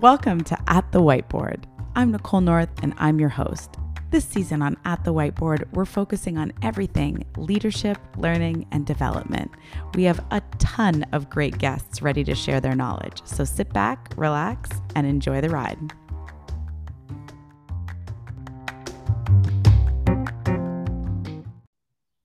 Welcome 0.00 0.44
to 0.44 0.56
At 0.66 0.92
the 0.92 1.02
Whiteboard. 1.02 1.64
I'm 1.94 2.10
Nicole 2.10 2.40
North 2.40 2.70
and 2.82 2.94
I'm 2.96 3.20
your 3.20 3.28
host. 3.28 3.76
This 4.10 4.24
season 4.24 4.62
on 4.62 4.78
At 4.86 5.04
the 5.04 5.12
Whiteboard, 5.12 5.70
we're 5.74 5.84
focusing 5.84 6.38
on 6.38 6.54
everything 6.62 7.26
leadership, 7.36 7.98
learning, 8.16 8.66
and 8.72 8.86
development. 8.86 9.50
We 9.94 10.04
have 10.04 10.24
a 10.30 10.40
ton 10.58 11.04
of 11.12 11.28
great 11.28 11.58
guests 11.58 12.00
ready 12.00 12.24
to 12.24 12.34
share 12.34 12.62
their 12.62 12.74
knowledge, 12.74 13.20
so 13.26 13.44
sit 13.44 13.74
back, 13.74 14.14
relax, 14.16 14.70
and 14.96 15.06
enjoy 15.06 15.42
the 15.42 15.50
ride. 15.50 15.78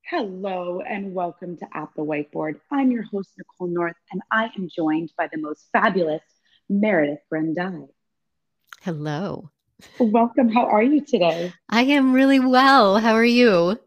Hello 0.03 0.79
and 0.79 1.13
welcome 1.13 1.57
to 1.57 1.67
At 1.73 1.89
the 1.97 2.05
Whiteboard. 2.05 2.57
I'm 2.71 2.89
your 2.89 3.03
host, 3.03 3.31
Nicole 3.37 3.67
North, 3.67 3.97
and 4.13 4.21
I 4.31 4.45
am 4.57 4.69
joined 4.73 5.11
by 5.17 5.27
the 5.29 5.39
most 5.39 5.67
fabulous 5.73 6.21
Meredith 6.69 7.19
Grendai. 7.29 7.85
Hello. 8.81 9.51
Welcome. 9.99 10.49
How 10.49 10.65
are 10.65 10.83
you 10.83 11.01
today? 11.01 11.53
I 11.69 11.83
am 11.83 12.13
really 12.13 12.39
well. 12.39 12.97
How 12.97 13.13
are 13.13 13.25
you? 13.25 13.79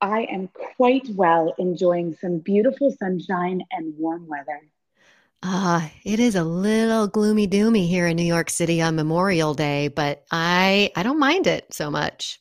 I 0.00 0.22
am 0.30 0.48
quite 0.76 1.08
well, 1.10 1.54
enjoying 1.58 2.16
some 2.20 2.38
beautiful 2.38 2.94
sunshine 2.98 3.62
and 3.70 3.94
warm 3.96 4.26
weather. 4.28 4.60
Ah, 5.42 5.84
uh, 5.84 5.88
it 6.04 6.18
is 6.18 6.34
a 6.34 6.44
little 6.44 7.06
gloomy 7.06 7.46
doomy 7.46 7.88
here 7.88 8.06
in 8.06 8.16
New 8.16 8.24
York 8.24 8.50
City 8.50 8.82
on 8.82 8.96
Memorial 8.96 9.54
Day, 9.54 9.88
but 9.88 10.24
I 10.30 10.90
I 10.96 11.02
don't 11.02 11.20
mind 11.20 11.46
it 11.46 11.72
so 11.72 11.90
much. 11.90 12.40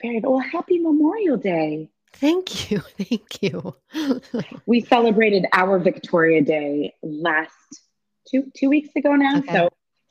Very 0.00 0.20
well. 0.20 0.38
Happy 0.38 0.78
Memorial 0.78 1.36
Day. 1.36 1.90
Thank 2.14 2.70
you. 2.70 2.78
Thank 2.98 3.42
you. 3.42 3.74
we 4.66 4.80
celebrated 4.80 5.46
our 5.52 5.78
Victoria 5.78 6.42
Day 6.42 6.94
last 7.02 7.82
two 8.32 8.50
two 8.54 8.68
weeks 8.68 8.94
ago 8.96 9.14
now. 9.14 9.38
Okay. 9.38 9.52
So 9.52 9.70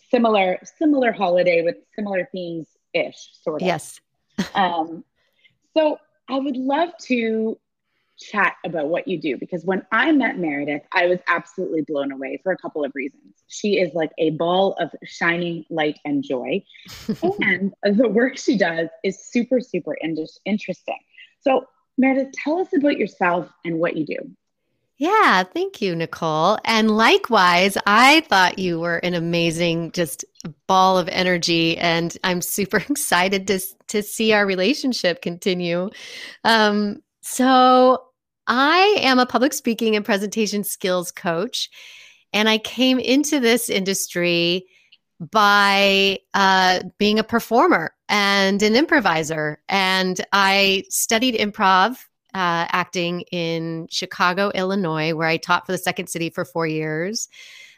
similar 0.10 0.60
similar 0.78 1.12
holiday 1.12 1.64
with 1.64 1.78
similar 1.96 2.28
themes 2.32 2.68
ish, 2.94 3.30
sort 3.42 3.62
of. 3.62 3.68
Yes. 3.68 4.00
um, 4.56 5.04
so 5.76 5.98
I 6.30 6.38
would 6.38 6.58
love 6.58 6.90
to 7.04 7.58
chat 8.22 8.56
about 8.64 8.88
what 8.88 9.08
you 9.08 9.20
do 9.20 9.36
because 9.38 9.66
when 9.66 9.86
I 9.92 10.12
met 10.12 10.38
Meredith, 10.38 10.84
I 10.92 11.08
was 11.08 11.20
absolutely 11.28 11.82
blown 11.82 12.12
away 12.12 12.40
for 12.44 12.52
a 12.52 12.58
couple 12.58 12.86
of 12.86 12.92
reasons. 12.94 13.36
She 13.48 13.80
is 13.80 13.94
like 13.94 14.12
a 14.18 14.32
ball 14.32 14.76
of 14.80 14.92
shining 15.04 15.66
light 15.70 16.00
and 16.06 16.24
joy, 16.24 16.64
and 17.42 17.74
the 17.84 18.08
work 18.08 18.38
she 18.38 18.58
does 18.58 18.90
is 19.04 19.26
super, 19.26 19.60
super 19.60 19.94
in- 19.96 20.28
interesting. 20.46 21.00
So, 21.42 21.66
Meredith, 21.98 22.34
tell 22.34 22.60
us 22.60 22.70
about 22.76 22.98
yourself 22.98 23.50
and 23.66 23.80
what 23.80 23.98
you 23.98 24.06
do. 24.06 24.36
Yeah, 25.02 25.42
thank 25.42 25.82
you, 25.82 25.96
Nicole. 25.96 26.60
And 26.64 26.92
likewise, 26.92 27.76
I 27.88 28.22
thought 28.30 28.60
you 28.60 28.80
were 28.80 28.98
an 28.98 29.16
amazing, 29.16 29.94
just 29.94 30.24
ball 30.68 30.96
of 30.96 31.10
energy, 31.10 31.76
and 31.80 32.16
I'm 32.24 32.40
super 32.40 32.78
excited 32.90 33.48
to 33.48 33.60
to 33.88 34.04
see 34.04 34.32
our 34.32 34.46
relationship 34.46 35.24
continue. 35.24 35.90
Um, 36.44 37.02
so, 37.22 38.04
I 38.46 38.96
am 39.00 39.18
a 39.18 39.26
public 39.26 39.54
speaking 39.54 39.96
and 39.96 40.06
presentation 40.06 40.64
skills 40.64 41.12
coach, 41.12 41.72
and 42.32 42.48
I 42.48 42.60
came 42.60 43.00
into 43.00 43.40
this 43.40 43.72
industry 43.72 44.68
by 45.20 46.20
uh, 46.36 46.82
being 47.00 47.18
a 47.18 47.24
performer 47.24 47.96
and 48.08 48.62
an 48.62 48.76
improviser, 48.76 49.64
and 49.68 50.24
I 50.32 50.84
studied 50.90 51.34
improv 51.40 51.98
uh, 52.34 52.66
acting 52.72 53.22
in 53.32 53.88
Chicago, 53.90 54.52
Illinois, 54.56 55.14
where 55.14 55.28
I 55.28 55.38
taught 55.38 55.66
for 55.66 55.72
the 55.72 55.78
Second 55.78 56.08
City 56.08 56.30
for 56.30 56.46
four 56.46 56.68
years 56.68 57.28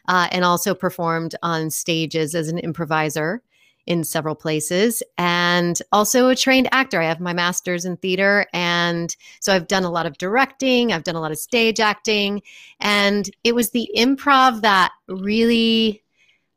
uh, 0.08 0.28
and 0.30 0.44
also 0.44 0.74
performed 0.74 1.34
on 1.42 1.70
stages 1.70 2.34
as 2.34 2.48
an 2.48 2.58
improviser 2.58 3.42
in 3.86 4.02
several 4.02 4.34
places 4.34 5.02
and 5.18 5.80
also 5.92 6.28
a 6.28 6.36
trained 6.36 6.68
actor. 6.72 7.00
I 7.00 7.06
have 7.06 7.20
my 7.20 7.34
master's 7.34 7.84
in 7.84 7.96
theater. 7.98 8.46
And 8.52 9.14
so 9.40 9.54
I've 9.54 9.68
done 9.68 9.84
a 9.84 9.90
lot 9.90 10.06
of 10.06 10.16
directing, 10.18 10.92
I've 10.92 11.04
done 11.04 11.16
a 11.16 11.20
lot 11.20 11.32
of 11.32 11.38
stage 11.38 11.80
acting. 11.80 12.42
And 12.80 13.28
it 13.44 13.54
was 13.54 13.70
the 13.70 13.90
improv 13.96 14.62
that 14.62 14.92
really, 15.08 16.02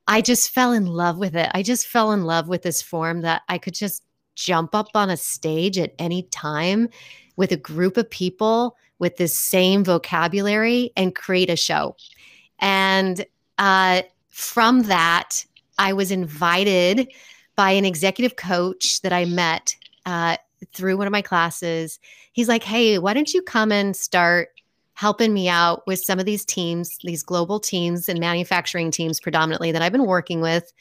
I 0.08 0.22
just 0.22 0.52
fell 0.52 0.72
in 0.72 0.85
love 0.85 1.18
with 1.18 1.35
it. 1.35 1.52
I 1.53 1.64
just 1.64 1.88
fell 1.88 2.14
in 2.14 2.24
love 2.24 2.47
with 2.47 2.62
this 2.62 2.81
form 2.81 3.22
that 3.22 3.41
I 3.50 3.58
could 3.58 3.74
just 3.74 4.03
jump 4.35 4.74
up 4.74 4.90
on 4.96 5.09
a 5.09 5.18
stage 5.18 5.78
at 5.78 5.94
any 6.00 6.24
time 6.24 6.90
with 7.38 7.52
a 7.52 7.58
group 7.58 7.96
of 7.96 8.09
people 8.09 8.75
with 9.00 9.18
this 9.18 9.38
same 9.38 9.84
vocabulary 9.84 10.92
and 10.98 11.16
create 11.16 11.50
a 11.50 11.56
show. 11.56 11.96
And 12.59 13.25
uh, 13.58 14.02
from 14.30 14.84
that, 14.84 15.46
I 15.78 15.94
was 15.94 16.12
invited 16.12 17.12
by 17.56 17.72
an 17.72 17.86
executive 17.86 18.36
coach 18.36 19.02
that 19.02 19.14
I 19.14 19.26
met 19.26 19.76
uh, 20.06 20.38
through 20.74 20.97
one 20.97 21.08
of 21.08 21.12
my 21.12 21.22
classes. 21.22 22.00
He's 22.34 22.47
like, 22.47 22.64
hey, 22.64 22.97
why 22.97 23.14
don't 23.14 23.34
you 23.34 23.42
come 23.42 23.72
and 23.72 23.96
start 23.96 24.50
helping 24.94 25.31
me 25.31 25.47
out 25.47 25.86
with 25.86 26.00
some 26.00 26.20
of 26.20 26.26
these 26.26 26.44
teams, 26.44 26.97
these 27.03 27.22
global 27.22 27.59
teams 27.59 28.09
and 28.09 28.20
manufacturing 28.20 28.90
teams 28.90 29.20
predominantly 29.20 29.72
that 29.72 29.84
I've 29.84 29.92
been 29.92 30.08
working 30.08 30.42
with. 30.42 30.74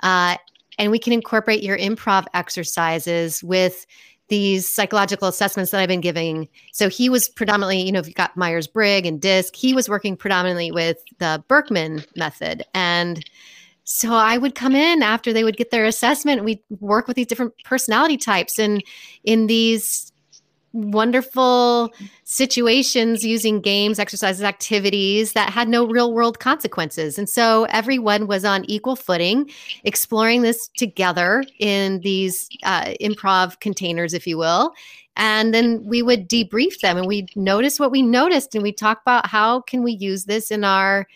Uh, 0.00 0.36
and 0.78 0.92
we 0.92 0.98
can 0.98 1.12
incorporate 1.12 1.64
your 1.64 1.76
improv 1.76 2.26
exercises 2.34 3.42
with 3.42 3.86
these 4.28 4.68
psychological 4.68 5.28
assessments 5.28 5.70
that 5.70 5.80
I've 5.80 5.88
been 5.88 6.00
giving. 6.00 6.48
So 6.72 6.88
he 6.88 7.08
was 7.08 7.28
predominantly, 7.28 7.82
you 7.82 7.92
know, 7.92 8.00
if 8.00 8.08
you 8.08 8.14
got 8.14 8.36
Myers 8.36 8.66
Briggs 8.66 9.08
and 9.08 9.20
DISC, 9.20 9.54
he 9.54 9.72
was 9.72 9.88
working 9.88 10.16
predominantly 10.16 10.72
with 10.72 10.98
the 11.18 11.42
Birkman 11.48 12.04
method. 12.16 12.64
And 12.74 13.24
so 13.84 14.12
I 14.12 14.36
would 14.36 14.56
come 14.56 14.74
in 14.74 15.02
after 15.02 15.32
they 15.32 15.44
would 15.44 15.56
get 15.56 15.70
their 15.70 15.84
assessment. 15.84 16.44
We'd 16.44 16.60
work 16.80 17.06
with 17.06 17.14
these 17.14 17.26
different 17.26 17.54
personality 17.64 18.16
types 18.16 18.58
and 18.58 18.82
in 19.22 19.46
these 19.46 20.12
wonderful 20.76 21.92
situations 22.24 23.24
using 23.24 23.60
games, 23.60 23.98
exercises, 23.98 24.42
activities 24.42 25.32
that 25.32 25.50
had 25.50 25.68
no 25.68 25.86
real 25.86 26.12
world 26.12 26.38
consequences. 26.38 27.18
And 27.18 27.28
so 27.28 27.64
everyone 27.70 28.26
was 28.26 28.44
on 28.44 28.64
equal 28.66 28.96
footing, 28.96 29.50
exploring 29.84 30.42
this 30.42 30.68
together 30.76 31.44
in 31.58 32.00
these 32.00 32.48
uh, 32.62 32.94
improv 33.00 33.58
containers, 33.60 34.12
if 34.14 34.26
you 34.26 34.36
will. 34.36 34.72
And 35.16 35.54
then 35.54 35.82
we 35.84 36.02
would 36.02 36.28
debrief 36.28 36.80
them 36.80 36.98
and 36.98 37.06
we'd 37.06 37.34
notice 37.34 37.80
what 37.80 37.90
we 37.90 38.02
noticed 38.02 38.54
and 38.54 38.62
we'd 38.62 38.76
talk 38.76 39.00
about 39.00 39.26
how 39.26 39.62
can 39.62 39.82
we 39.82 39.92
use 39.92 40.26
this 40.26 40.50
in 40.50 40.62
our 40.62 41.06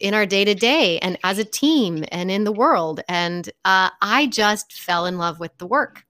in 0.00 0.14
our 0.14 0.24
day 0.24 0.46
to 0.46 0.54
day 0.54 0.98
and 1.00 1.18
as 1.24 1.38
a 1.38 1.44
team 1.44 2.04
and 2.10 2.30
in 2.30 2.44
the 2.44 2.52
world. 2.52 3.02
And 3.08 3.48
uh, 3.66 3.90
I 4.00 4.26
just 4.26 4.72
fell 4.72 5.06
in 5.06 5.18
love 5.18 5.38
with 5.38 5.56
the 5.58 5.66
work. 5.66 6.04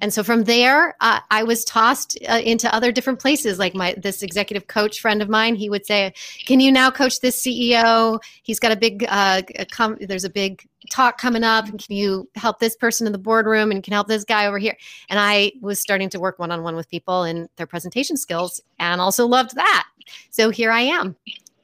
And 0.00 0.12
so 0.12 0.22
from 0.22 0.44
there, 0.44 0.96
uh, 1.00 1.20
I 1.30 1.42
was 1.42 1.64
tossed 1.64 2.18
uh, 2.28 2.40
into 2.42 2.72
other 2.74 2.90
different 2.90 3.18
places. 3.18 3.58
Like 3.58 3.74
my 3.74 3.94
this 3.98 4.22
executive 4.22 4.66
coach 4.66 5.00
friend 5.00 5.20
of 5.20 5.28
mine, 5.28 5.54
he 5.54 5.68
would 5.68 5.84
say, 5.84 6.14
"Can 6.46 6.60
you 6.60 6.72
now 6.72 6.90
coach 6.90 7.20
this 7.20 7.42
CEO? 7.42 8.20
He's 8.42 8.58
got 8.58 8.72
a 8.72 8.76
big 8.76 9.04
uh, 9.08 9.42
a 9.58 9.66
com- 9.66 9.98
there's 10.00 10.24
a 10.24 10.30
big 10.30 10.66
talk 10.90 11.18
coming 11.18 11.44
up, 11.44 11.68
and 11.68 11.82
can 11.84 11.94
you 11.94 12.28
help 12.34 12.58
this 12.58 12.76
person 12.76 13.06
in 13.06 13.12
the 13.12 13.18
boardroom 13.18 13.70
and 13.70 13.82
can 13.82 13.92
help 13.92 14.08
this 14.08 14.24
guy 14.24 14.46
over 14.46 14.58
here?" 14.58 14.76
And 15.10 15.18
I 15.18 15.52
was 15.60 15.80
starting 15.80 16.08
to 16.10 16.20
work 16.20 16.38
one 16.38 16.50
on 16.50 16.62
one 16.62 16.76
with 16.76 16.88
people 16.88 17.22
and 17.24 17.48
their 17.56 17.66
presentation 17.66 18.16
skills, 18.16 18.60
and 18.78 19.00
also 19.00 19.26
loved 19.26 19.54
that. 19.56 19.86
So 20.30 20.50
here 20.50 20.70
I 20.70 20.80
am. 20.80 21.16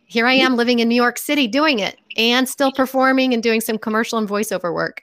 Here 0.05 0.27
I 0.27 0.35
am 0.35 0.57
living 0.57 0.79
in 0.79 0.89
New 0.89 0.95
York 0.95 1.19
City 1.19 1.49
doing 1.49 1.81
it 1.81 1.99
and 2.17 2.49
still 2.49 2.71
performing 2.71 3.35
and 3.35 3.43
doing 3.43 3.61
some 3.61 3.77
commercial 3.77 4.19
and 4.19 4.29
voiceover 4.29 4.73
work 4.73 5.03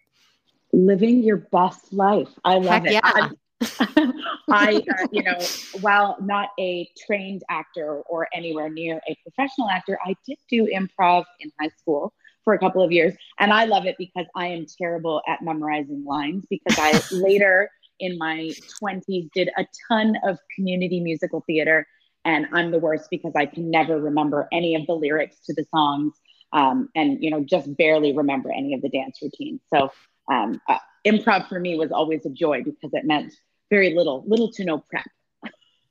living 0.74 1.24
your 1.24 1.38
best 1.38 1.94
life. 1.94 2.30
I 2.44 2.56
love 2.56 2.84
Heck 2.84 2.86
it. 2.86 2.94
Yeah. 2.94 3.30
I, 4.50 4.76
uh, 4.76 5.08
you 5.12 5.24
know, 5.24 5.38
while 5.80 6.18
not 6.20 6.50
a 6.60 6.90
trained 7.06 7.44
actor 7.50 8.02
or 8.02 8.28
anywhere 8.34 8.70
near 8.70 9.00
a 9.08 9.16
professional 9.24 9.70
actor, 9.70 9.98
I 10.06 10.16
did 10.28 10.38
do 10.50 10.68
improv 10.68 11.24
in 11.40 11.50
high 11.62 11.72
school 11.80 12.14
for 12.44 12.54
a 12.54 12.60
couple 12.60 12.84
of 12.84 12.92
years. 12.92 13.14
And 13.40 13.54
I 13.54 13.66
love 13.66 13.86
it 13.86 13.96
because 13.98 14.26
I 14.36 14.48
am 14.48 14.66
terrible 14.78 15.22
at 15.28 15.42
memorizing 15.42 16.04
lines 16.06 16.46
because 16.50 16.78
I 16.78 17.02
later 17.16 17.70
in 18.00 18.18
my 18.18 18.52
20s 18.82 19.30
did 19.34 19.50
a 19.58 19.66
ton 19.88 20.16
of 20.26 20.40
community 20.56 21.00
musical 21.00 21.42
theater. 21.48 21.88
And 22.26 22.48
I'm 22.52 22.72
the 22.72 22.80
worst 22.80 23.08
because 23.10 23.34
I 23.36 23.46
can 23.46 23.70
never 23.70 24.00
remember 24.00 24.48
any 24.52 24.76
of 24.76 24.86
the 24.88 24.94
lyrics 24.94 25.40
to 25.46 25.54
the 25.54 25.66
songs 25.74 26.14
um, 26.52 26.90
and, 26.96 27.22
you 27.24 27.30
know, 27.32 27.44
just 27.44 27.76
barely 27.78 28.16
remember 28.16 28.52
any 28.52 28.74
of 28.74 28.82
the 28.82 28.90
dance 28.90 29.20
routines. 29.22 29.62
So 29.74 29.92
um, 30.32 30.62
uh, 30.68 30.78
improv 31.06 31.48
for 31.48 31.60
me 31.60 31.78
was 31.78 31.92
always 31.92 32.26
a 32.26 32.30
joy 32.30 32.64
because 32.64 32.92
it 32.94 33.06
meant 33.06 33.34
very 33.70 33.94
little, 33.96 34.24
little 34.28 34.52
to 34.52 34.64
no 34.64 34.78
prep. 34.78 35.06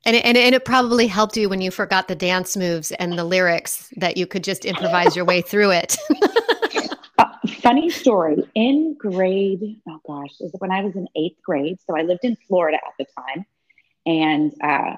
And 0.05 0.17
it, 0.17 0.25
and, 0.25 0.37
and 0.37 0.53
it 0.53 0.65
probably 0.65 1.07
helped 1.07 1.37
you 1.37 1.47
when 1.47 1.61
you 1.61 1.71
forgot 1.71 2.07
the 2.07 2.15
dance 2.15 2.57
moves 2.57 2.91
and 2.93 3.17
the 3.17 3.23
lyrics 3.23 3.93
that 3.97 4.17
you 4.17 4.27
could 4.27 4.43
just 4.43 4.65
improvise 4.65 5.15
your 5.15 5.23
way 5.23 5.41
through 5.41 5.71
it. 5.71 5.95
uh, 7.17 7.25
funny 7.61 7.89
story 7.89 8.43
in 8.55 8.95
grade, 8.97 9.79
oh 9.87 9.99
gosh, 10.05 10.41
is 10.41 10.51
when 10.59 10.71
I 10.71 10.81
was 10.83 10.95
in 10.95 11.07
eighth 11.15 11.41
grade. 11.41 11.79
So 11.87 11.95
I 11.95 12.01
lived 12.01 12.23
in 12.23 12.35
Florida 12.47 12.79
at 12.85 12.93
the 12.99 13.05
time. 13.17 13.45
And 14.05 14.53
uh, 14.61 14.97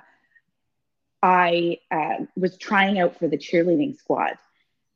I 1.21 1.79
uh, 1.91 2.25
was 2.35 2.57
trying 2.57 2.99
out 2.99 3.17
for 3.17 3.27
the 3.27 3.37
cheerleading 3.37 3.97
squad. 3.97 4.37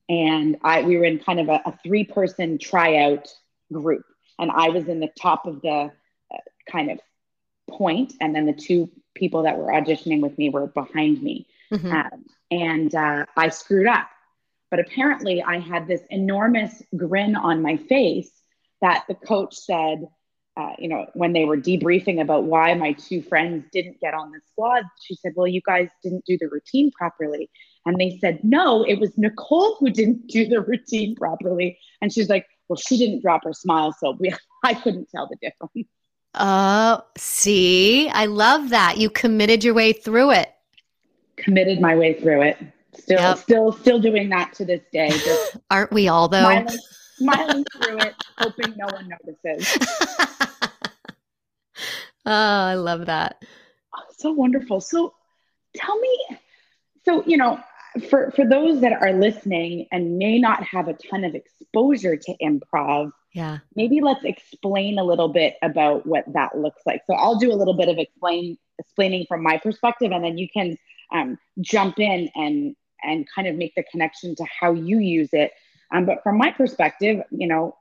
and 0.07 0.57
I 0.63 0.81
we 0.81 0.97
were 0.97 1.05
in 1.05 1.19
kind 1.19 1.39
of 1.39 1.49
a, 1.49 1.61
a 1.65 1.77
three 1.83 2.03
person 2.03 2.57
tryout 2.57 3.27
group, 3.71 4.05
and 4.39 4.51
I 4.51 4.69
was 4.69 4.87
in 4.87 4.99
the 4.99 5.09
top 5.19 5.45
of 5.45 5.61
the 5.61 5.91
uh, 6.33 6.37
kind 6.71 6.91
of 6.91 6.99
point, 7.69 8.13
and 8.19 8.35
then 8.35 8.45
the 8.45 8.53
two 8.53 8.89
people 9.15 9.43
that 9.43 9.57
were 9.57 9.71
auditioning 9.71 10.21
with 10.21 10.37
me 10.37 10.49
were 10.49 10.67
behind 10.67 11.21
me, 11.21 11.47
mm-hmm. 11.71 11.91
um, 11.91 12.25
and 12.49 12.93
uh, 12.95 13.25
I 13.35 13.49
screwed 13.49 13.87
up. 13.87 14.09
But 14.71 14.79
apparently, 14.79 15.41
I 15.41 15.59
had 15.59 15.87
this 15.87 16.01
enormous 16.09 16.81
grin 16.95 17.35
on 17.35 17.61
my 17.61 17.77
face 17.77 18.31
that 18.81 19.03
the 19.07 19.15
coach 19.15 19.55
said, 19.55 20.07
uh, 20.55 20.73
you 20.77 20.87
know, 20.87 21.07
when 21.13 21.33
they 21.33 21.45
were 21.45 21.57
debriefing 21.57 22.21
about 22.21 22.43
why 22.43 22.73
my 22.73 22.93
two 22.93 23.21
friends 23.21 23.65
didn't 23.71 23.99
get 23.99 24.13
on 24.13 24.31
the 24.31 24.39
squad, 24.51 24.83
she 25.01 25.15
said, 25.15 25.33
Well, 25.35 25.47
you 25.47 25.61
guys 25.65 25.89
didn't 26.03 26.25
do 26.25 26.37
the 26.37 26.47
routine 26.49 26.91
properly. 26.91 27.49
And 27.85 27.97
they 27.99 28.17
said, 28.19 28.43
No, 28.43 28.83
it 28.83 28.99
was 28.99 29.17
Nicole 29.17 29.75
who 29.79 29.89
didn't 29.89 30.27
do 30.27 30.47
the 30.47 30.61
routine 30.61 31.15
properly. 31.15 31.79
And 32.01 32.11
she's 32.11 32.29
like, 32.29 32.45
Well, 32.69 32.77
she 32.77 32.97
didn't 32.97 33.21
drop 33.21 33.43
her 33.43 33.53
smile. 33.53 33.93
So 33.99 34.15
we, 34.19 34.33
I 34.63 34.75
couldn't 34.75 35.09
tell 35.09 35.27
the 35.27 35.35
difference. 35.41 35.89
Oh, 36.35 37.01
see, 37.17 38.07
I 38.09 38.27
love 38.27 38.69
that. 38.69 38.97
You 38.97 39.09
committed 39.09 39.63
your 39.63 39.73
way 39.73 39.91
through 39.93 40.31
it. 40.31 40.53
Committed 41.37 41.81
my 41.81 41.95
way 41.95 42.13
through 42.13 42.43
it. 42.43 42.57
Still, 42.95 43.19
yep. 43.19 43.37
still, 43.37 43.71
still 43.71 43.99
doing 43.99 44.29
that 44.29 44.53
to 44.53 44.65
this 44.65 44.81
day. 44.93 45.11
Aren't 45.71 45.91
we 45.91 46.07
all 46.07 46.27
though? 46.27 46.43
Smiling, 46.43 46.79
smiling 47.17 47.65
through 47.73 47.97
it, 47.99 48.13
hoping 48.37 48.75
no 48.77 48.85
one 48.93 49.09
notices. 49.09 49.77
oh, 52.25 52.31
I 52.31 52.75
love 52.75 53.07
that. 53.07 53.43
Oh, 53.95 54.03
so 54.17 54.31
wonderful. 54.31 54.81
So 54.81 55.13
tell 55.75 55.99
me, 55.99 56.19
so, 57.05 57.23
you 57.25 57.37
know, 57.37 57.59
for, 58.09 58.31
for 58.31 58.47
those 58.47 58.81
that 58.81 58.93
are 58.93 59.13
listening 59.13 59.87
and 59.91 60.17
may 60.17 60.39
not 60.39 60.63
have 60.63 60.87
a 60.87 60.93
ton 60.93 61.23
of 61.23 61.35
exposure 61.35 62.15
to 62.15 62.35
improv, 62.41 63.11
yeah, 63.33 63.59
maybe 63.75 64.01
let's 64.01 64.23
explain 64.23 64.97
a 64.97 65.03
little 65.03 65.29
bit 65.29 65.55
about 65.61 66.05
what 66.05 66.25
that 66.33 66.57
looks 66.57 66.81
like. 66.85 67.01
So 67.05 67.13
I'll 67.13 67.37
do 67.37 67.51
a 67.51 67.55
little 67.55 67.75
bit 67.75 67.87
of 67.87 67.97
explain 67.97 68.57
explaining 68.79 69.25
from 69.27 69.43
my 69.43 69.57
perspective, 69.57 70.11
and 70.11 70.23
then 70.23 70.37
you 70.37 70.47
can 70.49 70.77
um, 71.13 71.37
jump 71.61 71.99
in 71.99 72.29
and 72.35 72.75
and 73.01 73.25
kind 73.33 73.47
of 73.47 73.55
make 73.55 73.75
the 73.75 73.83
connection 73.83 74.35
to 74.35 74.45
how 74.59 74.73
you 74.73 74.99
use 74.99 75.29
it 75.31 75.51
um, 75.91 76.05
but 76.05 76.23
from 76.23 76.37
my 76.37 76.51
perspective, 76.51 77.21
you 77.31 77.47
know, 77.47 77.75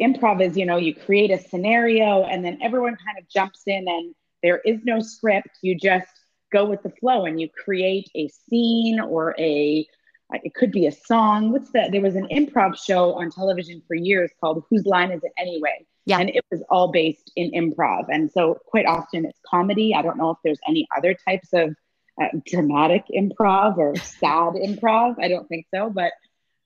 improv 0.00 0.42
is, 0.42 0.56
you 0.56 0.66
know, 0.66 0.76
you 0.76 0.94
create 0.94 1.30
a 1.30 1.38
scenario 1.38 2.24
and 2.24 2.44
then 2.44 2.58
everyone 2.60 2.96
kind 2.96 3.18
of 3.18 3.28
jumps 3.28 3.62
in 3.66 3.86
and 3.88 4.14
there 4.42 4.60
is 4.64 4.80
no 4.84 5.00
script. 5.00 5.48
You 5.62 5.78
just 5.78 6.08
go 6.54 6.64
with 6.64 6.82
the 6.82 6.90
flow 6.90 7.26
and 7.26 7.40
you 7.40 7.48
create 7.48 8.08
a 8.14 8.28
scene 8.28 9.00
or 9.00 9.34
a, 9.38 9.86
it 10.32 10.54
could 10.54 10.70
be 10.70 10.86
a 10.86 10.92
song. 10.92 11.50
What's 11.52 11.70
that? 11.72 11.90
There 11.90 12.00
was 12.00 12.14
an 12.14 12.28
improv 12.28 12.76
show 12.76 13.14
on 13.14 13.30
television 13.30 13.82
for 13.86 13.94
years 13.94 14.30
called 14.40 14.64
Whose 14.70 14.86
Line 14.86 15.10
Is 15.10 15.22
It 15.24 15.32
Anyway? 15.36 15.84
Yeah. 16.06 16.20
And 16.20 16.30
it 16.30 16.44
was 16.50 16.62
all 16.70 16.92
based 16.92 17.32
in 17.34 17.50
improv. 17.50 18.04
And 18.08 18.30
so 18.30 18.58
quite 18.66 18.86
often 18.86 19.24
it's 19.24 19.38
comedy. 19.44 19.94
I 19.94 20.02
don't 20.02 20.16
know 20.16 20.30
if 20.30 20.38
there's 20.44 20.60
any 20.68 20.86
other 20.96 21.14
types 21.26 21.48
of 21.52 21.74
uh, 22.20 22.28
dramatic 22.46 23.04
improv 23.14 23.76
or 23.78 23.96
sad 23.96 24.52
improv. 24.68 25.16
I 25.20 25.28
don't 25.28 25.48
think 25.48 25.66
so. 25.74 25.90
But 25.90 26.12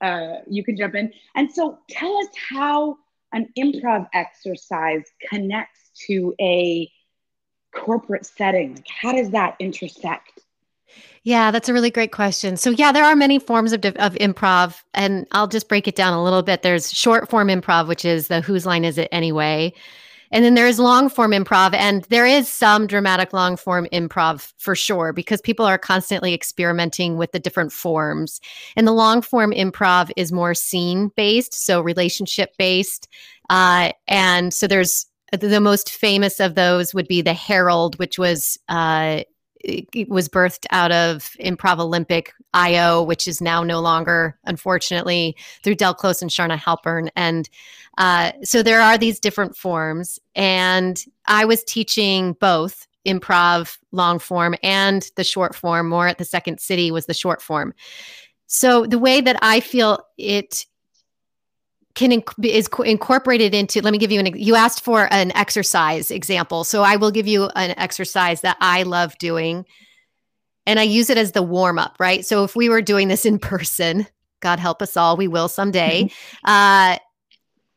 uh, 0.01 0.41
you 0.49 0.63
can 0.63 0.77
jump 0.77 0.95
in. 0.95 1.13
And 1.35 1.51
so 1.53 1.79
tell 1.89 2.17
us 2.19 2.29
how 2.51 2.99
an 3.33 3.49
improv 3.59 4.09
exercise 4.13 5.05
connects 5.31 5.91
to 6.07 6.35
a 6.41 6.91
corporate 7.75 8.27
setting. 8.27 8.75
Like 8.75 8.89
how 8.89 9.13
does 9.13 9.31
that 9.31 9.57
intersect? 9.59 10.41
Yeah, 11.25 11.51
that's 11.51 11.69
a 11.69 11.75
really 11.75 11.91
great 11.91 12.13
question. 12.13 12.57
So, 12.57 12.71
yeah, 12.71 12.91
there 12.91 13.05
are 13.05 13.15
many 13.15 13.39
forms 13.39 13.73
of, 13.73 13.85
of 13.85 14.15
improv, 14.15 14.83
and 14.95 15.27
I'll 15.33 15.49
just 15.49 15.69
break 15.69 15.87
it 15.87 15.95
down 15.95 16.15
a 16.15 16.25
little 16.25 16.43
bit. 16.43 16.63
There's 16.63 16.91
short 16.93 17.29
form 17.29 17.49
improv, 17.49 17.87
which 17.87 18.05
is 18.05 18.29
the 18.29 18.41
whose 18.41 18.65
line 18.65 18.85
is 18.85 18.97
it 18.97 19.09
anyway? 19.13 19.75
And 20.31 20.45
then 20.45 20.55
there 20.55 20.67
is 20.67 20.79
long 20.79 21.09
form 21.09 21.33
improv, 21.33 21.75
and 21.75 22.05
there 22.05 22.27
is 22.27 22.49
some 22.49 22.87
dramatic 22.87 23.33
long 23.33 23.57
form 23.57 23.87
improv 23.93 24.53
for 24.59 24.75
sure, 24.75 25.13
because 25.13 25.41
people 25.41 25.67
are 25.67 25.79
constantly 25.79 26.35
experimenting 26.35 27.17
with 27.17 27.33
the 27.33 27.41
different 27.41 27.73
forms. 27.73 28.41
And 28.77 28.87
the 28.87 28.93
long 28.93 29.23
form 29.23 29.53
improv 29.53 30.11
is 30.17 30.33
more 30.33 30.55
scene 30.55 31.11
based, 31.17 31.55
so 31.55 31.81
relationship 31.81 32.55
based. 32.59 33.09
Uh, 33.51 33.93
and 34.07 34.53
so 34.53 34.67
there's 34.67 35.07
the 35.33 35.61
most 35.61 35.91
famous 35.91 36.41
of 36.41 36.55
those 36.55 36.95
would 36.95 37.09
be 37.09 37.23
the 37.23 37.35
Herald, 37.35 37.99
which 37.99 38.19
was 38.19 38.59
uh, 38.69 39.23
was 40.09 40.29
birthed 40.29 40.67
out 40.71 40.93
of 40.93 41.31
Improv 41.41 41.79
Olympic 41.79 42.33
IO, 42.55 43.03
which 43.03 43.27
is 43.27 43.41
now 43.41 43.63
no 43.63 43.81
longer, 43.81 44.39
unfortunately, 44.45 45.37
through 45.63 45.75
Del 45.75 45.95
Close 45.95 46.23
and 46.23 46.31
Charna 46.31 46.57
Halpern. 46.57 47.09
And 47.17 47.49
uh, 47.99 48.33
so 48.45 48.63
there 48.63 48.81
are 48.81 48.97
these 48.97 49.19
different 49.19 49.57
forms. 49.57 50.19
And 50.35 51.03
I 51.27 51.45
was 51.45 51.65
teaching 51.65 52.35
both 52.35 52.87
improv 53.07 53.79
long 53.93 54.19
form 54.19 54.55
and 54.63 55.11
the 55.17 55.25
short 55.25 55.55
form, 55.55 55.89
more 55.89 56.07
at 56.07 56.19
the 56.19 56.25
Second 56.25 56.61
City 56.61 56.91
was 56.91 57.07
the 57.07 57.15
short 57.15 57.43
form. 57.43 57.75
So 58.47 58.87
the 58.87 58.99
way 58.99 59.21
that 59.21 59.39
I 59.43 59.61
feel 59.61 60.05
it 60.17 60.67
can 61.99 62.13
inc- 62.13 62.45
is 62.45 62.69
co- 62.69 62.85
incorporated 62.85 63.55
into 63.55 63.83
let 63.83 63.91
me 63.91 63.99
give 63.99 64.13
you 64.13 64.21
an 64.21 64.27
you 64.37 64.55
asked 64.55 64.85
for 64.85 65.13
an 65.13 65.33
exercise 65.37 66.13
example 66.13 66.63
so 66.63 66.83
i 66.83 66.95
will 66.95 67.11
give 67.11 67.27
you 67.27 67.47
an 67.57 67.75
exercise 67.77 68.41
that 68.43 68.57
i 68.61 68.85
love 68.85 69.19
doing 69.19 69.67
and 70.65 70.79
i 70.79 70.85
use 70.85 71.11
it 71.11 71.19
as 71.19 71.33
the 71.33 71.43
warm 71.43 71.77
up 71.77 71.97
right 71.99 72.25
so 72.25 72.45
if 72.45 72.55
we 72.55 72.69
were 72.69 72.81
doing 72.81 73.09
this 73.09 73.27
in 73.27 73.37
person 73.37 74.07
god 74.41 74.61
help 74.61 74.81
us 74.81 74.97
all 74.97 75.17
we 75.17 75.27
will 75.27 75.49
someday 75.49 76.09
uh, 76.45 76.97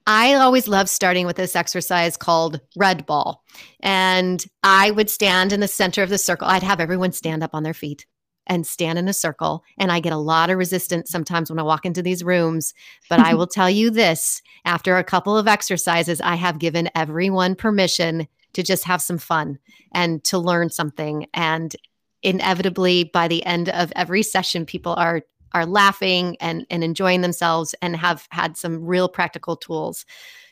I 0.08 0.34
always 0.34 0.68
love 0.68 0.90
starting 0.90 1.28
with 1.28 1.36
this 1.36 1.56
exercise 1.56 2.18
called 2.18 2.60
red 2.76 3.06
ball. 3.06 3.44
And 3.82 4.44
I 4.64 4.90
would 4.90 5.12
stand 5.12 5.54
in 5.54 5.60
the 5.60 5.68
center 5.68 6.02
of 6.02 6.10
the 6.10 6.18
circle. 6.18 6.48
I'd 6.48 6.64
have 6.64 6.80
everyone 6.80 7.12
stand 7.12 7.44
up 7.44 7.52
on 7.54 7.62
their 7.62 7.76
feet 7.76 8.08
and 8.48 8.66
stand 8.66 9.00
in 9.00 9.08
a 9.08 9.14
circle. 9.14 9.64
And 9.78 9.92
I 9.92 10.00
get 10.00 10.14
a 10.14 10.18
lot 10.18 10.50
of 10.50 10.58
resistance 10.58 11.10
sometimes 11.10 11.50
when 11.50 11.60
I 11.60 11.64
walk 11.64 11.86
into 11.86 12.02
these 12.02 12.24
rooms. 12.24 12.74
But 13.10 13.20
I 13.20 13.34
will 13.36 13.48
tell 13.48 13.70
you 13.70 13.90
this 13.90 14.42
after 14.66 14.98
a 14.98 15.04
couple 15.04 15.38
of 15.38 15.48
exercises, 15.48 16.22
I 16.22 16.36
have 16.36 16.60
given 16.60 16.90
everyone 16.96 17.56
permission 17.56 18.28
to 18.54 18.64
just 18.64 18.84
have 18.86 19.02
some 19.02 19.18
fun 19.18 19.60
and 19.94 20.24
to 20.26 20.38
learn 20.38 20.70
something. 20.70 21.28
And 21.34 21.76
inevitably, 22.22 23.06
by 23.06 23.28
the 23.28 23.46
end 23.46 23.70
of 23.70 23.92
every 23.96 24.24
session, 24.24 24.66
people 24.66 24.94
are 24.98 25.22
are 25.54 25.66
laughing 25.66 26.38
and, 26.40 26.66
and 26.70 26.82
enjoying 26.82 27.20
themselves 27.20 27.76
and 27.82 27.94
have 27.98 28.26
had 28.32 28.56
some 28.56 28.86
real 28.86 29.10
practical 29.10 29.58
tools 29.58 30.06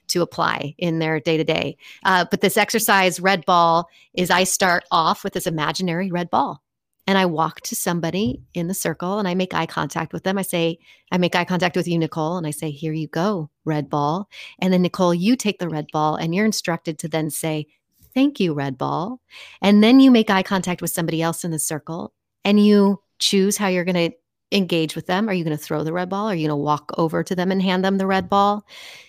to 0.08 0.22
apply 0.22 0.76
in 0.78 1.00
their 1.00 1.22
day 1.22 1.38
to 1.38 1.44
day. 1.46 1.78
But 2.04 2.42
this 2.42 2.58
exercise, 2.58 3.20
red 3.20 3.46
ball, 3.46 3.88
is 4.14 4.30
I 4.30 4.44
start 4.44 4.84
off 4.92 5.24
with 5.24 5.34
this 5.34 5.48
imaginary 5.48 6.12
red 6.12 6.30
ball 6.30 6.62
and 7.10 7.18
I 7.18 7.26
walk 7.26 7.62
to 7.62 7.76
somebody 7.76 8.44
in 8.54 8.68
the 8.68 8.76
circle 8.76 9.18
and 9.18 9.28
I 9.28 9.34
make 9.34 9.56
eye 9.56 9.66
contact 9.66 10.14
with 10.14 10.24
them. 10.24 10.38
I 10.38 10.44
say, 10.44 10.78
I 11.12 11.18
make 11.18 11.36
eye 11.36 11.44
contact 11.44 11.76
with 11.76 11.88
you, 11.88 11.98
Nicole, 11.98 12.38
and 12.38 12.46
I 12.46 12.52
say, 12.52 12.70
Here 12.70 12.94
you 12.94 13.08
go, 13.08 13.50
red 13.66 13.90
ball. 13.90 14.30
And 14.60 14.72
then, 14.72 14.84
Nicole, 14.84 15.16
you 15.16 15.36
take 15.36 15.58
the 15.58 15.70
red 15.70 15.88
ball 15.92 16.18
and 16.18 16.36
you're 16.36 16.46
instructed 16.46 17.00
to 17.00 17.08
then 17.08 17.32
say, 17.32 17.66
Thank 18.14 18.40
you, 18.40 18.54
red 18.54 18.78
ball. 18.78 19.22
And 19.60 19.84
then 19.84 20.00
you 20.00 20.12
make 20.12 20.30
eye 20.30 20.44
contact 20.44 20.84
with 20.84 20.92
somebody 20.92 21.20
else 21.20 21.44
in 21.44 21.50
the 21.50 21.58
circle 21.58 22.14
and 22.46 22.64
you 22.64 23.02
choose 23.18 23.58
how 23.58 23.70
you're 23.70 23.86
going 23.86 24.12
to 24.12 24.16
engage 24.52 24.96
with 24.96 25.06
them? 25.06 25.30
Are 25.30 25.34
you 25.34 25.44
going 25.44 25.56
to 25.56 25.64
throw 25.64 25.84
the 25.84 25.94
red 25.94 26.10
ball? 26.10 26.28
Are 26.28 26.36
you 26.36 26.48
going 26.48 26.58
to 26.58 26.64
walk 26.64 26.92
over 26.98 27.24
to 27.24 27.36
them 27.36 27.52
and 27.52 27.62
hand 27.62 27.84
them 27.84 27.98
the 27.98 28.08
red 28.08 28.30
ball? 28.30 28.66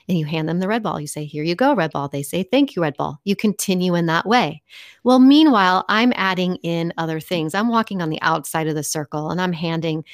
And 0.09 0.19
you 0.19 0.27
hand 0.27 0.49
them 0.49 0.61
the 0.61 0.69
red 0.69 0.83
ball. 0.83 1.01
You 1.01 1.07
say, 1.07 1.25
Here 1.25 1.45
you 1.45 1.55
go, 1.55 1.75
red 1.75 1.93
ball. 1.93 2.09
They 2.09 2.23
say, 2.23 2.43
Thank 2.43 2.77
you, 2.77 2.83
red 2.83 2.97
ball. 2.97 3.21
You 3.25 3.37
continue 3.37 3.95
in 3.95 4.07
that 4.07 4.27
way. 4.27 4.63
Well, 5.05 5.19
meanwhile, 5.19 5.85
I'm 5.89 6.13
adding 6.17 6.57
in 6.57 6.93
other 6.99 7.21
things. 7.21 7.55
I'm 7.55 7.69
walking 7.69 8.03
on 8.03 8.11
the 8.11 8.21
outside 8.23 8.67
of 8.67 8.75
the 8.75 8.83
circle 8.83 9.31
and 9.31 9.41
I'm 9.41 9.53
handing 9.53 10.05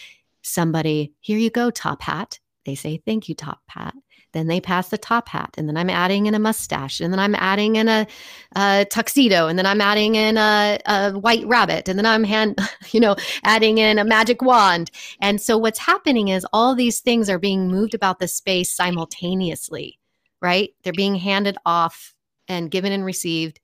somebody, 0.42 1.12
Here 1.20 1.38
you 1.38 1.50
go, 1.50 1.70
top 1.70 2.02
hat. 2.02 2.38
They 2.64 2.74
say, 2.74 3.02
Thank 3.04 3.28
you, 3.28 3.34
top 3.34 3.60
hat. 3.68 3.94
Then 4.36 4.48
they 4.48 4.60
pass 4.60 4.90
the 4.90 4.98
top 4.98 5.30
hat, 5.30 5.54
and 5.56 5.66
then 5.66 5.78
I'm 5.78 5.88
adding 5.88 6.26
in 6.26 6.34
a 6.34 6.38
mustache, 6.38 7.00
and 7.00 7.10
then 7.10 7.18
I'm 7.18 7.34
adding 7.36 7.76
in 7.76 7.88
a, 7.88 8.06
a 8.54 8.86
tuxedo, 8.90 9.46
and 9.46 9.58
then 9.58 9.64
I'm 9.64 9.80
adding 9.80 10.14
in 10.14 10.36
a, 10.36 10.78
a 10.84 11.12
white 11.12 11.46
rabbit, 11.46 11.88
and 11.88 11.98
then 11.98 12.04
I'm 12.04 12.22
hand, 12.22 12.58
you 12.90 13.00
know, 13.00 13.16
adding 13.44 13.78
in 13.78 13.98
a 13.98 14.04
magic 14.04 14.42
wand. 14.42 14.90
And 15.22 15.40
so 15.40 15.56
what's 15.56 15.78
happening 15.78 16.28
is 16.28 16.46
all 16.52 16.74
these 16.74 17.00
things 17.00 17.30
are 17.30 17.38
being 17.38 17.68
moved 17.68 17.94
about 17.94 18.18
the 18.18 18.28
space 18.28 18.70
simultaneously, 18.70 19.98
right? 20.42 20.68
They're 20.82 20.92
being 20.92 21.16
handed 21.16 21.56
off 21.64 22.14
and 22.46 22.70
given 22.70 22.92
and 22.92 23.06
received 23.06 23.58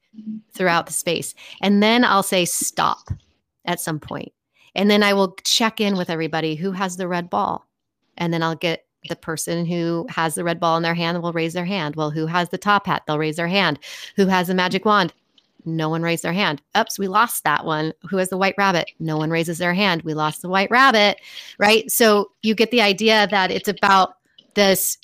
throughout 0.55 0.87
the 0.87 0.95
space. 0.95 1.35
And 1.61 1.83
then 1.83 2.03
I'll 2.03 2.23
say 2.23 2.47
stop 2.47 3.11
at 3.67 3.79
some 3.79 4.01
point. 4.01 4.33
And 4.75 4.91
then 4.91 5.03
I 5.03 5.13
will 5.13 5.37
check 5.45 5.83
in 5.83 5.99
with 5.99 6.09
everybody 6.09 6.55
who 6.55 6.73
has 6.73 6.97
the 6.97 7.09
red 7.09 7.29
ball. 7.29 7.67
And 8.17 8.33
then 8.33 8.43
I'll 8.43 8.57
get 8.57 8.87
the 9.09 9.17
person 9.17 9.67
who 9.67 10.07
has 10.09 10.35
the 10.35 10.45
red 10.45 10.61
ball 10.61 10.77
in 10.77 10.83
their 10.83 10.95
hand 10.95 11.23
will 11.23 11.33
raise 11.33 11.53
their 11.53 11.65
hand. 11.65 11.97
Well, 11.97 12.11
who 12.11 12.27
has 12.27 12.49
the 12.49 12.59
top 12.59 12.87
hat? 12.87 13.03
They'll 13.07 13.19
raise 13.19 13.37
their 13.37 13.49
hand. 13.49 13.79
Who 14.17 14.27
has 14.27 14.49
the 14.49 14.55
magic 14.55 14.85
wand? 14.85 15.13
No 15.65 15.89
one 15.89 16.03
raised 16.03 16.25
their 16.25 16.33
hand. 16.33 16.61
Oops, 16.77 16.99
we 16.99 17.09
lost 17.09 17.45
that 17.45 17.65
one. 17.65 17.93
Who 18.09 18.17
has 18.17 18.31
the 18.31 18.37
white 18.37 18.55
rabbit? 18.59 18.91
No 18.99 19.17
one 19.17 19.31
raises 19.31 19.59
their 19.59 19.75
hand. 19.75 20.03
We 20.03 20.15
lost 20.15 20.43
the 20.43 20.49
white 20.49 20.71
rabbit, 20.71 21.21
right? 21.59 21.91
So 21.91 22.33
you 22.43 22.55
get 22.55 22.71
the 22.71 22.83
idea 22.83 23.29
that 23.31 23.51
it's 23.51 23.69
about 23.69 24.17
this. 24.55 24.99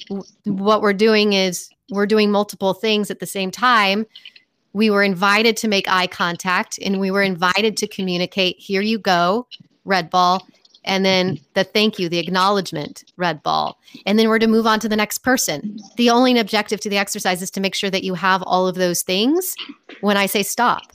What 0.44 0.82
we're 0.82 0.92
doing 0.92 1.32
is 1.32 1.70
we're 1.90 2.06
doing 2.06 2.30
multiple 2.30 2.74
things 2.74 3.10
at 3.10 3.20
the 3.20 3.26
same 3.26 3.50
time. 3.50 4.04
We 4.72 4.90
were 4.90 5.02
invited 5.02 5.56
to 5.58 5.68
make 5.68 5.88
eye 5.88 6.06
contact 6.06 6.78
and 6.84 7.00
we 7.00 7.10
were 7.10 7.22
invited 7.22 7.76
to 7.78 7.86
communicate. 7.86 8.58
Here 8.58 8.82
you 8.82 8.98
go, 8.98 9.46
red 9.84 10.10
ball 10.10 10.46
and 10.88 11.04
then 11.04 11.36
mm-hmm. 11.36 11.44
the 11.54 11.62
thank 11.62 11.98
you, 11.98 12.08
the 12.08 12.18
acknowledgement, 12.18 13.04
red 13.16 13.42
ball. 13.42 13.78
And 14.06 14.18
then 14.18 14.28
we're 14.28 14.40
to 14.40 14.48
move 14.48 14.66
on 14.66 14.80
to 14.80 14.88
the 14.88 14.96
next 14.96 15.18
person. 15.18 15.76
The 15.96 16.10
only 16.10 16.36
objective 16.38 16.80
to 16.80 16.90
the 16.90 16.98
exercise 16.98 17.42
is 17.42 17.50
to 17.52 17.60
make 17.60 17.74
sure 17.74 17.90
that 17.90 18.02
you 18.02 18.14
have 18.14 18.42
all 18.42 18.66
of 18.66 18.74
those 18.74 19.02
things 19.02 19.54
when 20.00 20.16
I 20.16 20.26
say 20.26 20.42
stop. 20.42 20.92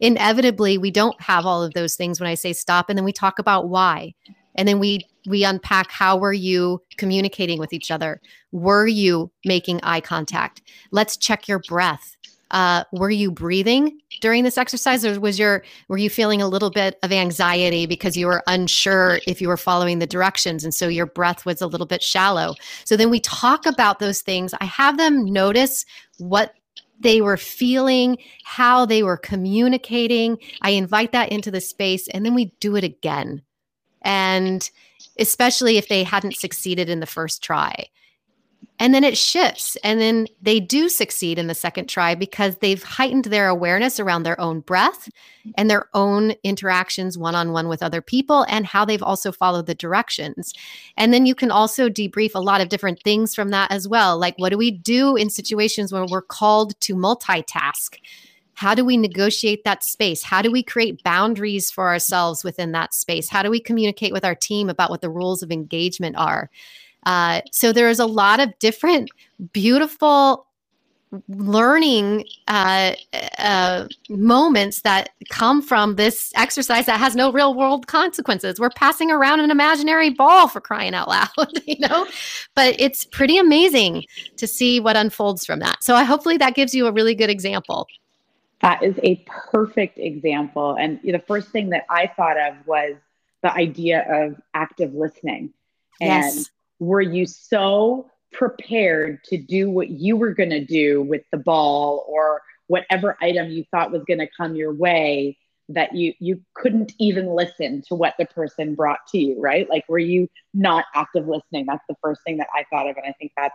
Inevitably, 0.00 0.78
we 0.78 0.90
don't 0.90 1.20
have 1.20 1.46
all 1.46 1.62
of 1.62 1.74
those 1.74 1.94
things 1.94 2.18
when 2.18 2.28
I 2.28 2.34
say 2.34 2.52
stop. 2.52 2.88
And 2.88 2.98
then 2.98 3.04
we 3.04 3.12
talk 3.12 3.38
about 3.38 3.68
why. 3.68 4.14
And 4.56 4.66
then 4.66 4.78
we 4.78 5.06
we 5.26 5.44
unpack 5.44 5.90
how 5.90 6.16
were 6.16 6.32
you 6.32 6.80
communicating 6.96 7.58
with 7.58 7.72
each 7.72 7.90
other? 7.90 8.20
Were 8.52 8.86
you 8.86 9.30
making 9.44 9.80
eye 9.82 10.00
contact? 10.00 10.62
Let's 10.92 11.16
check 11.16 11.48
your 11.48 11.58
breath 11.58 12.15
uh, 12.50 12.84
were 12.92 13.10
you 13.10 13.30
breathing 13.30 14.00
during 14.20 14.44
this 14.44 14.56
exercise 14.56 15.04
or 15.04 15.18
was 15.18 15.38
your 15.38 15.64
were 15.88 15.98
you 15.98 16.08
feeling 16.08 16.40
a 16.40 16.48
little 16.48 16.70
bit 16.70 16.98
of 17.02 17.12
anxiety 17.12 17.86
because 17.86 18.16
you 18.16 18.26
were 18.26 18.42
unsure 18.46 19.20
if 19.26 19.40
you 19.40 19.48
were 19.48 19.56
following 19.56 19.98
the 19.98 20.06
directions 20.06 20.64
and 20.64 20.72
so 20.72 20.86
your 20.86 21.06
breath 21.06 21.44
was 21.44 21.60
a 21.60 21.66
little 21.66 21.86
bit 21.86 22.02
shallow? 22.02 22.54
So 22.84 22.96
then 22.96 23.10
we 23.10 23.20
talk 23.20 23.66
about 23.66 23.98
those 23.98 24.20
things. 24.20 24.54
I 24.60 24.64
have 24.64 24.96
them 24.96 25.24
notice 25.24 25.84
what 26.18 26.54
they 26.98 27.20
were 27.20 27.36
feeling 27.36 28.16
how 28.44 28.86
they 28.86 29.02
were 29.02 29.18
communicating. 29.18 30.38
I 30.62 30.70
invite 30.70 31.12
that 31.12 31.30
into 31.30 31.50
the 31.50 31.60
space 31.60 32.08
and 32.08 32.24
then 32.24 32.34
we 32.34 32.52
do 32.60 32.76
it 32.76 32.84
again. 32.84 33.42
And 34.02 34.68
especially 35.18 35.78
if 35.78 35.88
they 35.88 36.04
hadn't 36.04 36.36
succeeded 36.36 36.88
in 36.88 37.00
the 37.00 37.06
first 37.06 37.42
try 37.42 37.86
and 38.78 38.92
then 38.92 39.04
it 39.04 39.16
shifts 39.16 39.76
and 39.82 40.00
then 40.00 40.26
they 40.42 40.60
do 40.60 40.88
succeed 40.88 41.38
in 41.38 41.46
the 41.46 41.54
second 41.54 41.88
try 41.88 42.14
because 42.14 42.56
they've 42.56 42.82
heightened 42.82 43.26
their 43.26 43.48
awareness 43.48 43.98
around 43.98 44.22
their 44.22 44.40
own 44.40 44.60
breath 44.60 45.08
and 45.56 45.70
their 45.70 45.88
own 45.94 46.32
interactions 46.42 47.16
one-on-one 47.16 47.68
with 47.68 47.82
other 47.82 48.02
people 48.02 48.44
and 48.48 48.66
how 48.66 48.84
they've 48.84 49.02
also 49.02 49.32
followed 49.32 49.66
the 49.66 49.74
directions 49.74 50.52
and 50.96 51.12
then 51.12 51.26
you 51.26 51.34
can 51.34 51.50
also 51.50 51.88
debrief 51.88 52.34
a 52.34 52.40
lot 52.40 52.60
of 52.60 52.68
different 52.68 53.02
things 53.02 53.34
from 53.34 53.50
that 53.50 53.70
as 53.70 53.88
well 53.88 54.18
like 54.18 54.34
what 54.38 54.50
do 54.50 54.58
we 54.58 54.70
do 54.70 55.16
in 55.16 55.30
situations 55.30 55.92
where 55.92 56.06
we're 56.06 56.22
called 56.22 56.78
to 56.80 56.94
multitask 56.94 57.96
how 58.56 58.74
do 58.74 58.86
we 58.86 58.96
negotiate 58.96 59.64
that 59.64 59.84
space? 59.84 60.22
How 60.22 60.40
do 60.40 60.50
we 60.50 60.62
create 60.62 61.02
boundaries 61.04 61.70
for 61.70 61.88
ourselves 61.88 62.42
within 62.42 62.72
that 62.72 62.94
space? 62.94 63.28
How 63.28 63.42
do 63.42 63.50
we 63.50 63.60
communicate 63.60 64.14
with 64.14 64.24
our 64.24 64.34
team 64.34 64.70
about 64.70 64.88
what 64.88 65.02
the 65.02 65.10
rules 65.10 65.42
of 65.42 65.52
engagement 65.52 66.16
are? 66.16 66.48
Uh, 67.06 67.40
so 67.52 67.72
there's 67.72 68.00
a 68.00 68.06
lot 68.06 68.40
of 68.40 68.58
different 68.58 69.10
beautiful 69.52 70.44
learning 71.28 72.24
uh, 72.48 72.92
uh, 73.38 73.86
moments 74.08 74.82
that 74.82 75.10
come 75.30 75.62
from 75.62 75.94
this 75.94 76.32
exercise 76.34 76.86
that 76.86 76.98
has 76.98 77.14
no 77.14 77.30
real 77.30 77.54
world 77.54 77.86
consequences. 77.86 78.58
We're 78.58 78.70
passing 78.70 79.12
around 79.12 79.38
an 79.38 79.52
imaginary 79.52 80.10
ball 80.10 80.48
for 80.48 80.60
crying 80.60 80.94
out 80.94 81.08
loud, 81.08 81.28
you 81.64 81.78
know, 81.78 82.08
but 82.56 82.74
it's 82.80 83.04
pretty 83.04 83.38
amazing 83.38 84.04
to 84.36 84.48
see 84.48 84.80
what 84.80 84.96
unfolds 84.96 85.46
from 85.46 85.60
that. 85.60 85.84
So 85.84 85.94
I 85.94 86.02
hopefully 86.02 86.38
that 86.38 86.56
gives 86.56 86.74
you 86.74 86.88
a 86.88 86.92
really 86.92 87.14
good 87.14 87.30
example. 87.30 87.86
That 88.62 88.82
is 88.82 88.98
a 89.04 89.24
perfect 89.26 89.98
example. 89.98 90.76
And 90.78 90.98
the 91.04 91.22
first 91.26 91.50
thing 91.50 91.70
that 91.70 91.84
I 91.88 92.08
thought 92.08 92.36
of 92.36 92.66
was 92.66 92.96
the 93.42 93.52
idea 93.54 94.04
of 94.24 94.40
active 94.54 94.92
listening. 94.92 95.52
And 96.00 96.24
yes 96.24 96.50
were 96.78 97.00
you 97.00 97.26
so 97.26 98.08
prepared 98.32 99.22
to 99.24 99.38
do 99.38 99.70
what 99.70 99.88
you 99.88 100.16
were 100.16 100.34
going 100.34 100.50
to 100.50 100.64
do 100.64 101.02
with 101.02 101.22
the 101.32 101.38
ball 101.38 102.04
or 102.08 102.42
whatever 102.66 103.16
item 103.22 103.50
you 103.50 103.64
thought 103.70 103.92
was 103.92 104.04
going 104.04 104.18
to 104.18 104.28
come 104.36 104.56
your 104.56 104.74
way 104.74 105.36
that 105.68 105.94
you 105.94 106.12
you 106.20 106.40
couldn't 106.54 106.92
even 106.98 107.26
listen 107.26 107.82
to 107.88 107.94
what 107.94 108.14
the 108.18 108.26
person 108.26 108.74
brought 108.74 109.00
to 109.08 109.18
you 109.18 109.40
right? 109.40 109.68
Like 109.68 109.84
were 109.88 109.98
you 109.98 110.28
not 110.54 110.84
active 110.94 111.26
listening? 111.26 111.66
That's 111.66 111.84
the 111.88 111.96
first 112.02 112.20
thing 112.24 112.36
that 112.38 112.48
i 112.54 112.64
thought 112.70 112.88
of 112.88 112.96
and 112.96 113.06
i 113.06 113.12
think 113.18 113.32
that's 113.36 113.54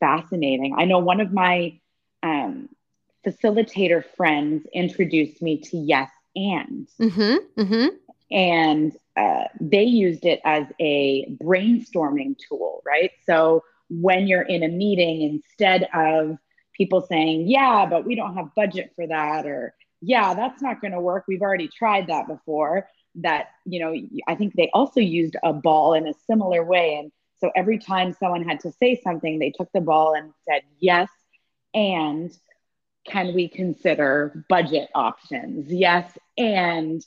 fascinating. 0.00 0.74
I 0.78 0.84
know 0.84 0.98
one 0.98 1.20
of 1.20 1.32
my 1.32 1.78
um, 2.22 2.68
facilitator 3.26 4.04
friends 4.16 4.66
introduced 4.72 5.42
me 5.42 5.60
to 5.62 5.76
yes 5.76 6.10
and. 6.34 6.88
Mm-hmm, 7.00 7.60
mm-hmm. 7.60 7.86
And 8.30 8.92
uh, 9.16 9.44
they 9.60 9.84
used 9.84 10.24
it 10.24 10.40
as 10.44 10.66
a 10.80 11.26
brainstorming 11.42 12.36
tool, 12.48 12.82
right? 12.86 13.10
So 13.24 13.64
when 13.90 14.26
you're 14.26 14.42
in 14.42 14.62
a 14.62 14.68
meeting, 14.68 15.22
instead 15.22 15.88
of 15.94 16.38
people 16.74 17.00
saying, 17.00 17.48
yeah, 17.48 17.86
but 17.86 18.04
we 18.04 18.14
don't 18.14 18.34
have 18.34 18.54
budget 18.54 18.92
for 18.94 19.06
that, 19.06 19.46
or 19.46 19.74
yeah, 20.00 20.34
that's 20.34 20.62
not 20.62 20.80
going 20.80 20.92
to 20.92 21.00
work. 21.00 21.24
We've 21.26 21.42
already 21.42 21.68
tried 21.68 22.06
that 22.08 22.28
before. 22.28 22.88
That, 23.16 23.48
you 23.64 23.80
know, 23.80 23.94
I 24.28 24.36
think 24.36 24.54
they 24.54 24.70
also 24.72 25.00
used 25.00 25.36
a 25.42 25.52
ball 25.52 25.94
in 25.94 26.06
a 26.06 26.14
similar 26.26 26.62
way. 26.64 26.96
And 26.96 27.10
so 27.40 27.50
every 27.56 27.78
time 27.78 28.12
someone 28.12 28.46
had 28.46 28.60
to 28.60 28.72
say 28.72 29.00
something, 29.02 29.38
they 29.38 29.50
took 29.50 29.72
the 29.72 29.80
ball 29.80 30.14
and 30.14 30.32
said, 30.48 30.62
yes, 30.78 31.08
and 31.74 32.30
can 33.04 33.34
we 33.34 33.48
consider 33.48 34.44
budget 34.48 34.88
options? 34.94 35.72
Yes, 35.72 36.16
and 36.36 37.02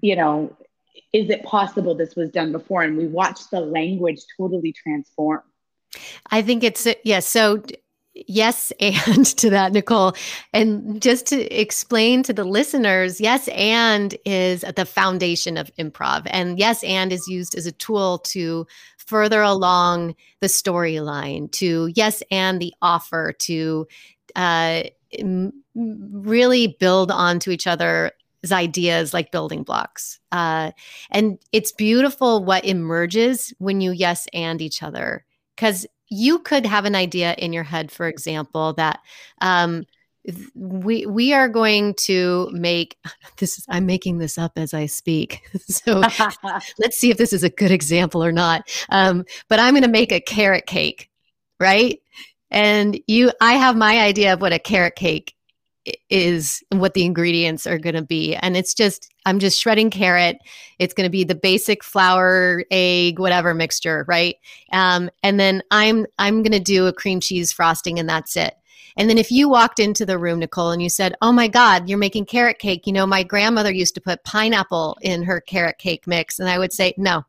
you 0.00 0.16
know, 0.16 0.54
is 1.12 1.30
it 1.30 1.44
possible 1.44 1.94
this 1.94 2.16
was 2.16 2.30
done 2.30 2.52
before? 2.52 2.82
And 2.82 2.96
we 2.96 3.06
watched 3.06 3.50
the 3.50 3.60
language 3.60 4.20
totally 4.36 4.72
transform. 4.72 5.42
I 6.30 6.42
think 6.42 6.64
it's, 6.64 6.86
yes. 6.86 6.96
Yeah, 7.04 7.20
so, 7.20 7.62
yes, 8.14 8.72
and 8.80 9.26
to 9.38 9.50
that, 9.50 9.72
Nicole. 9.72 10.14
And 10.52 11.00
just 11.02 11.26
to 11.26 11.40
explain 11.60 12.22
to 12.24 12.32
the 12.32 12.44
listeners, 12.44 13.20
yes, 13.20 13.48
and 13.48 14.16
is 14.24 14.64
the 14.76 14.86
foundation 14.86 15.56
of 15.56 15.74
improv. 15.76 16.26
And 16.26 16.58
yes, 16.58 16.82
and 16.84 17.12
is 17.12 17.28
used 17.28 17.54
as 17.56 17.66
a 17.66 17.72
tool 17.72 18.18
to 18.18 18.66
further 18.96 19.42
along 19.42 20.14
the 20.40 20.46
storyline, 20.46 21.50
to 21.52 21.90
yes, 21.94 22.22
and 22.30 22.60
the 22.60 22.72
offer, 22.80 23.32
to 23.40 23.86
uh, 24.34 24.84
really 25.74 26.76
build 26.80 27.10
onto 27.10 27.50
each 27.50 27.66
other 27.66 28.12
ideas 28.50 29.14
like 29.14 29.30
building 29.30 29.62
blocks. 29.62 30.18
Uh, 30.32 30.72
and 31.10 31.38
it's 31.52 31.70
beautiful 31.70 32.44
what 32.44 32.64
emerges 32.64 33.54
when 33.58 33.80
you 33.80 33.92
yes 33.92 34.26
and 34.32 34.60
each 34.60 34.82
other. 34.82 35.24
Because 35.54 35.86
you 36.08 36.40
could 36.40 36.66
have 36.66 36.84
an 36.84 36.94
idea 36.94 37.34
in 37.38 37.52
your 37.52 37.62
head, 37.62 37.92
for 37.92 38.08
example, 38.08 38.72
that 38.72 39.00
um, 39.40 39.84
we 40.54 41.06
we 41.06 41.32
are 41.32 41.48
going 41.48 41.94
to 41.94 42.48
make 42.52 42.96
this. 43.38 43.64
I'm 43.68 43.86
making 43.86 44.18
this 44.18 44.38
up 44.38 44.52
as 44.56 44.74
I 44.74 44.86
speak. 44.86 45.42
so 45.68 46.00
let's 46.78 46.98
see 46.98 47.10
if 47.10 47.16
this 47.16 47.32
is 47.32 47.44
a 47.44 47.50
good 47.50 47.70
example 47.70 48.24
or 48.24 48.32
not. 48.32 48.68
Um, 48.88 49.24
but 49.48 49.60
I'm 49.60 49.74
going 49.74 49.82
to 49.82 49.88
make 49.88 50.12
a 50.12 50.20
carrot 50.20 50.66
cake, 50.66 51.10
right? 51.60 52.00
And 52.50 53.00
you, 53.06 53.32
I 53.40 53.54
have 53.54 53.76
my 53.76 54.00
idea 54.00 54.34
of 54.34 54.42
what 54.42 54.52
a 54.52 54.58
carrot 54.58 54.94
cake 54.94 55.34
is 56.10 56.62
what 56.70 56.94
the 56.94 57.04
ingredients 57.04 57.66
are 57.66 57.78
going 57.78 57.94
to 57.96 58.02
be. 58.02 58.36
And 58.36 58.56
it's 58.56 58.74
just 58.74 59.12
i'm 59.26 59.38
just 59.38 59.60
shredding 59.60 59.90
carrot. 59.90 60.38
It's 60.78 60.94
going 60.94 61.06
to 61.06 61.10
be 61.10 61.24
the 61.24 61.34
basic 61.34 61.82
flour 61.82 62.64
egg 62.70 63.18
whatever 63.18 63.54
mixture 63.54 64.04
right? 64.06 64.36
Um, 64.72 65.10
and 65.22 65.40
then 65.40 65.62
i'm 65.70 66.06
i'm 66.18 66.42
going 66.42 66.52
to 66.52 66.60
do 66.60 66.86
a 66.86 66.92
cream 66.92 67.20
cheese 67.20 67.52
frosting 67.52 67.98
and 67.98 68.08
that's 68.08 68.36
it. 68.36 68.54
And 68.96 69.08
then 69.08 69.18
if 69.18 69.32
you 69.32 69.48
walked 69.48 69.80
into 69.80 70.04
the 70.06 70.18
room 70.18 70.38
nicole 70.38 70.70
and 70.70 70.82
you 70.82 70.88
said 70.88 71.14
oh 71.20 71.32
my 71.32 71.48
god 71.48 71.88
you're 71.88 71.98
making 71.98 72.26
carrot 72.26 72.58
cake. 72.58 72.86
You 72.86 72.92
know 72.92 73.06
my 73.06 73.22
grandmother 73.24 73.72
used 73.72 73.94
to 73.96 74.00
put 74.00 74.24
pineapple 74.24 74.98
in 75.02 75.24
her 75.24 75.40
carrot 75.40 75.78
cake 75.78 76.06
mix 76.06 76.38
and 76.38 76.48
i 76.48 76.58
would 76.58 76.72
say 76.72 76.94
no. 76.96 77.24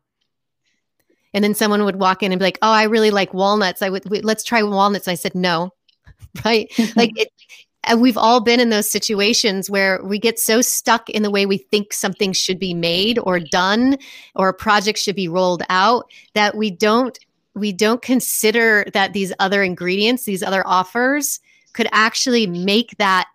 And 1.32 1.42
then 1.42 1.56
someone 1.56 1.84
would 1.84 1.96
walk 1.96 2.22
in 2.22 2.30
and 2.30 2.38
be 2.38 2.44
like 2.44 2.58
oh 2.62 2.70
i 2.70 2.84
really 2.84 3.10
like 3.10 3.34
walnuts. 3.34 3.82
I 3.82 3.90
would 3.90 4.24
let's 4.24 4.44
try 4.44 4.62
walnuts. 4.62 5.08
And 5.08 5.12
i 5.12 5.16
said 5.16 5.34
no. 5.34 5.72
Right? 6.44 6.72
Like 6.96 7.12
it, 7.16 7.28
and 7.86 8.00
we've 8.00 8.16
all 8.16 8.40
been 8.40 8.60
in 8.60 8.70
those 8.70 8.90
situations 8.90 9.70
where 9.70 10.00
we 10.02 10.18
get 10.18 10.38
so 10.38 10.60
stuck 10.60 11.08
in 11.10 11.22
the 11.22 11.30
way 11.30 11.46
we 11.46 11.58
think 11.58 11.92
something 11.92 12.32
should 12.32 12.58
be 12.58 12.74
made 12.74 13.18
or 13.18 13.38
done 13.38 13.96
or 14.34 14.48
a 14.48 14.54
project 14.54 14.98
should 14.98 15.16
be 15.16 15.28
rolled 15.28 15.62
out 15.68 16.10
that 16.34 16.56
we 16.56 16.70
don't 16.70 17.18
we 17.54 17.72
don't 17.72 18.02
consider 18.02 18.84
that 18.94 19.12
these 19.12 19.32
other 19.38 19.62
ingredients 19.62 20.24
these 20.24 20.42
other 20.42 20.66
offers 20.66 21.40
could 21.72 21.88
actually 21.92 22.46
make 22.46 22.96
that 22.98 23.28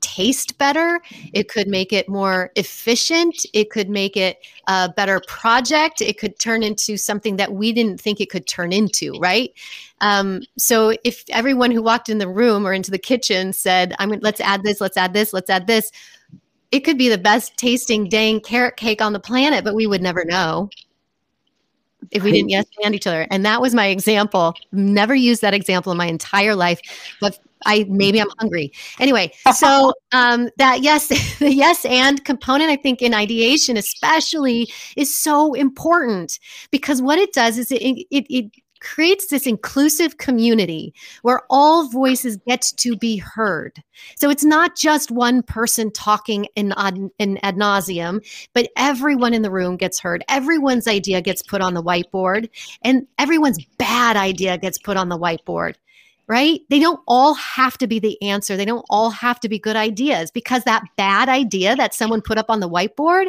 taste 0.00 0.58
better. 0.58 1.00
It 1.32 1.48
could 1.48 1.68
make 1.68 1.92
it 1.92 2.08
more 2.08 2.50
efficient. 2.56 3.44
It 3.52 3.70
could 3.70 3.88
make 3.88 4.16
it 4.16 4.38
a 4.66 4.88
better 4.94 5.20
project. 5.26 6.00
It 6.00 6.18
could 6.18 6.38
turn 6.38 6.62
into 6.62 6.96
something 6.96 7.36
that 7.36 7.52
we 7.52 7.72
didn't 7.72 8.00
think 8.00 8.20
it 8.20 8.30
could 8.30 8.46
turn 8.46 8.72
into, 8.72 9.12
right? 9.20 9.52
Um, 10.00 10.42
so 10.56 10.94
if 11.04 11.24
everyone 11.30 11.70
who 11.70 11.82
walked 11.82 12.08
in 12.08 12.18
the 12.18 12.28
room 12.28 12.66
or 12.66 12.72
into 12.72 12.90
the 12.90 12.98
kitchen 12.98 13.52
said, 13.52 13.94
"I'm 13.98 14.10
let's 14.20 14.40
add 14.40 14.62
this, 14.62 14.80
let's 14.80 14.96
add 14.96 15.12
this, 15.12 15.32
let's 15.32 15.50
add 15.50 15.66
this," 15.66 15.90
it 16.70 16.80
could 16.80 16.98
be 16.98 17.08
the 17.08 17.18
best 17.18 17.56
tasting 17.56 18.08
dang 18.08 18.40
carrot 18.40 18.76
cake 18.76 19.00
on 19.00 19.12
the 19.12 19.20
planet, 19.20 19.64
but 19.64 19.74
we 19.74 19.86
would 19.86 20.02
never 20.02 20.24
know 20.24 20.70
if 22.10 22.22
we 22.22 22.32
didn't 22.32 22.50
yes 22.50 22.64
and 22.84 22.94
each 22.94 23.06
other. 23.06 23.26
And 23.30 23.44
that 23.44 23.60
was 23.60 23.74
my 23.74 23.86
example. 23.86 24.54
Never 24.72 25.14
used 25.14 25.42
that 25.42 25.54
example 25.54 25.92
in 25.92 25.98
my 25.98 26.06
entire 26.06 26.54
life, 26.54 26.80
but 27.20 27.38
I 27.66 27.86
maybe 27.88 28.20
I'm 28.20 28.30
hungry. 28.38 28.72
Anyway, 29.00 29.32
so 29.54 29.92
um, 30.12 30.50
that 30.58 30.82
yes, 30.82 31.08
the 31.38 31.52
yes 31.52 31.84
and 31.84 32.24
component, 32.24 32.70
I 32.70 32.76
think 32.76 33.02
in 33.02 33.14
ideation 33.14 33.76
especially 33.76 34.70
is 34.96 35.16
so 35.16 35.54
important 35.54 36.38
because 36.70 37.02
what 37.02 37.18
it 37.18 37.32
does 37.32 37.58
is 37.58 37.72
it 37.72 37.82
it, 37.82 38.26
it 38.30 38.52
creates 38.80 39.26
this 39.28 39.46
inclusive 39.46 40.18
community 40.18 40.94
where 41.22 41.42
all 41.50 41.88
voices 41.88 42.36
get 42.46 42.62
to 42.76 42.96
be 42.96 43.16
heard. 43.16 43.82
So 44.16 44.30
it's 44.30 44.44
not 44.44 44.76
just 44.76 45.10
one 45.10 45.42
person 45.42 45.90
talking 45.92 46.46
in 46.54 46.72
in 47.18 47.38
ad 47.42 47.56
nauseum, 47.56 48.24
but 48.54 48.70
everyone 48.76 49.34
in 49.34 49.42
the 49.42 49.50
room 49.50 49.76
gets 49.76 49.98
heard. 49.98 50.24
Everyone's 50.28 50.86
idea 50.86 51.20
gets 51.20 51.42
put 51.42 51.60
on 51.60 51.74
the 51.74 51.82
whiteboard, 51.82 52.48
and 52.82 53.06
everyone's 53.18 53.64
bad 53.78 54.16
idea 54.16 54.58
gets 54.58 54.78
put 54.78 54.96
on 54.96 55.08
the 55.08 55.18
whiteboard. 55.18 55.74
Right? 56.26 56.60
They 56.68 56.78
don't 56.78 57.00
all 57.08 57.32
have 57.34 57.78
to 57.78 57.86
be 57.86 57.98
the 57.98 58.20
answer. 58.20 58.54
They 58.54 58.66
don't 58.66 58.84
all 58.90 59.08
have 59.08 59.40
to 59.40 59.48
be 59.48 59.58
good 59.58 59.76
ideas 59.76 60.30
because 60.30 60.62
that 60.64 60.82
bad 60.98 61.30
idea 61.30 61.74
that 61.76 61.94
someone 61.94 62.20
put 62.20 62.36
up 62.36 62.50
on 62.50 62.60
the 62.60 62.68
whiteboard 62.68 63.28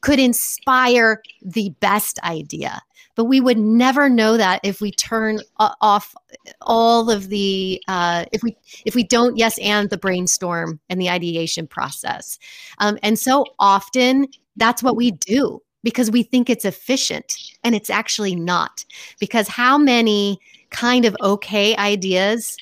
could 0.00 0.20
inspire 0.20 1.22
the 1.42 1.70
best 1.80 2.20
idea. 2.22 2.80
But 3.16 3.24
we 3.24 3.40
would 3.40 3.58
never 3.58 4.08
know 4.08 4.36
that 4.36 4.60
if 4.62 4.80
we 4.80 4.92
turn 4.92 5.40
off 5.58 6.14
all 6.60 7.10
of 7.10 7.28
the 7.28 7.82
uh, 7.88 8.26
if 8.32 8.42
we 8.42 8.56
if 8.84 8.94
we 8.94 9.02
don't 9.02 9.36
yes 9.36 9.58
and 9.58 9.90
the 9.90 9.98
brainstorm 9.98 10.78
and 10.88 11.00
the 11.00 11.10
ideation 11.10 11.66
process. 11.66 12.38
Um, 12.78 12.98
and 13.02 13.18
so 13.18 13.44
often 13.58 14.28
that's 14.56 14.82
what 14.82 14.96
we 14.96 15.10
do 15.10 15.60
because 15.82 16.10
we 16.10 16.22
think 16.22 16.50
it's 16.50 16.64
efficient 16.64 17.34
and 17.64 17.74
it's 17.74 17.90
actually 17.90 18.36
not. 18.36 18.84
Because 19.18 19.48
how 19.48 19.78
many 19.78 20.38
kind 20.70 21.04
of 21.04 21.16
okay 21.20 21.76
ideas 21.76 22.56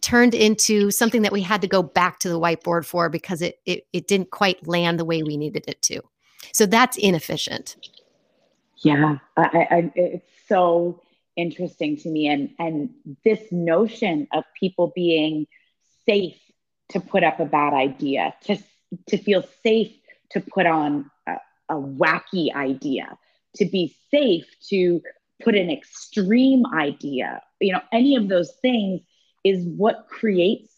turned 0.00 0.34
into 0.34 0.90
something 0.90 1.22
that 1.22 1.32
we 1.32 1.42
had 1.42 1.60
to 1.60 1.68
go 1.68 1.82
back 1.82 2.18
to 2.20 2.28
the 2.28 2.40
whiteboard 2.40 2.84
for 2.84 3.08
because 3.08 3.42
it, 3.42 3.60
it, 3.66 3.86
it 3.92 4.06
didn't 4.08 4.30
quite 4.30 4.66
land 4.66 4.98
the 4.98 5.04
way 5.04 5.22
we 5.22 5.36
needed 5.36 5.64
it 5.68 5.80
to. 5.82 6.00
So 6.52 6.66
that's 6.66 6.96
inefficient. 6.96 7.76
Yeah, 8.82 9.18
I, 9.36 9.66
I, 9.70 9.92
it's 9.94 10.30
so 10.48 11.02
interesting 11.36 11.96
to 11.98 12.08
me, 12.08 12.28
and 12.28 12.50
and 12.58 12.90
this 13.24 13.40
notion 13.50 14.28
of 14.32 14.44
people 14.58 14.92
being 14.94 15.46
safe 16.06 16.38
to 16.90 17.00
put 17.00 17.22
up 17.22 17.40
a 17.40 17.44
bad 17.44 17.74
idea, 17.74 18.34
to 18.44 18.56
to 19.08 19.18
feel 19.18 19.44
safe 19.62 19.92
to 20.30 20.40
put 20.40 20.66
on 20.66 21.10
a, 21.26 21.36
a 21.68 21.74
wacky 21.74 22.54
idea, 22.54 23.18
to 23.56 23.64
be 23.66 23.94
safe 24.10 24.46
to 24.68 25.02
put 25.42 25.54
an 25.54 25.70
extreme 25.70 26.64
idea, 26.66 27.42
you 27.60 27.72
know, 27.72 27.80
any 27.92 28.16
of 28.16 28.28
those 28.28 28.52
things 28.62 29.00
is 29.44 29.64
what 29.64 30.06
creates 30.08 30.72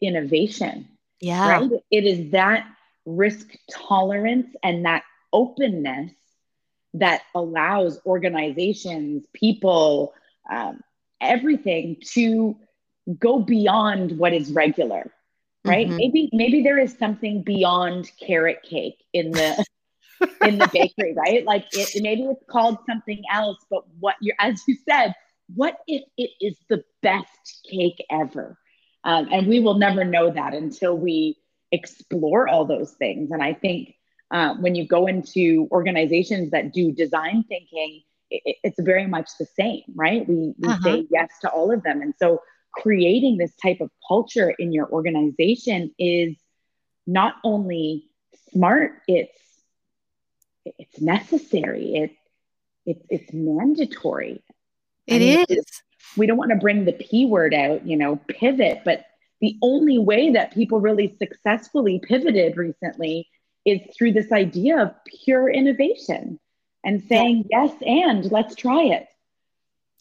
innovation. 0.00 0.88
Yeah. 1.20 1.48
Right. 1.48 1.70
It 1.90 2.04
is 2.04 2.32
that 2.32 2.66
risk 3.04 3.48
tolerance 3.70 4.48
and 4.62 4.84
that 4.84 5.04
openness 5.32 6.12
that 6.98 7.22
allows 7.34 8.00
organizations, 8.06 9.26
people, 9.32 10.14
um, 10.50 10.80
everything 11.20 11.96
to 12.12 12.56
go 13.18 13.38
beyond 13.38 14.18
what 14.18 14.32
is 14.32 14.52
regular 14.52 15.12
right? 15.66 15.86
Mm-hmm. 15.88 15.96
maybe 15.96 16.30
maybe 16.32 16.62
there 16.62 16.78
is 16.78 16.96
something 16.96 17.42
beyond 17.42 18.10
carrot 18.20 18.62
cake 18.62 19.02
in 19.12 19.32
the 19.32 19.64
in 20.42 20.58
the 20.58 20.68
bakery 20.72 21.14
right? 21.16 21.44
Like 21.44 21.66
it 21.72 22.02
maybe 22.02 22.22
it's 22.22 22.44
called 22.48 22.78
something 22.86 23.22
else 23.32 23.58
but 23.70 23.82
what 23.98 24.14
you're 24.20 24.36
as 24.38 24.62
you 24.66 24.76
said 24.88 25.14
what 25.54 25.76
if 25.86 26.02
it 26.16 26.30
is 26.40 26.56
the 26.68 26.82
best 27.02 27.66
cake 27.70 28.04
ever? 28.10 28.58
Um, 29.04 29.28
and 29.30 29.46
we 29.46 29.60
will 29.60 29.78
never 29.78 30.04
know 30.04 30.30
that 30.30 30.54
until 30.54 30.96
we 30.96 31.36
explore 31.70 32.48
all 32.48 32.64
those 32.64 32.92
things. 32.92 33.30
And 33.30 33.42
i 33.42 33.52
think 33.52 33.94
uh, 34.30 34.54
when 34.56 34.74
you 34.74 34.86
go 34.86 35.06
into 35.06 35.68
organizations 35.70 36.50
that 36.50 36.72
do 36.72 36.92
design 36.92 37.44
thinking, 37.48 38.02
it, 38.30 38.56
it's 38.64 38.80
very 38.80 39.06
much 39.06 39.30
the 39.38 39.46
same, 39.46 39.82
right? 39.94 40.28
We, 40.28 40.54
we 40.58 40.68
uh-huh. 40.68 40.82
say 40.82 41.06
yes 41.10 41.30
to 41.42 41.50
all 41.50 41.72
of 41.72 41.82
them. 41.82 42.02
And 42.02 42.14
so 42.18 42.42
creating 42.72 43.38
this 43.38 43.54
type 43.56 43.80
of 43.80 43.90
culture 44.06 44.50
in 44.50 44.72
your 44.72 44.88
organization 44.90 45.94
is 45.98 46.36
not 47.06 47.36
only 47.44 48.04
smart, 48.52 49.02
it's 49.06 49.38
it's 50.64 51.00
necessary. 51.00 51.94
It, 51.94 52.10
it 52.84 53.06
it's 53.08 53.32
mandatory. 53.32 54.42
It 55.06 55.14
I 55.14 55.18
mean, 55.18 55.44
is. 55.48 55.64
We 56.16 56.26
don't 56.26 56.36
want 56.36 56.50
to 56.50 56.56
bring 56.56 56.84
the 56.84 56.92
P 56.92 57.26
word 57.26 57.54
out, 57.54 57.86
you 57.86 57.96
know, 57.96 58.16
pivot, 58.28 58.82
but 58.84 59.04
the 59.40 59.56
only 59.62 59.98
way 59.98 60.30
that 60.30 60.52
people 60.52 60.80
really 60.80 61.14
successfully 61.18 62.00
pivoted 62.02 62.56
recently 62.56 63.28
is 63.66 63.80
through 63.94 64.12
this 64.12 64.32
idea 64.32 64.80
of 64.80 64.94
pure 65.24 65.50
innovation 65.50 66.38
and 66.84 67.02
saying 67.02 67.44
yes 67.50 67.74
and 67.84 68.30
let's 68.30 68.54
try 68.54 68.82
it. 68.82 69.08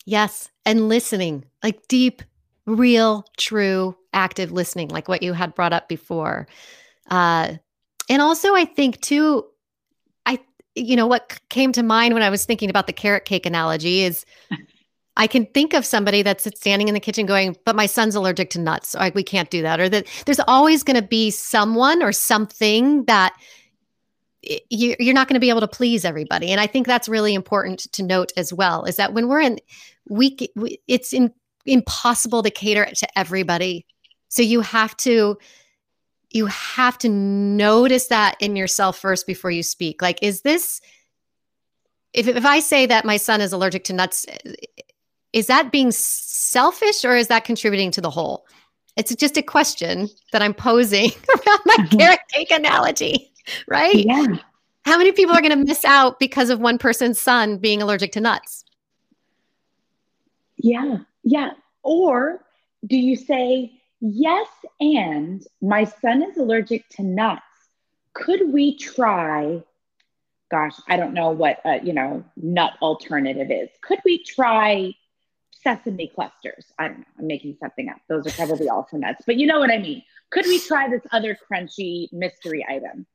Yes, 0.06 0.49
and 0.65 0.88
listening, 0.88 1.45
like 1.63 1.88
deep, 1.88 2.21
real, 2.67 3.25
true, 3.38 3.97
active 4.13 4.51
listening, 4.51 4.89
like 4.89 5.08
what 5.08 5.23
you 5.23 5.34
had 5.34 5.56
brought 5.56 5.73
up 5.73 5.89
before. 5.89 6.47
Uh, 7.10 7.56
and 8.08 8.21
also, 8.21 8.54
I 8.54 8.65
think 8.65 9.01
too, 9.01 9.45
I 10.28 10.39
you 10.75 10.95
know 10.95 11.08
what 11.08 11.39
came 11.49 11.71
to 11.71 11.82
mind 11.82 12.13
when 12.13 12.23
I 12.23 12.30
was 12.30 12.45
thinking 12.45 12.69
about 12.69 12.86
the 12.86 12.93
carrot 12.93 13.25
cake 13.25 13.45
analogy 13.45 14.01
is. 14.01 14.25
I 15.17 15.28
can 15.28 15.45
think 15.47 15.73
of 15.73 15.86
somebody 15.86 16.21
that's 16.23 16.45
standing 16.58 16.88
in 16.88 16.93
the 16.93 16.99
kitchen 16.99 17.25
going, 17.25 17.56
but 17.65 17.75
my 17.75 17.86
son's 17.86 18.15
allergic 18.15 18.49
to 18.51 18.60
nuts. 18.60 18.95
Like 18.95 19.15
we 19.15 19.23
can't 19.23 19.49
do 19.49 19.62
that. 19.62 19.80
Or 19.80 19.88
that 19.89 20.08
there's 20.25 20.41
always 20.41 20.84
going 20.84 21.01
to 21.01 21.08
be 21.08 21.32
someone 21.32 22.04
or 22.04 22.12
something 22.12 23.06
that 23.06 23.34
you're 24.69 25.13
not 25.13 25.28
going 25.28 25.36
to 25.36 25.39
be 25.39 25.49
able 25.49 25.62
to 25.62 25.67
please 25.67 26.06
everybody. 26.06 26.51
And 26.51 26.62
I 26.62 26.67
think 26.67 26.86
that's 26.86 27.08
really 27.08 27.34
important 27.34 27.91
to 27.93 28.04
note 28.04 28.32
as 28.38 28.54
well 28.54 28.84
is 28.84 28.97
that 28.97 29.13
when 29.13 29.28
we're 29.28 29.41
in, 29.41 29.60
we, 30.08 30.38
it's 30.88 31.13
in, 31.13 31.34
impossible 31.65 32.43
to 32.43 32.51
cater 32.51 32.86
to 32.86 33.17
everybody. 33.17 33.86
So 34.28 34.43
you 34.43 34.62
have 34.62 34.95
to, 34.97 35.38
you 36.30 36.45
have 36.47 36.97
to 36.99 37.10
notice 37.10 38.08
that 38.08 38.36
in 38.39 38.56
yourself 38.56 38.99
first 38.99 39.25
before 39.25 39.49
you 39.49 39.63
speak. 39.63 40.01
Like, 40.01 40.21
is 40.21 40.41
this, 40.41 40.82
if, 42.13 42.28
if 42.28 42.45
I 42.45 42.60
say 42.60 42.86
that 42.86 43.06
my 43.06 43.17
son 43.17 43.41
is 43.41 43.51
allergic 43.51 43.86
to 43.86 43.93
nuts, 43.93 44.25
is 45.36 45.48
that 45.48 45.69
being 45.69 45.91
selfish 45.91 47.04
or 47.04 47.15
is 47.15 47.28
that 47.28 47.43
contributing 47.43 47.91
to 47.91 48.02
the 48.02 48.10
whole? 48.10 48.48
It's 48.95 49.13
just 49.13 49.38
a 49.38 49.41
question 49.41 50.08
that 50.32 50.41
I'm 50.41 50.54
posing 50.54 51.12
around 51.30 51.60
my 51.65 51.76
mm-hmm. 51.76 51.98
carrot 51.98 52.19
cake 52.32 52.52
analogy. 52.52 53.34
right? 53.67 53.93
Yeah. 53.93 54.38
How 54.86 54.98
many 54.98 55.12
people 55.12 55.36
are 55.36 55.41
going 55.41 55.52
to 55.60 55.65
miss 55.65 55.84
out 55.84 56.19
because 56.19 56.50
of 56.50 56.62
one 56.62 56.78
person's 56.78 57.19
son 57.19 57.58
being 57.58 57.82
allergic 57.82 58.13
to 58.13 58.21
nuts? 58.21 58.63
Yeah. 60.56 61.00
Yeah. 61.24 61.52
Or 61.84 62.45
do 62.88 62.95
you 62.95 63.17
say, 63.17 63.74
yes, 64.00 64.48
and 64.80 65.45
my 65.62 65.84
son 65.84 66.24
is 66.24 66.38
allergic 66.38 66.88
to 66.91 67.04
nuts. 67.04 67.41
Could 68.13 68.54
we 68.54 68.78
try? 68.78 69.62
Gosh, 70.50 70.76
I 70.88 70.95
don't 70.95 71.13
know 71.13 71.32
what, 71.32 71.60
uh, 71.65 71.80
you 71.84 71.91
know, 71.91 72.24
nut 72.38 72.74
alternative 72.82 73.52
is. 73.52 73.69
Could 73.82 74.00
we 74.06 74.24
try 74.24 74.93
sesame 75.65 76.12
clusters? 76.13 76.65
I 76.80 76.88
don't 76.88 76.99
know. 76.99 77.06
I'm 77.19 77.28
making 77.28 77.58
something 77.60 77.89
up. 77.89 77.97
Those 78.08 78.28
are 78.28 78.32
probably 78.32 78.69
also 78.69 78.97
nuts, 78.97 79.23
but 79.25 79.38
you 79.38 79.47
know 79.47 79.60
what 79.60 79.71
I 79.71 79.80
mean. 79.80 80.04
Could 80.30 80.45
we 80.45 80.60
try 80.60 80.88
this 80.89 81.01
other 81.12 81.38
crunchy 81.49 82.08
mystery 82.13 82.65
item? 82.69 83.06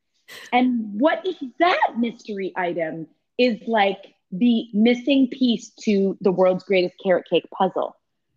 And 0.53 1.01
what 1.01 1.23
if 1.25 1.37
that 1.59 1.95
mystery 1.99 2.53
item 2.57 3.07
is 3.39 3.59
like 3.67 4.15
the 4.33 4.67
missing 4.73 5.29
piece 5.29 5.71
to 5.83 6.17
the 6.21 6.31
world's 6.31 6.65
greatest 6.65 6.95
carrot 7.03 7.27
cake 7.29 7.47
puzzle? 7.57 7.97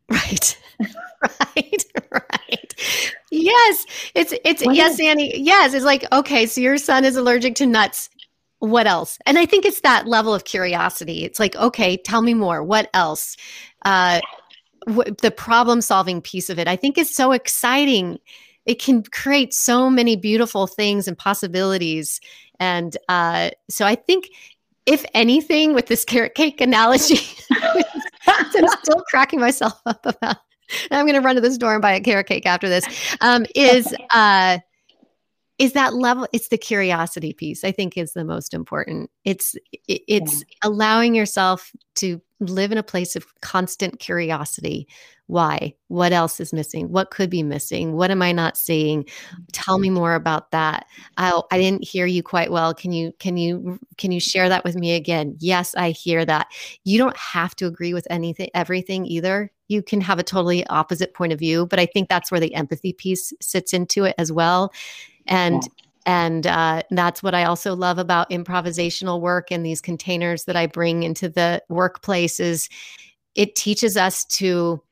Right. 0.10 0.62
right. 1.56 1.86
Right. 2.12 2.74
Yes. 3.32 3.86
It's 4.16 4.34
it's 4.46 4.66
what 4.66 4.76
yes, 4.76 4.94
is- 4.94 5.00
Annie. 5.02 5.40
Yes. 5.42 5.74
It's 5.74 5.86
like, 5.86 6.06
okay, 6.12 6.46
so 6.46 6.62
your 6.62 6.78
son 6.78 7.06
is 7.06 7.16
allergic 7.16 7.56
to 7.56 7.66
nuts. 7.66 8.10
What 8.64 8.88
else? 8.88 9.20
And 9.26 9.38
I 9.38 9.46
think 9.46 9.66
it's 9.66 9.82
that 9.82 10.08
level 10.08 10.34
of 10.34 10.46
curiosity. 10.46 11.26
It's 11.26 11.38
like, 11.38 11.54
okay, 11.58 11.98
tell 11.98 12.22
me 12.22 12.34
more. 12.34 12.64
What 12.64 12.90
else? 12.94 13.36
Uh, 13.84 14.22
w- 14.88 15.14
the 15.22 15.32
problem 15.32 15.82
solving 15.82 16.22
piece 16.22 16.50
of 16.50 16.58
it, 16.58 16.68
I 16.68 16.78
think 16.78 16.98
is 16.98 17.14
so 17.14 17.34
exciting 17.34 18.20
it 18.66 18.82
can 18.82 19.04
create 19.04 19.54
so 19.54 19.90
many 19.90 20.16
beautiful 20.16 20.68
things 20.68 21.08
and 21.08 21.18
possibilities. 21.18 22.22
And 22.58 22.96
uh, 23.10 23.50
so 23.70 23.86
I 23.86 23.96
think, 23.96 24.30
if 24.86 25.06
anything, 25.14 25.74
with 25.74 25.88
this 25.88 26.06
carrot 26.06 26.34
cake 26.36 26.62
analogy, 26.62 27.20
I'm 28.28 28.68
still 28.82 29.04
cracking 29.10 29.42
myself 29.42 29.80
up 29.86 30.06
about. 30.06 30.38
I'm 30.92 31.06
going 31.06 31.20
to 31.20 31.26
run 31.26 31.36
to 31.36 31.42
the 31.42 31.52
store 31.52 31.74
and 31.74 31.82
buy 31.82 31.92
a 31.92 32.00
carrot 32.00 32.28
cake 32.28 32.46
after 32.46 32.70
this. 32.70 32.86
Um, 33.20 33.46
is 33.56 33.94
uh, 34.12 34.60
is 35.60 35.74
that 35.74 35.94
level? 35.94 36.28
It's 36.34 36.48
the 36.48 36.58
curiosity 36.58 37.34
piece. 37.34 37.64
I 37.64 37.72
think 37.72 37.98
is 37.98 38.14
the 38.14 38.26
most 38.26 38.54
important. 38.54 39.10
It's 39.24 39.56
it's 39.88 40.40
yeah. 40.40 40.46
allowing 40.64 41.16
yourself 41.16 41.72
to 41.96 42.22
live 42.40 42.72
in 42.72 42.78
a 42.78 42.84
place 42.84 43.16
of 43.16 43.26
constant 43.42 44.00
curiosity. 44.00 44.88
Why? 45.28 45.74
What 45.88 46.12
else 46.12 46.40
is 46.40 46.52
missing? 46.52 46.92
What 46.92 47.12
could 47.12 47.30
be 47.30 47.44
missing? 47.44 47.94
What 47.94 48.12
am 48.12 48.22
I 48.22 48.34
not 48.34 48.58
seeing? 48.58 49.06
Tell 49.54 49.80
me 49.80 49.90
more 49.90 50.16
about 50.16 50.52
that. 50.52 50.86
I, 51.18 51.40
I 51.50 51.58
didn't 51.58 51.88
hear 51.88 52.06
you 52.06 52.22
quite 52.22 52.52
well. 52.52 52.74
Can 52.74 52.92
you 52.92 53.14
can 53.20 53.38
you 53.38 53.80
can 53.98 54.12
you 54.12 54.20
share 54.20 54.50
that 54.50 54.64
with 54.64 54.76
me 54.76 54.96
again? 54.96 55.36
Yes, 55.40 55.76
I 55.76 55.92
hear 55.92 56.26
that. 56.26 56.48
You 56.84 56.98
don't 56.98 57.16
have 57.16 57.56
to 57.58 57.68
agree 57.68 57.94
with 57.94 58.08
anything 58.10 58.50
everything 58.54 59.06
either. 59.06 59.52
You 59.70 59.82
can 59.82 60.02
have 60.02 60.20
a 60.20 60.24
totally 60.24 60.66
opposite 60.68 61.14
point 61.14 61.32
of 61.32 61.40
view, 61.40 61.68
but 61.68 61.80
I 61.80 61.86
think 61.86 62.10
that's 62.10 62.30
where 62.30 62.42
the 62.42 62.54
empathy 62.54 62.92
piece 62.92 63.32
sits 63.42 63.72
into 63.72 64.04
it 64.04 64.16
as 64.18 64.32
well. 64.32 64.74
And 65.28 65.64
yeah. 65.64 65.84
And 66.06 66.46
uh, 66.48 66.84
that's 66.92 67.24
what 67.24 67.34
I 67.34 67.46
also 67.46 67.76
love 67.76 67.98
about 67.98 68.30
improvisational 68.30 69.22
work 69.22 69.52
and 69.52 69.66
these 69.66 69.82
containers 69.82 70.44
that 70.46 70.56
I 70.58 70.68
bring 70.68 71.04
into 71.04 71.30
the 71.30 71.64
workplace 71.70 72.42
is 72.42 72.68
it 73.36 73.56
teaches 73.56 73.96
us 73.96 74.26
to 74.26 74.84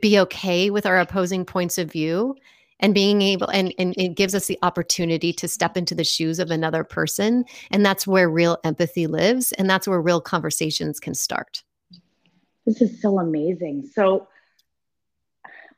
be 0.00 0.18
okay 0.20 0.70
with 0.70 0.86
our 0.86 0.98
opposing 0.98 1.44
points 1.44 1.76
of 1.76 1.90
view 1.90 2.36
and 2.78 2.94
being 2.94 3.20
able 3.20 3.48
and, 3.48 3.74
and 3.78 3.94
it 3.98 4.14
gives 4.14 4.34
us 4.34 4.46
the 4.46 4.58
opportunity 4.62 5.32
to 5.32 5.48
step 5.48 5.76
into 5.76 5.94
the 5.94 6.04
shoes 6.04 6.38
of 6.38 6.50
another 6.50 6.84
person. 6.84 7.44
And 7.70 7.84
that's 7.84 8.06
where 8.06 8.30
real 8.30 8.58
empathy 8.62 9.06
lives 9.08 9.52
and 9.52 9.68
that's 9.68 9.88
where 9.88 10.00
real 10.00 10.20
conversations 10.20 11.00
can 11.00 11.14
start. 11.14 11.64
This 12.64 12.80
is 12.80 13.02
so 13.02 13.18
amazing. 13.18 13.90
So 13.92 14.28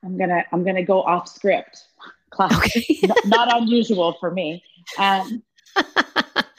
i'm 0.04 0.16
gonna 0.16 0.44
i'm 0.52 0.62
gonna 0.62 0.84
go 0.84 1.02
off 1.02 1.26
script 1.28 1.88
classic, 2.36 2.58
okay. 2.58 2.98
not, 3.06 3.26
not, 3.26 3.62
unusual 3.62 4.16
for 4.20 4.30
me. 4.30 4.62
Um, 4.98 5.42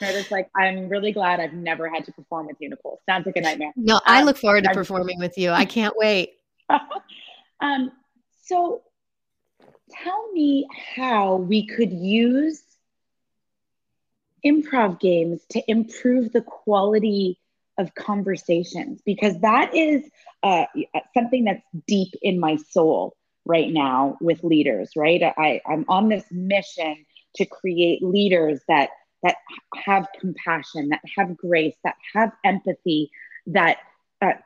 it's 0.00 0.30
like 0.30 0.48
I'm 0.56 0.88
really 0.88 1.12
glad 1.12 1.40
I've 1.40 1.52
never 1.52 1.88
had 1.88 2.04
to 2.06 2.12
perform 2.12 2.46
with 2.46 2.56
you, 2.60 2.68
Nicole. 2.68 3.00
Sounds 3.06 3.26
like 3.26 3.36
a 3.36 3.40
nightmare. 3.40 3.72
No, 3.76 3.96
um, 3.96 4.00
I 4.04 4.22
look 4.22 4.36
forward 4.36 4.64
to 4.64 4.70
performing 4.70 5.18
with 5.18 5.38
you. 5.38 5.50
I 5.50 5.64
can't 5.64 5.94
wait. 5.96 6.34
um, 7.60 7.92
so, 8.44 8.82
tell 9.90 10.32
me 10.32 10.66
how 10.96 11.36
we 11.36 11.66
could 11.66 11.92
use 11.92 12.62
improv 14.44 15.00
games 15.00 15.40
to 15.50 15.62
improve 15.68 16.32
the 16.32 16.42
quality 16.42 17.38
of 17.78 17.94
conversations 17.94 19.00
because 19.04 19.38
that 19.40 19.74
is 19.74 20.02
uh, 20.42 20.64
something 21.14 21.44
that's 21.44 21.62
deep 21.86 22.12
in 22.22 22.38
my 22.38 22.56
soul 22.70 23.14
right 23.48 23.72
now 23.72 24.16
with 24.20 24.44
leaders, 24.44 24.90
right? 24.94 25.22
I, 25.36 25.60
I'm 25.66 25.84
on 25.88 26.08
this 26.08 26.24
mission 26.30 27.04
to 27.36 27.46
create 27.46 28.02
leaders 28.02 28.60
that 28.68 28.90
that 29.24 29.36
have 29.74 30.06
compassion, 30.20 30.90
that 30.90 31.00
have 31.16 31.36
grace, 31.36 31.74
that 31.82 31.96
have 32.14 32.30
empathy, 32.44 33.10
that 33.46 33.78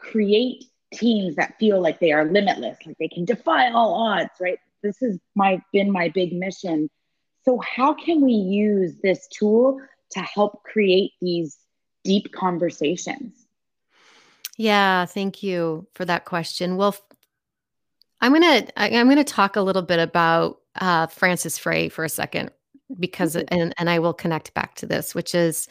create 0.01 0.65
teams 0.95 1.37
that 1.37 1.59
feel 1.59 1.81
like 1.81 2.01
they 2.01 2.13
are 2.13 2.25
limitless, 2.25 2.79
like 2.87 2.97
they 2.99 3.09
can 3.09 3.27
defy 3.27 3.71
all 3.71 3.95
odds, 3.95 4.31
right? 4.41 4.59
This 4.83 4.97
has 5.01 5.19
my 5.35 5.61
been 5.73 5.93
my 5.93 6.09
big 6.09 6.33
mission. 6.33 6.89
So 7.45 7.61
how 7.61 7.93
can 7.93 8.23
we 8.23 8.33
use 8.33 8.95
this 9.03 9.29
tool 9.29 9.79
to 10.13 10.21
help 10.21 10.63
create 10.63 11.13
these 11.21 11.59
deep 12.05 12.33
conversations? 12.33 13.47
Yeah, 14.57 15.07
thank 15.07 15.43
you 15.43 15.87
for 15.95 16.05
that 16.05 16.25
question. 16.25 16.77
Well, 16.77 16.95
I'm 18.23 18.33
gonna 18.33 18.67
I'm 18.77 19.09
gonna 19.09 19.25
talk 19.25 19.57
a 19.57 19.63
little 19.63 19.83
bit 19.83 19.99
about 19.99 20.61
uh, 20.77 21.09
Frances 21.09 21.59
Frei 21.59 21.89
for 21.89 22.05
a 22.05 22.09
second 22.09 22.51
because 22.99 23.35
and 23.37 23.75
and 23.77 23.91
I 23.91 23.99
will 23.99 24.15
connect 24.15 24.55
back 24.55 24.77
to 24.77 24.87
this, 24.87 25.15
which 25.15 25.35
is 25.35 25.69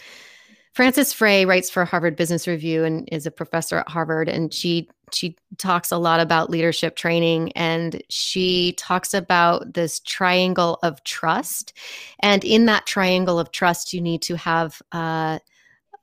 Frances 0.74 1.14
Frei 1.14 1.46
writes 1.46 1.70
for 1.70 1.86
Harvard 1.86 2.18
Business 2.18 2.48
Review 2.48 2.84
and 2.84 3.08
is 3.12 3.26
a 3.26 3.32
professor 3.32 3.80
at 3.80 3.90
Harvard, 3.90 4.28
and 4.28 4.54
she 4.54 4.90
she 5.14 5.38
talks 5.58 5.92
a 5.92 5.98
lot 5.98 6.20
about 6.20 6.50
leadership 6.50 6.98
training 6.98 7.52
and 7.54 8.02
she 8.10 8.74
talks 8.74 9.14
about 9.14 9.74
this 9.74 10.00
triangle 10.02 10.80
of 10.84 11.04
trust 11.04 11.74
and 12.22 12.44
in 12.44 12.66
that 12.66 12.86
triangle 12.86 13.38
of 13.38 13.52
trust 13.52 13.94
you 13.94 14.00
need 14.00 14.22
to 14.22 14.38
have 14.38 14.82
uh, 14.94 15.38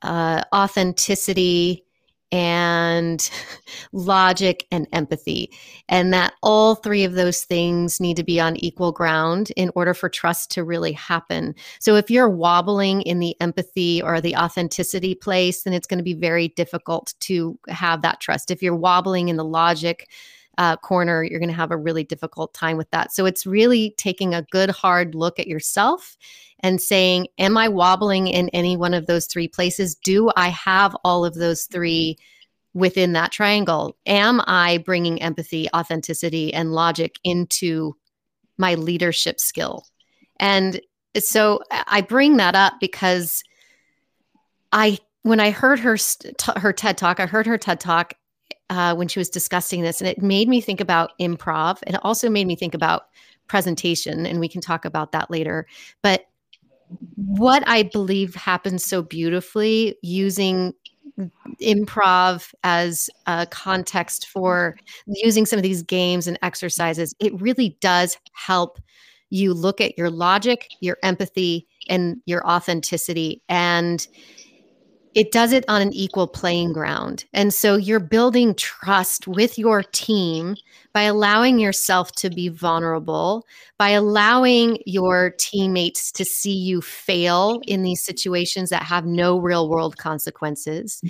uh, 0.03 0.43
authenticity 0.53 1.83
and 2.31 3.29
logic 3.91 4.65
and 4.71 4.87
empathy. 4.93 5.51
And 5.87 6.13
that 6.13 6.33
all 6.43 6.75
three 6.75 7.03
of 7.03 7.13
those 7.13 7.43
things 7.43 7.99
need 7.99 8.17
to 8.17 8.23
be 8.23 8.39
on 8.39 8.55
equal 8.57 8.91
ground 8.91 9.51
in 9.55 9.71
order 9.75 9.93
for 9.93 10.09
trust 10.09 10.51
to 10.51 10.63
really 10.63 10.93
happen. 10.93 11.55
So 11.79 11.95
if 11.95 12.09
you're 12.09 12.29
wobbling 12.29 13.01
in 13.03 13.19
the 13.19 13.35
empathy 13.41 14.01
or 14.01 14.21
the 14.21 14.35
authenticity 14.35 15.15
place, 15.15 15.63
then 15.63 15.73
it's 15.73 15.87
going 15.87 15.97
to 15.99 16.03
be 16.03 16.13
very 16.13 16.49
difficult 16.49 17.13
to 17.21 17.57
have 17.67 18.01
that 18.01 18.19
trust. 18.19 18.51
If 18.51 18.61
you're 18.61 18.75
wobbling 18.75 19.29
in 19.29 19.37
the 19.37 19.45
logic, 19.45 20.09
uh, 20.59 20.75
corner, 20.75 21.23
you're 21.23 21.39
going 21.39 21.49
to 21.49 21.55
have 21.55 21.71
a 21.71 21.77
really 21.77 22.03
difficult 22.03 22.53
time 22.53 22.75
with 22.75 22.91
that. 22.91 23.13
So 23.13 23.25
it's 23.25 23.45
really 23.45 23.95
taking 23.97 24.35
a 24.35 24.45
good 24.51 24.69
hard 24.69 25.15
look 25.15 25.39
at 25.39 25.47
yourself 25.47 26.17
and 26.59 26.81
saying, 26.81 27.27
Am 27.37 27.57
I 27.57 27.69
wobbling 27.69 28.27
in 28.27 28.49
any 28.49 28.75
one 28.75 28.93
of 28.93 29.07
those 29.07 29.25
three 29.25 29.47
places? 29.47 29.95
Do 29.95 30.29
I 30.35 30.49
have 30.49 30.95
all 31.05 31.23
of 31.23 31.35
those 31.35 31.63
three 31.63 32.17
within 32.73 33.13
that 33.13 33.31
triangle? 33.31 33.95
Am 34.05 34.41
I 34.47 34.79
bringing 34.79 35.21
empathy, 35.21 35.69
authenticity, 35.73 36.53
and 36.53 36.73
logic 36.73 37.15
into 37.23 37.95
my 38.57 38.75
leadership 38.75 39.39
skill? 39.39 39.85
And 40.41 40.81
so 41.17 41.61
I 41.71 42.01
bring 42.01 42.35
that 42.35 42.55
up 42.55 42.73
because 42.81 43.45
I, 44.73 44.97
when 45.23 45.39
I 45.39 45.51
heard 45.51 45.79
her 45.79 45.97
her 46.57 46.73
TED 46.73 46.97
talk, 46.97 47.21
I 47.21 47.27
heard 47.27 47.47
her 47.47 47.57
TED 47.57 47.79
talk 47.79 48.15
uh, 48.69 48.95
when 48.95 49.07
she 49.07 49.19
was 49.19 49.29
discussing 49.29 49.81
this, 49.81 50.01
and 50.01 50.07
it 50.07 50.21
made 50.21 50.47
me 50.47 50.61
think 50.61 50.79
about 50.81 51.11
improv. 51.19 51.79
It 51.87 51.95
also 52.03 52.29
made 52.29 52.47
me 52.47 52.55
think 52.55 52.73
about 52.73 53.03
presentation, 53.47 54.25
and 54.25 54.39
we 54.39 54.47
can 54.47 54.61
talk 54.61 54.85
about 54.85 55.11
that 55.11 55.31
later. 55.31 55.67
But 56.01 56.25
what 57.15 57.67
I 57.67 57.83
believe 57.83 58.35
happens 58.35 58.83
so 58.83 59.01
beautifully 59.01 59.97
using 60.01 60.73
improv 61.61 62.53
as 62.63 63.09
a 63.27 63.45
context 63.47 64.27
for 64.27 64.77
using 65.05 65.45
some 65.45 65.57
of 65.57 65.63
these 65.63 65.83
games 65.83 66.27
and 66.27 66.39
exercises, 66.41 67.13
it 67.19 67.39
really 67.41 67.77
does 67.81 68.17
help 68.33 68.79
you 69.29 69.53
look 69.53 69.79
at 69.79 69.97
your 69.97 70.09
logic, 70.09 70.67
your 70.79 70.97
empathy, 71.03 71.67
and 71.87 72.17
your 72.25 72.47
authenticity. 72.47 73.41
And 73.49 74.07
it 75.15 75.31
does 75.31 75.51
it 75.51 75.65
on 75.67 75.81
an 75.81 75.93
equal 75.93 76.27
playing 76.27 76.73
ground. 76.73 77.25
And 77.33 77.53
so 77.53 77.75
you're 77.75 77.99
building 77.99 78.53
trust 78.55 79.27
with 79.27 79.57
your 79.57 79.83
team 79.83 80.55
by 80.93 81.03
allowing 81.03 81.59
yourself 81.59 82.11
to 82.13 82.29
be 82.29 82.49
vulnerable, 82.49 83.45
by 83.77 83.89
allowing 83.89 84.79
your 84.85 85.31
teammates 85.37 86.11
to 86.13 86.25
see 86.25 86.53
you 86.53 86.81
fail 86.81 87.61
in 87.67 87.83
these 87.83 88.03
situations 88.03 88.69
that 88.69 88.83
have 88.83 89.05
no 89.05 89.39
real 89.39 89.69
world 89.69 89.97
consequences. 89.97 91.01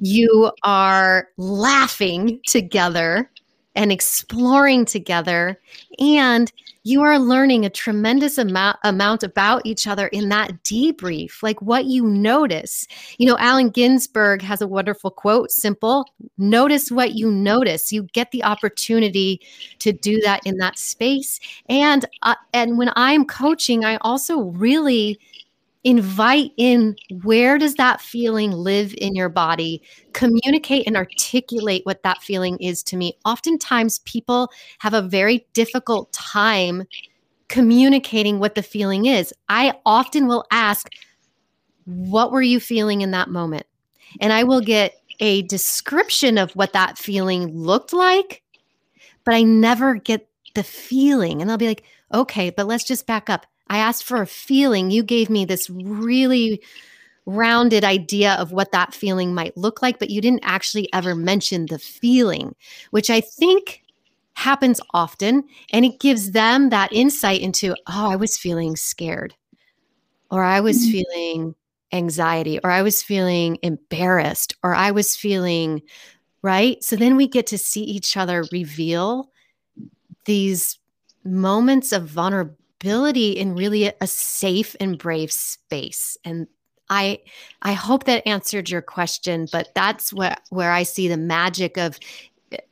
You 0.00 0.52
are 0.62 1.28
laughing 1.36 2.40
together 2.46 3.30
and 3.78 3.92
exploring 3.92 4.84
together 4.84 5.58
and 6.00 6.52
you 6.82 7.02
are 7.02 7.18
learning 7.18 7.64
a 7.64 7.70
tremendous 7.70 8.38
amount, 8.38 8.78
amount 8.82 9.22
about 9.22 9.64
each 9.64 9.86
other 9.86 10.08
in 10.08 10.30
that 10.30 10.64
debrief, 10.64 11.42
like 11.42 11.62
what 11.62 11.84
you 11.84 12.04
notice. 12.04 12.88
You 13.18 13.26
know, 13.26 13.36
Allen 13.38 13.70
Ginsberg 13.70 14.42
has 14.42 14.60
a 14.60 14.66
wonderful 14.66 15.10
quote 15.10 15.50
simple 15.50 16.06
notice 16.38 16.90
what 16.90 17.14
you 17.14 17.30
notice. 17.30 17.92
You 17.92 18.04
get 18.14 18.32
the 18.32 18.42
opportunity 18.42 19.40
to 19.78 19.92
do 19.92 20.20
that 20.22 20.40
in 20.44 20.56
that 20.58 20.78
space. 20.78 21.38
And, 21.68 22.04
uh, 22.22 22.36
and 22.52 22.78
when 22.78 22.90
I'm 22.96 23.26
coaching, 23.26 23.84
I 23.84 23.98
also 23.98 24.40
really 24.40 25.20
invite 25.84 26.50
in 26.56 26.96
where 27.22 27.58
does 27.58 27.74
that 27.76 28.00
feeling 28.00 28.52
live 28.52 28.94
in 28.98 29.14
your 29.14 29.28
body? 29.28 29.82
Communicate 30.12 30.86
and 30.86 30.96
articulate 30.96 31.82
what 31.84 32.02
that 32.02 32.22
feeling 32.22 32.58
is 32.58 32.82
to 32.84 32.96
me. 32.96 33.16
Oftentimes 33.24 34.00
people 34.00 34.50
have 34.80 34.94
a 34.94 35.02
very 35.02 35.46
difficult 35.52 36.12
time 36.12 36.84
communicating 37.48 38.38
what 38.38 38.54
the 38.54 38.62
feeling 38.62 39.06
is. 39.06 39.32
I 39.48 39.74
often 39.86 40.26
will 40.26 40.44
ask 40.50 40.88
what 41.84 42.32
were 42.32 42.42
you 42.42 42.60
feeling 42.60 43.00
in 43.00 43.12
that 43.12 43.30
moment? 43.30 43.66
And 44.20 44.32
i 44.32 44.42
will 44.42 44.60
get 44.60 44.94
a 45.20 45.42
description 45.42 46.38
of 46.38 46.52
what 46.52 46.72
that 46.72 46.96
feeling 46.96 47.54
looked 47.54 47.92
like 47.92 48.42
but 49.24 49.34
i 49.34 49.42
never 49.42 49.94
get 49.94 50.28
the 50.54 50.64
feeling. 50.64 51.40
And 51.40 51.48
they'll 51.48 51.56
be 51.56 51.68
like 51.68 51.84
okay, 52.12 52.48
but 52.48 52.66
let's 52.66 52.84
just 52.84 53.06
back 53.06 53.28
up. 53.28 53.46
I 53.70 53.78
asked 53.78 54.04
for 54.04 54.22
a 54.22 54.26
feeling. 54.26 54.90
You 54.90 55.02
gave 55.02 55.30
me 55.30 55.44
this 55.44 55.68
really 55.70 56.62
rounded 57.26 57.84
idea 57.84 58.34
of 58.34 58.52
what 58.52 58.72
that 58.72 58.94
feeling 58.94 59.34
might 59.34 59.56
look 59.56 59.82
like, 59.82 59.98
but 59.98 60.10
you 60.10 60.20
didn't 60.20 60.40
actually 60.42 60.92
ever 60.94 61.14
mention 61.14 61.66
the 61.66 61.78
feeling, 61.78 62.54
which 62.90 63.10
I 63.10 63.20
think 63.20 63.82
happens 64.34 64.80
often. 64.94 65.44
And 65.72 65.84
it 65.84 66.00
gives 66.00 66.30
them 66.30 66.70
that 66.70 66.92
insight 66.92 67.40
into, 67.42 67.74
oh, 67.86 68.10
I 68.10 68.16
was 68.16 68.38
feeling 68.38 68.76
scared, 68.76 69.34
or 70.30 70.42
I 70.42 70.60
was 70.60 70.78
mm-hmm. 70.78 70.92
feeling 70.92 71.54
anxiety, 71.92 72.58
or 72.64 72.70
I 72.70 72.82
was 72.82 73.02
feeling 73.02 73.58
embarrassed, 73.62 74.56
or 74.62 74.74
I 74.74 74.90
was 74.90 75.16
feeling 75.16 75.82
right. 76.42 76.82
So 76.82 76.96
then 76.96 77.16
we 77.16 77.28
get 77.28 77.46
to 77.48 77.58
see 77.58 77.82
each 77.82 78.16
other 78.16 78.44
reveal 78.52 79.30
these 80.24 80.78
moments 81.24 81.92
of 81.92 82.06
vulnerability 82.06 82.54
in 82.82 83.54
really 83.54 83.92
a 84.00 84.06
safe 84.06 84.76
and 84.80 84.98
brave 84.98 85.32
space. 85.32 86.16
And 86.24 86.46
I 86.90 87.20
I 87.62 87.72
hope 87.72 88.04
that 88.04 88.26
answered 88.26 88.70
your 88.70 88.82
question, 88.82 89.46
but 89.52 89.68
that's 89.74 90.12
what 90.12 90.40
where 90.50 90.72
I 90.72 90.84
see 90.84 91.08
the 91.08 91.16
magic 91.16 91.76
of 91.76 91.98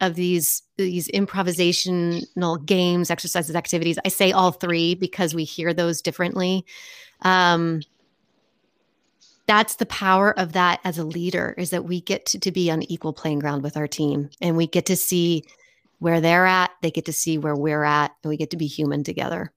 of 0.01 0.15
these 0.15 0.63
these 0.77 1.09
improvisational 1.09 2.65
games, 2.65 3.11
exercises, 3.11 3.55
activities. 3.55 3.99
I 4.05 4.09
say 4.09 4.33
all 4.33 4.53
three 4.53 4.95
because 4.95 5.35
we 5.35 5.45
hear 5.45 5.75
those 5.75 6.01
differently. 6.01 6.65
Um, 7.23 7.83
that's 9.47 9.77
the 9.77 9.87
power 9.87 10.37
of 10.39 10.53
that 10.53 10.81
as 10.85 10.99
a 10.99 11.05
leader 11.05 11.55
is 11.57 11.71
that 11.71 11.85
we 11.85 12.01
get 12.01 12.27
to, 12.27 12.39
to 12.41 12.51
be 12.51 12.71
on 12.71 12.83
equal 12.85 13.13
playing 13.13 13.39
ground 13.39 13.63
with 13.63 13.77
our 13.77 13.87
team 13.87 14.29
and 14.41 14.57
we 14.57 14.67
get 14.67 14.87
to 14.87 14.97
see 14.97 15.45
where 16.01 16.21
they're 16.21 16.47
at 16.47 16.73
they 16.83 16.91
get 16.91 17.05
to 17.05 17.13
see 17.13 17.39
where 17.39 17.55
we're 17.55 17.85
at 17.85 18.13
and 18.23 18.29
we 18.29 18.37
get 18.37 18.51
to 18.51 18.57
be 18.57 18.67
human 18.67 19.05
together 19.05 19.53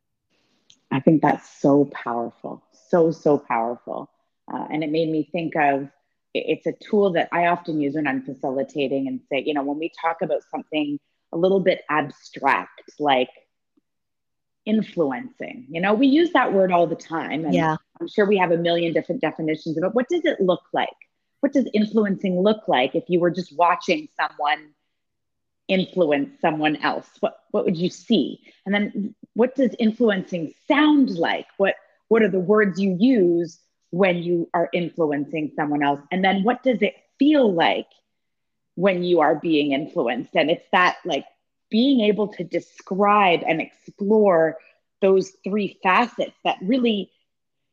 i 0.91 0.99
think 0.99 1.21
that's 1.21 1.59
so 1.59 1.85
powerful 1.85 2.63
so 2.89 3.11
so 3.11 3.37
powerful 3.37 4.09
uh, 4.51 4.65
and 4.71 4.83
it 4.83 4.89
made 4.89 5.09
me 5.09 5.29
think 5.31 5.55
of 5.55 5.89
it's 6.33 6.67
a 6.67 6.73
tool 6.73 7.11
that 7.13 7.29
I 7.31 7.47
often 7.47 7.81
use 7.81 7.95
when 7.95 8.07
I'm 8.07 8.21
facilitating 8.21 9.07
and 9.07 9.19
say, 9.31 9.43
you 9.45 9.53
know, 9.53 9.63
when 9.63 9.79
we 9.79 9.91
talk 9.99 10.17
about 10.21 10.41
something 10.51 10.99
a 11.31 11.37
little 11.37 11.59
bit 11.59 11.81
abstract, 11.89 12.81
like 12.99 13.29
influencing, 14.65 15.65
you 15.69 15.81
know, 15.81 15.93
we 15.93 16.07
use 16.07 16.31
that 16.33 16.53
word 16.53 16.71
all 16.71 16.85
the 16.85 16.95
time. 16.95 17.45
And 17.45 17.53
yeah. 17.53 17.77
I'm 17.99 18.07
sure 18.07 18.27
we 18.27 18.37
have 18.37 18.51
a 18.51 18.57
million 18.57 18.93
different 18.93 19.21
definitions 19.21 19.77
of 19.77 19.83
it. 19.83 19.95
What 19.95 20.07
does 20.09 20.25
it 20.25 20.39
look 20.39 20.61
like? 20.73 20.89
What 21.39 21.53
does 21.53 21.67
influencing 21.73 22.41
look 22.41 22.67
like 22.67 22.95
if 22.95 23.05
you 23.07 23.19
were 23.19 23.31
just 23.31 23.55
watching 23.57 24.07
someone 24.19 24.73
influence 25.69 26.41
someone 26.41 26.75
else? 26.77 27.07
What 27.21 27.39
what 27.51 27.63
would 27.63 27.77
you 27.77 27.89
see? 27.89 28.41
And 28.65 28.75
then 28.75 29.15
what 29.33 29.55
does 29.55 29.75
influencing 29.79 30.53
sound 30.67 31.11
like? 31.11 31.47
What 31.57 31.75
what 32.09 32.21
are 32.23 32.29
the 32.29 32.39
words 32.39 32.79
you 32.79 32.97
use 32.99 33.59
when 33.91 34.17
you 34.17 34.49
are 34.53 34.69
influencing 34.73 35.53
someone 35.55 35.83
else? 35.83 36.01
And 36.11 36.23
then 36.23 36.43
what 36.43 36.63
does 36.63 36.81
it 36.81 36.95
feel 37.17 37.53
like 37.53 37.87
when 38.75 39.03
you 39.03 39.21
are 39.21 39.35
being 39.35 39.71
influenced? 39.71 40.35
And 40.35 40.49
it's 40.49 40.67
that 40.71 40.97
like 41.05 41.25
being 41.69 42.01
able 42.01 42.27
to 42.29 42.43
describe 42.43 43.41
and 43.47 43.61
explore 43.61 44.57
those 45.01 45.31
three 45.43 45.79
facets 45.81 46.35
that 46.43 46.57
really 46.61 47.11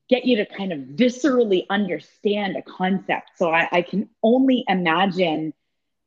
get 0.08 0.24
you 0.24 0.36
to 0.36 0.46
kind 0.46 0.72
of 0.72 0.78
viscerally 0.80 1.66
understand 1.70 2.56
a 2.56 2.62
concept. 2.62 3.30
So 3.36 3.50
I, 3.50 3.68
I 3.72 3.82
can 3.82 4.08
only 4.22 4.64
imagine 4.68 5.52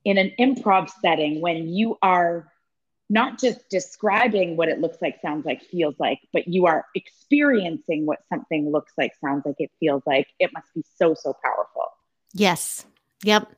in 0.10 0.18
an 0.18 0.32
improv 0.40 0.90
setting 1.02 1.40
when 1.42 1.68
you 1.68 1.98
are 2.02 2.52
not 3.10 3.40
just 3.40 3.70
describing 3.70 4.56
what 4.56 4.70
it 4.70 4.80
looks 4.80 4.98
like, 5.02 5.20
sounds 5.22 5.46
like, 5.46 5.64
feels 5.64 5.96
like, 6.00 6.20
but 6.34 6.48
you 6.48 6.66
are 6.66 6.86
experiencing 6.96 8.06
what 8.06 8.20
something 8.28 8.72
looks 8.72 8.94
like, 8.98 9.12
sounds 9.24 9.44
like, 9.46 9.56
it 9.60 9.72
feels 9.80 10.04
like. 10.06 10.28
It 10.40 10.52
must 10.54 10.68
be 10.76 10.84
so, 10.96 11.16
so 11.16 11.36
powerful. 11.44 11.86
Yes. 12.34 12.86
Yep 13.24 13.52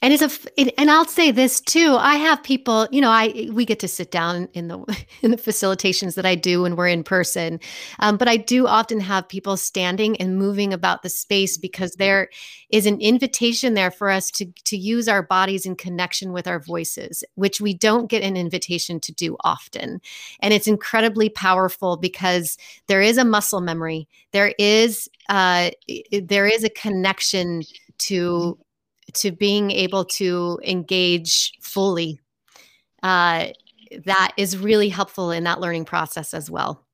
and 0.00 0.12
it's 0.12 0.22
a 0.22 0.30
it, 0.60 0.72
and 0.78 0.90
i'll 0.90 1.04
say 1.04 1.30
this 1.30 1.60
too 1.60 1.96
i 1.98 2.14
have 2.14 2.42
people 2.42 2.86
you 2.90 3.00
know 3.00 3.10
i 3.10 3.48
we 3.52 3.64
get 3.64 3.78
to 3.78 3.88
sit 3.88 4.10
down 4.10 4.48
in 4.52 4.68
the 4.68 4.78
in 5.22 5.30
the 5.30 5.36
facilitations 5.36 6.14
that 6.14 6.26
i 6.26 6.34
do 6.34 6.62
when 6.62 6.76
we're 6.76 6.88
in 6.88 7.02
person. 7.02 7.60
Um, 7.98 8.16
but 8.16 8.28
i 8.28 8.36
do 8.36 8.66
often 8.66 9.00
have 9.00 9.28
people 9.28 9.56
standing 9.56 10.16
and 10.18 10.38
moving 10.38 10.72
about 10.72 11.02
the 11.02 11.08
space 11.08 11.56
because 11.56 11.92
there 11.92 12.28
is 12.70 12.86
an 12.86 13.00
invitation 13.00 13.74
there 13.74 13.90
for 13.90 14.10
us 14.10 14.30
to 14.32 14.46
to 14.64 14.76
use 14.76 15.08
our 15.08 15.22
bodies 15.22 15.66
in 15.66 15.76
connection 15.76 16.32
with 16.32 16.46
our 16.46 16.60
voices 16.60 17.24
which 17.34 17.60
we 17.60 17.74
don't 17.74 18.08
get 18.08 18.22
an 18.22 18.36
invitation 18.36 19.00
to 19.00 19.12
do 19.12 19.36
often. 19.40 20.00
And 20.40 20.52
it's 20.52 20.66
incredibly 20.66 21.28
powerful 21.28 21.96
because 21.96 22.56
there 22.86 23.02
is 23.02 23.18
a 23.18 23.24
muscle 23.24 23.60
memory. 23.60 24.08
There 24.32 24.54
is 24.58 25.08
uh 25.28 25.70
there 26.22 26.46
is 26.46 26.64
a 26.64 26.70
connection 26.70 27.62
to 27.98 28.58
to 29.14 29.32
being 29.32 29.70
able 29.70 30.04
to 30.04 30.58
engage 30.64 31.52
fully 31.60 32.20
uh, 33.02 33.46
that 34.04 34.32
is 34.36 34.58
really 34.58 34.88
helpful 34.88 35.30
in 35.30 35.44
that 35.44 35.60
learning 35.60 35.84
process 35.84 36.34
as 36.34 36.50
well. 36.50 36.84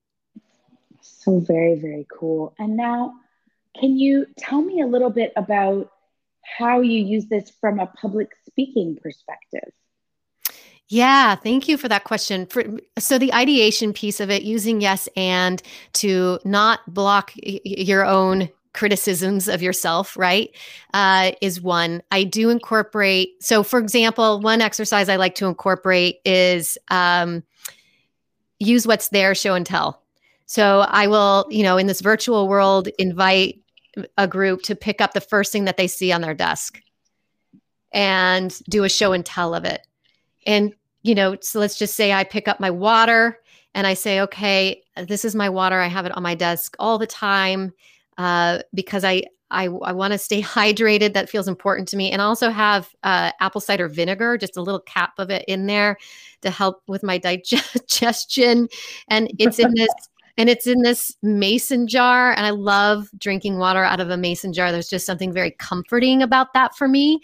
So 1.00 1.40
very 1.40 1.74
very 1.74 2.06
cool. 2.10 2.54
And 2.58 2.76
now 2.76 3.14
can 3.78 3.98
you 3.98 4.26
tell 4.38 4.62
me 4.62 4.80
a 4.80 4.86
little 4.86 5.10
bit 5.10 5.32
about 5.36 5.90
how 6.58 6.80
you 6.80 7.02
use 7.02 7.26
this 7.26 7.50
from 7.60 7.80
a 7.80 7.86
public 7.86 8.30
speaking 8.46 8.96
perspective? 9.02 9.72
Yeah, 10.88 11.34
thank 11.34 11.66
you 11.66 11.78
for 11.78 11.88
that 11.88 12.04
question. 12.04 12.46
For, 12.46 12.62
so 12.98 13.18
the 13.18 13.32
ideation 13.32 13.92
piece 13.92 14.20
of 14.20 14.30
it, 14.30 14.42
using 14.42 14.80
yes 14.80 15.08
and 15.16 15.62
to 15.94 16.38
not 16.44 16.80
block 16.92 17.32
y- 17.44 17.60
your 17.64 18.04
own 18.04 18.50
criticisms 18.74 19.48
of 19.48 19.62
yourself, 19.62 20.16
right? 20.16 20.54
Uh, 20.92 21.32
is 21.40 21.60
one. 21.60 22.02
I 22.10 22.24
do 22.24 22.50
incorporate. 22.50 23.42
So, 23.42 23.62
for 23.62 23.78
example, 23.78 24.40
one 24.40 24.60
exercise 24.60 25.08
I 25.08 25.16
like 25.16 25.36
to 25.36 25.46
incorporate 25.46 26.16
is 26.24 26.76
um, 26.90 27.42
use 28.58 28.86
what's 28.86 29.08
there, 29.08 29.34
show 29.34 29.54
and 29.54 29.64
tell. 29.64 30.02
So, 30.46 30.80
I 30.80 31.06
will, 31.06 31.46
you 31.48 31.62
know, 31.62 31.78
in 31.78 31.86
this 31.86 32.02
virtual 32.02 32.48
world, 32.48 32.88
invite 32.98 33.60
a 34.18 34.28
group 34.28 34.62
to 34.62 34.74
pick 34.74 35.00
up 35.00 35.14
the 35.14 35.20
first 35.20 35.52
thing 35.52 35.64
that 35.64 35.76
they 35.76 35.86
see 35.86 36.12
on 36.12 36.20
their 36.20 36.34
desk 36.34 36.80
and 37.92 38.60
do 38.68 38.82
a 38.84 38.88
show 38.88 39.12
and 39.12 39.24
tell 39.24 39.54
of 39.54 39.64
it. 39.64 39.86
And, 40.46 40.74
you 41.02 41.14
know, 41.14 41.36
so 41.40 41.60
let's 41.60 41.78
just 41.78 41.94
say 41.94 42.12
I 42.12 42.24
pick 42.24 42.48
up 42.48 42.58
my 42.58 42.70
water 42.70 43.38
and 43.72 43.86
I 43.86 43.94
say, 43.94 44.20
okay, 44.22 44.82
this 44.96 45.24
is 45.24 45.36
my 45.36 45.48
water. 45.48 45.78
I 45.80 45.86
have 45.86 46.06
it 46.06 46.16
on 46.16 46.22
my 46.22 46.34
desk 46.34 46.74
all 46.80 46.98
the 46.98 47.06
time 47.06 47.72
uh, 48.18 48.60
because 48.72 49.04
I 49.04 49.24
I, 49.50 49.64
I 49.66 49.92
want 49.92 50.12
to 50.12 50.18
stay 50.18 50.42
hydrated. 50.42 51.14
That 51.14 51.30
feels 51.30 51.48
important 51.48 51.88
to 51.88 51.96
me. 51.96 52.10
And 52.10 52.20
I 52.20 52.24
also 52.24 52.50
have 52.50 52.94
uh, 53.02 53.30
apple 53.40 53.60
cider 53.60 53.88
vinegar, 53.88 54.36
just 54.36 54.56
a 54.56 54.62
little 54.62 54.80
cap 54.80 55.12
of 55.18 55.30
it 55.30 55.44
in 55.48 55.66
there 55.66 55.96
to 56.42 56.50
help 56.50 56.82
with 56.86 57.02
my 57.02 57.18
digestion. 57.18 58.68
And 59.08 59.30
it's 59.38 59.58
in 59.58 59.72
this. 59.74 59.88
and 60.36 60.48
it's 60.50 60.66
in 60.66 60.82
this 60.82 61.16
mason 61.22 61.86
jar 61.86 62.32
and 62.32 62.44
i 62.44 62.50
love 62.50 63.08
drinking 63.18 63.58
water 63.58 63.84
out 63.84 64.00
of 64.00 64.10
a 64.10 64.16
mason 64.16 64.52
jar 64.52 64.72
there's 64.72 64.88
just 64.88 65.06
something 65.06 65.32
very 65.32 65.52
comforting 65.52 66.22
about 66.22 66.52
that 66.54 66.74
for 66.74 66.88
me 66.88 67.20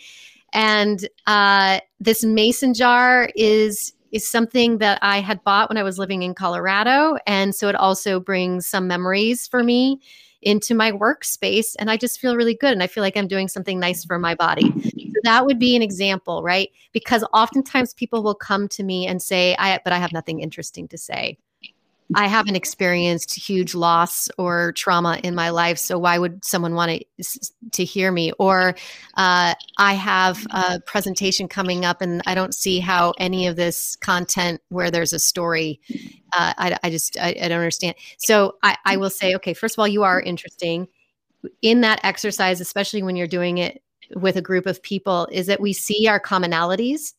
and 0.53 1.09
uh, 1.26 1.81
this 1.98 2.22
mason 2.24 2.72
jar 2.72 3.29
is 3.35 3.92
is 4.12 4.29
something 4.29 4.79
that 4.79 4.96
i 5.03 5.18
had 5.18 5.42
bought 5.42 5.68
when 5.68 5.76
i 5.76 5.83
was 5.83 5.98
living 5.98 6.22
in 6.22 6.35
colorado 6.35 7.16
and 7.26 7.53
so 7.53 7.68
it 7.68 7.74
also 7.74 8.20
brings 8.20 8.64
some 8.64 8.87
memories 8.87 9.48
for 9.48 9.64
me 9.64 10.00
into 10.42 10.74
my 10.74 10.92
workspace 10.92 11.74
and 11.79 11.90
I 11.90 11.96
just 11.96 12.20
feel 12.20 12.37
really 12.37 12.55
good 12.55 12.72
and 12.72 12.83
I 12.83 12.87
feel 12.87 13.03
like 13.03 13.16
I'm 13.16 13.29
doing 13.29 13.48
something 13.48 13.79
nice 13.79 14.05
for 14.05 14.18
my 14.18 14.35
body. 14.35 14.72
So 14.83 15.20
that 15.24 15.44
would 15.44 15.59
be 15.59 15.76
an 15.76 15.83
example, 15.83 16.42
right? 16.42 16.70
Because 16.92 17.24
oftentimes 17.35 17.94
people 17.94 18.22
will 18.22 18.35
come 18.35 18.68
to 18.68 18.83
me 18.83 19.07
and 19.07 19.20
say, 19.20 19.55
I 19.59 19.79
but 19.85 19.92
I 19.92 19.98
have 19.98 20.12
nothing 20.12 20.40
interesting 20.40 20.88
to 20.88 20.98
say. 20.98 21.38
I 22.14 22.27
haven't 22.27 22.57
experienced 22.57 23.35
huge 23.35 23.75
loss 23.75 24.29
or 24.37 24.73
trauma 24.73 25.20
in 25.23 25.35
my 25.35 25.51
life, 25.51 25.79
so 25.79 25.99
why 25.99 26.18
would 26.18 26.44
someone 26.44 26.75
want 26.75 27.03
to 27.20 27.40
to 27.73 27.85
hear 27.85 28.11
me? 28.11 28.33
Or 28.33 28.75
uh, 29.16 29.55
I 29.79 29.94
have 29.94 30.44
a 30.51 30.81
presentation 30.81 31.46
coming 31.46 31.85
up, 31.85 32.01
and 32.01 32.20
I 32.27 32.35
don't 32.35 32.55
see 32.55 32.81
how 32.81 33.14
any 33.18 33.46
of 33.46 33.57
this 33.57 33.96
content 33.96 34.61
where 34.70 34.90
there's 34.90 35.12
a 35.12 35.18
story. 35.18 35.81
Uh, 36.33 36.53
I, 36.59 36.77
I, 36.83 36.90
just 36.90 37.18
I, 37.18 37.29
I, 37.42 37.49
don't 37.49 37.59
understand. 37.59 37.96
So 38.18 38.57
I, 38.62 38.77
I 38.85 38.96
will 38.96 39.11
say, 39.11 39.35
okay, 39.35 39.53
first 39.53 39.75
of 39.75 39.81
all, 39.81 39.88
you 39.88 40.05
are 40.05 40.20
interesting 40.20 40.87
in 41.61 41.81
that 41.81 42.01
exercise, 42.05 42.61
especially 42.61 43.03
when 43.03 43.16
you're 43.16 43.27
doing 43.27 43.59
it 43.59 43.83
with 44.14 44.37
a 44.37 44.42
group 44.42 44.66
of 44.66 44.83
people, 44.83 45.29
is 45.33 45.46
that 45.46 45.61
we 45.61 45.73
see 45.73 46.07
our 46.09 46.20
commonalities 46.20 47.14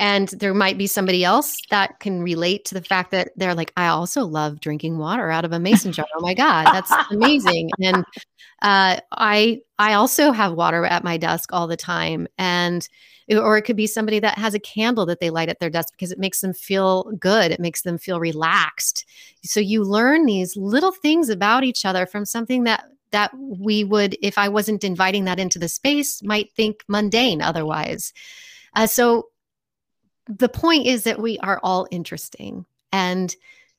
and 0.00 0.28
there 0.28 0.54
might 0.54 0.78
be 0.78 0.86
somebody 0.86 1.24
else 1.24 1.58
that 1.68 2.00
can 2.00 2.22
relate 2.22 2.64
to 2.64 2.74
the 2.74 2.80
fact 2.82 3.10
that 3.10 3.32
they're 3.36 3.54
like, 3.54 3.70
I 3.76 3.88
also 3.88 4.24
love 4.24 4.58
drinking 4.58 4.96
water 4.96 5.30
out 5.30 5.44
of 5.44 5.52
a 5.52 5.60
mason 5.60 5.92
jar. 5.92 6.06
Oh 6.16 6.22
my 6.22 6.32
God, 6.32 6.72
that's 6.72 6.90
amazing. 7.10 7.70
And 7.82 7.98
uh, 8.62 9.00
I 9.12 9.60
I 9.78 9.92
also 9.92 10.32
have 10.32 10.54
water 10.54 10.86
at 10.86 11.04
my 11.04 11.18
desk 11.18 11.52
all 11.52 11.66
the 11.66 11.76
time. 11.76 12.26
And 12.38 12.88
or 13.30 13.58
it 13.58 13.62
could 13.62 13.76
be 13.76 13.86
somebody 13.86 14.18
that 14.20 14.38
has 14.38 14.54
a 14.54 14.58
candle 14.58 15.04
that 15.04 15.20
they 15.20 15.28
light 15.28 15.50
at 15.50 15.60
their 15.60 15.70
desk 15.70 15.92
because 15.92 16.10
it 16.10 16.18
makes 16.18 16.40
them 16.40 16.54
feel 16.54 17.12
good. 17.20 17.52
It 17.52 17.60
makes 17.60 17.82
them 17.82 17.98
feel 17.98 18.18
relaxed. 18.18 19.04
So 19.44 19.60
you 19.60 19.84
learn 19.84 20.24
these 20.24 20.56
little 20.56 20.92
things 20.92 21.28
about 21.28 21.62
each 21.62 21.84
other 21.84 22.06
from 22.06 22.24
something 22.24 22.64
that 22.64 22.84
that 23.10 23.32
we 23.38 23.84
would, 23.84 24.16
if 24.22 24.38
I 24.38 24.48
wasn't 24.48 24.82
inviting 24.82 25.26
that 25.26 25.40
into 25.40 25.58
the 25.58 25.68
space, 25.68 26.22
might 26.22 26.52
think 26.54 26.84
mundane 26.88 27.42
otherwise. 27.42 28.14
Uh, 28.74 28.86
so 28.86 29.26
the 30.38 30.48
point 30.48 30.86
is 30.86 31.04
that 31.04 31.20
we 31.20 31.38
are 31.38 31.60
all 31.62 31.86
interesting 31.90 32.64
and 32.92 33.34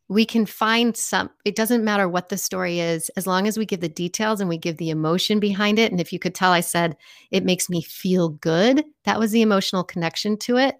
we 0.08 0.26
can 0.26 0.46
find 0.46 0.98
some 0.98 1.30
it 1.46 1.56
doesn't 1.56 1.86
matter 1.86 2.10
what 2.10 2.28
the 2.28 2.38
story 2.38 2.80
is 2.80 3.10
as 3.16 3.26
long 3.26 3.48
as 3.48 3.58
we 3.58 3.66
give 3.66 3.80
the 3.80 3.88
details 3.88 4.42
and 4.42 4.50
we 4.50 4.58
give 4.58 4.78
the 4.78 4.90
emotion 4.90 5.40
behind 5.40 5.80
it. 5.80 5.92
And 5.92 6.02
if 6.02 6.12
you 6.12 6.20
could 6.20 6.36
tell 6.36 6.52
i 6.52 6.60
said 6.60 6.98
it 7.32 7.46
makes 7.46 7.70
me 7.70 7.82
feel 7.82 8.30
good. 8.30 8.84
That 9.06 9.20
was 9.20 9.32
the 9.32 9.42
emotional 9.42 9.84
connection 9.84 10.38
to 10.40 10.58
it. 10.58 10.76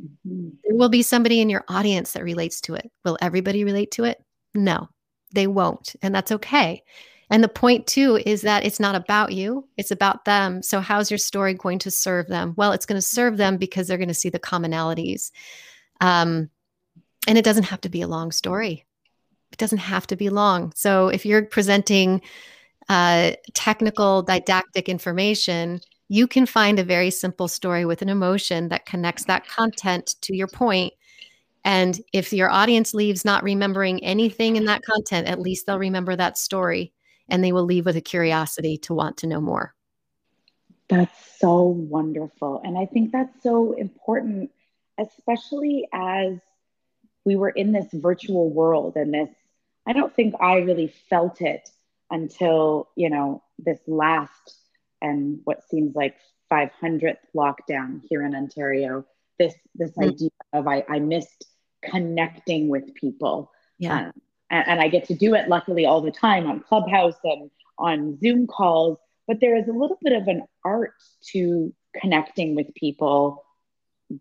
Mm-hmm. 0.00 0.48
there 0.62 0.76
will 0.76 0.90
be 0.90 1.00
somebody 1.00 1.40
in 1.40 1.48
your 1.48 1.64
audience 1.68 2.12
that 2.12 2.22
relates 2.22 2.60
to 2.62 2.74
it. 2.74 2.90
Will 3.02 3.16
everybody 3.22 3.64
relate 3.64 3.90
to 3.92 4.04
it? 4.04 4.22
No 4.54 4.88
they 5.32 5.46
won't 5.46 5.94
and 6.02 6.14
that's 6.14 6.32
okay 6.32 6.82
and 7.30 7.42
the 7.42 7.48
point 7.48 7.86
too 7.86 8.20
is 8.24 8.42
that 8.42 8.64
it's 8.64 8.80
not 8.80 8.94
about 8.94 9.32
you, 9.32 9.68
it's 9.76 9.90
about 9.90 10.24
them. 10.24 10.62
So, 10.62 10.80
how's 10.80 11.10
your 11.10 11.18
story 11.18 11.54
going 11.54 11.78
to 11.80 11.90
serve 11.90 12.28
them? 12.28 12.54
Well, 12.56 12.72
it's 12.72 12.86
going 12.86 12.98
to 12.98 13.06
serve 13.06 13.36
them 13.36 13.56
because 13.56 13.88
they're 13.88 13.98
going 13.98 14.08
to 14.08 14.14
see 14.14 14.28
the 14.28 14.38
commonalities. 14.38 15.32
Um, 16.00 16.50
and 17.26 17.36
it 17.36 17.44
doesn't 17.44 17.64
have 17.64 17.80
to 17.82 17.88
be 17.88 18.02
a 18.02 18.08
long 18.08 18.30
story, 18.32 18.84
it 19.52 19.58
doesn't 19.58 19.78
have 19.78 20.06
to 20.08 20.16
be 20.16 20.30
long. 20.30 20.72
So, 20.76 21.08
if 21.08 21.26
you're 21.26 21.44
presenting 21.44 22.22
uh, 22.88 23.32
technical, 23.54 24.22
didactic 24.22 24.88
information, 24.88 25.80
you 26.08 26.28
can 26.28 26.46
find 26.46 26.78
a 26.78 26.84
very 26.84 27.10
simple 27.10 27.48
story 27.48 27.84
with 27.84 28.02
an 28.02 28.08
emotion 28.08 28.68
that 28.68 28.86
connects 28.86 29.24
that 29.24 29.48
content 29.48 30.14
to 30.22 30.36
your 30.36 30.46
point. 30.46 30.92
point 30.92 30.94
and 31.66 32.00
if 32.12 32.32
your 32.32 32.48
audience 32.48 32.94
leaves 32.94 33.24
not 33.24 33.42
remembering 33.42 34.02
anything 34.04 34.54
in 34.54 34.66
that 34.66 34.82
content, 34.82 35.26
at 35.26 35.40
least 35.40 35.66
they'll 35.66 35.80
remember 35.80 36.14
that 36.14 36.38
story 36.38 36.92
and 37.28 37.42
they 37.42 37.52
will 37.52 37.64
leave 37.64 37.86
with 37.86 37.96
a 37.96 38.00
curiosity 38.00 38.78
to 38.78 38.94
want 38.94 39.18
to 39.18 39.26
know 39.26 39.40
more. 39.40 39.74
That's 40.88 41.38
so 41.38 41.62
wonderful. 41.62 42.60
And 42.64 42.78
I 42.78 42.86
think 42.86 43.12
that's 43.12 43.42
so 43.42 43.72
important, 43.72 44.50
especially 44.98 45.88
as 45.92 46.38
we 47.24 47.36
were 47.36 47.50
in 47.50 47.72
this 47.72 47.88
virtual 47.92 48.50
world 48.50 48.96
and 48.96 49.12
this, 49.12 49.28
I 49.86 49.92
don't 49.92 50.14
think 50.14 50.34
I 50.40 50.58
really 50.58 50.92
felt 51.10 51.40
it 51.40 51.68
until, 52.10 52.88
you 52.96 53.10
know, 53.10 53.42
this 53.58 53.80
last 53.86 54.54
and 55.02 55.40
what 55.44 55.68
seems 55.68 55.96
like 55.96 56.16
500th 56.52 57.16
lockdown 57.34 58.00
here 58.08 58.24
in 58.24 58.34
Ontario. 58.34 59.04
This, 59.38 59.54
this 59.74 59.90
mm-hmm. 59.90 60.10
idea 60.10 60.30
of 60.52 60.68
I, 60.68 60.84
I 60.88 61.00
missed 61.00 61.46
connecting 61.82 62.68
with 62.68 62.94
people. 62.94 63.50
Yeah. 63.78 64.06
Um, 64.06 64.12
and, 64.50 64.64
and 64.66 64.80
I 64.80 64.88
get 64.88 65.06
to 65.08 65.14
do 65.14 65.34
it 65.34 65.48
luckily 65.48 65.86
all 65.86 66.00
the 66.00 66.10
time 66.10 66.46
on 66.46 66.60
Clubhouse 66.60 67.16
and 67.24 67.50
on 67.78 68.18
Zoom 68.18 68.46
calls. 68.46 68.98
But 69.26 69.40
there 69.40 69.56
is 69.56 69.68
a 69.68 69.72
little 69.72 69.98
bit 70.02 70.12
of 70.12 70.28
an 70.28 70.44
art 70.64 70.94
to 71.32 71.74
connecting 72.00 72.54
with 72.54 72.74
people, 72.74 73.44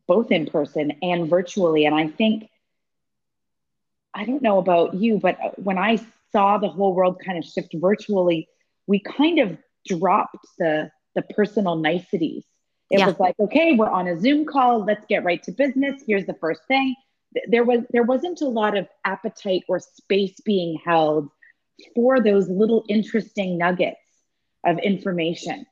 both 0.07 0.31
in 0.31 0.47
person 0.47 0.93
and 1.01 1.29
virtually. 1.29 1.85
And 1.85 1.93
I 1.93 2.07
think, 2.07 2.49
I 4.13 4.25
don't 4.25 4.41
know 4.41 4.57
about 4.57 4.95
you, 4.95 5.19
but 5.19 5.37
when 5.59 5.77
I 5.77 5.99
saw 6.31 6.57
the 6.57 6.69
whole 6.69 6.95
world 6.95 7.21
kind 7.23 7.37
of 7.37 7.45
shift 7.45 7.73
virtually, 7.75 8.47
we 8.87 8.99
kind 8.99 9.39
of 9.39 9.57
dropped 9.87 10.47
the 10.57 10.89
the 11.15 11.21
personal 11.21 11.75
niceties. 11.77 12.43
It 12.91 12.99
yeah. 12.99 13.07
was 13.07 13.19
like, 13.19 13.35
okay, 13.39 13.73
we're 13.73 13.89
on 13.89 14.07
a 14.07 14.19
Zoom 14.19 14.45
call. 14.45 14.83
Let's 14.83 15.05
get 15.07 15.23
right 15.23 15.41
to 15.43 15.51
business. 15.51 16.03
Here's 16.05 16.25
the 16.25 16.35
first 16.35 16.61
thing 16.67 16.93
there 17.47 17.63
was 17.63 17.81
there 17.91 18.03
wasn't 18.03 18.41
a 18.41 18.47
lot 18.47 18.77
of 18.77 18.87
appetite 19.03 19.63
or 19.67 19.79
space 19.79 20.39
being 20.45 20.79
held 20.83 21.29
for 21.93 22.21
those 22.21 22.49
little 22.49 22.85
interesting 22.87 23.57
nuggets 23.57 23.99
of 24.65 24.79
information. 24.79 25.65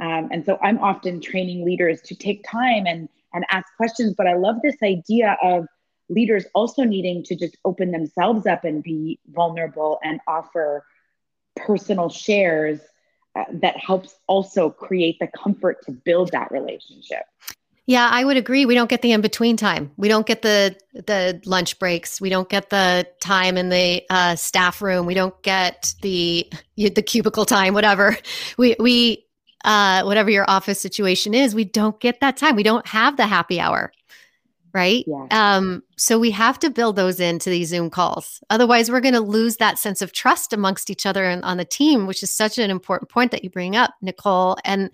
Um, 0.00 0.28
and 0.30 0.44
so 0.44 0.58
I'm 0.62 0.78
often 0.78 1.20
training 1.20 1.64
leaders 1.64 2.00
to 2.02 2.14
take 2.14 2.44
time 2.48 2.86
and 2.86 3.08
and 3.34 3.44
ask 3.50 3.66
questions. 3.76 4.14
But 4.16 4.26
I 4.26 4.34
love 4.34 4.56
this 4.62 4.76
idea 4.82 5.36
of 5.42 5.66
leaders 6.08 6.46
also 6.54 6.84
needing 6.84 7.22
to 7.24 7.36
just 7.36 7.56
open 7.64 7.90
themselves 7.90 8.46
up 8.46 8.64
and 8.64 8.82
be 8.82 9.18
vulnerable 9.28 9.98
and 10.02 10.20
offer 10.26 10.84
personal 11.56 12.08
shares 12.08 12.80
uh, 13.36 13.44
that 13.52 13.76
helps 13.76 14.16
also 14.26 14.70
create 14.70 15.18
the 15.20 15.28
comfort 15.28 15.84
to 15.84 15.92
build 15.92 16.30
that 16.32 16.50
relationship. 16.50 17.24
Yeah, 17.88 18.06
I 18.12 18.22
would 18.22 18.36
agree. 18.36 18.66
We 18.66 18.74
don't 18.74 18.90
get 18.90 19.00
the 19.00 19.12
in 19.12 19.22
between 19.22 19.56
time. 19.56 19.90
We 19.96 20.08
don't 20.08 20.26
get 20.26 20.42
the 20.42 20.76
the 20.92 21.40
lunch 21.46 21.78
breaks. 21.78 22.20
We 22.20 22.28
don't 22.28 22.46
get 22.46 22.68
the 22.68 23.08
time 23.20 23.56
in 23.56 23.70
the 23.70 24.02
uh, 24.10 24.36
staff 24.36 24.82
room. 24.82 25.06
We 25.06 25.14
don't 25.14 25.42
get 25.42 25.94
the 26.02 26.52
the 26.76 27.02
cubicle 27.02 27.46
time. 27.46 27.72
Whatever 27.72 28.18
we 28.58 28.76
we 28.78 29.24
uh, 29.64 30.02
whatever 30.02 30.28
your 30.28 30.44
office 30.50 30.78
situation 30.78 31.32
is, 31.32 31.54
we 31.54 31.64
don't 31.64 31.98
get 31.98 32.20
that 32.20 32.36
time. 32.36 32.56
We 32.56 32.62
don't 32.62 32.86
have 32.86 33.16
the 33.16 33.26
happy 33.26 33.58
hour, 33.58 33.90
right? 34.74 35.02
Yeah. 35.06 35.26
Um, 35.30 35.82
so 35.96 36.18
we 36.18 36.30
have 36.32 36.58
to 36.58 36.68
build 36.68 36.94
those 36.94 37.20
into 37.20 37.48
these 37.48 37.68
Zoom 37.68 37.88
calls. 37.88 38.42
Otherwise, 38.50 38.90
we're 38.90 39.00
going 39.00 39.14
to 39.14 39.20
lose 39.20 39.56
that 39.56 39.78
sense 39.78 40.02
of 40.02 40.12
trust 40.12 40.52
amongst 40.52 40.90
each 40.90 41.06
other 41.06 41.24
and 41.24 41.42
on 41.42 41.56
the 41.56 41.64
team, 41.64 42.06
which 42.06 42.22
is 42.22 42.30
such 42.30 42.58
an 42.58 42.70
important 42.70 43.08
point 43.08 43.30
that 43.30 43.44
you 43.44 43.48
bring 43.48 43.76
up, 43.76 43.94
Nicole. 44.02 44.58
And 44.62 44.90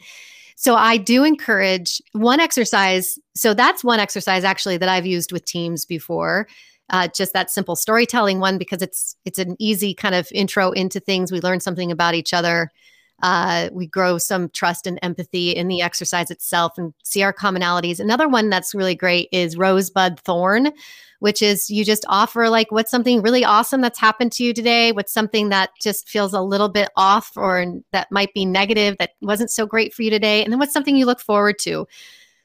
so 0.55 0.75
I 0.75 0.97
do 0.97 1.25
encourage 1.25 2.01
one 2.13 2.41
exercise. 2.41 3.19
So 3.35 3.55
that's 3.55 3.83
one 3.83 4.01
exercise 4.01 4.45
actually 4.45 4.77
that 4.79 4.89
I've 4.89 5.07
used 5.07 5.33
with 5.33 5.45
teams 5.45 5.85
before. 5.85 6.47
Uh, 6.91 7.09
just 7.09 7.33
that 7.33 7.51
simple 7.51 7.77
storytelling 7.77 8.41
one 8.41 8.59
because 8.59 8.83
it's 8.83 9.17
it's 9.25 9.39
an 9.39 9.57
easy 9.59 9.95
kind 9.95 10.15
of 10.15 10.29
intro 10.33 10.71
into 10.73 11.01
things. 11.01 11.33
We 11.33 11.41
learn 11.41 11.61
something 11.61 11.91
about 11.91 12.15
each 12.15 12.35
other. 12.35 12.71
Uh, 13.23 13.71
we 13.73 13.87
grow 13.87 14.19
some 14.19 14.49
trust 14.51 14.87
and 14.87 14.99
empathy 15.03 15.51
in 15.51 15.69
the 15.69 15.81
exercise 15.81 16.31
itself 16.31 16.77
and 16.77 16.93
see 17.05 17.23
our 17.23 17.33
commonalities. 17.33 18.01
Another 18.01 18.29
one 18.29 18.51
that's 18.51 18.75
really 18.75 18.95
great 18.95 19.29
is 19.33 19.57
Rosebud 19.57 20.21
Thorn, 20.21 20.73
which 21.21 21.41
is 21.41 21.71
you 21.71 21.85
just 21.85 22.05
offer 22.09 22.49
like 22.49 22.71
what's 22.71 22.91
something 22.91 23.23
really 23.23 23.45
awesome 23.45 23.81
that's 23.81 23.99
happened 23.99 24.33
to 24.33 24.45
you 24.45 24.53
today, 24.53 24.93
what's 24.93 25.13
something 25.13 25.49
that 25.49 25.71
just 25.81 26.09
feels 26.09 26.35
a 26.35 26.43
little 26.43 26.69
bit 26.69 26.91
off 26.97 27.33
or 27.37 27.65
that 27.93 28.11
might 28.11 28.35
be 28.35 28.45
negative 28.45 28.97
that 28.99 29.13
wasn't 29.23 29.51
so 29.51 29.65
great 29.65 29.95
for 29.95 30.03
you 30.03 30.11
today, 30.11 30.43
and 30.43 30.53
then 30.53 30.59
what's 30.59 30.73
something 30.73 30.97
you 30.97 31.07
look 31.07 31.21
forward 31.21 31.59
to. 31.61 31.87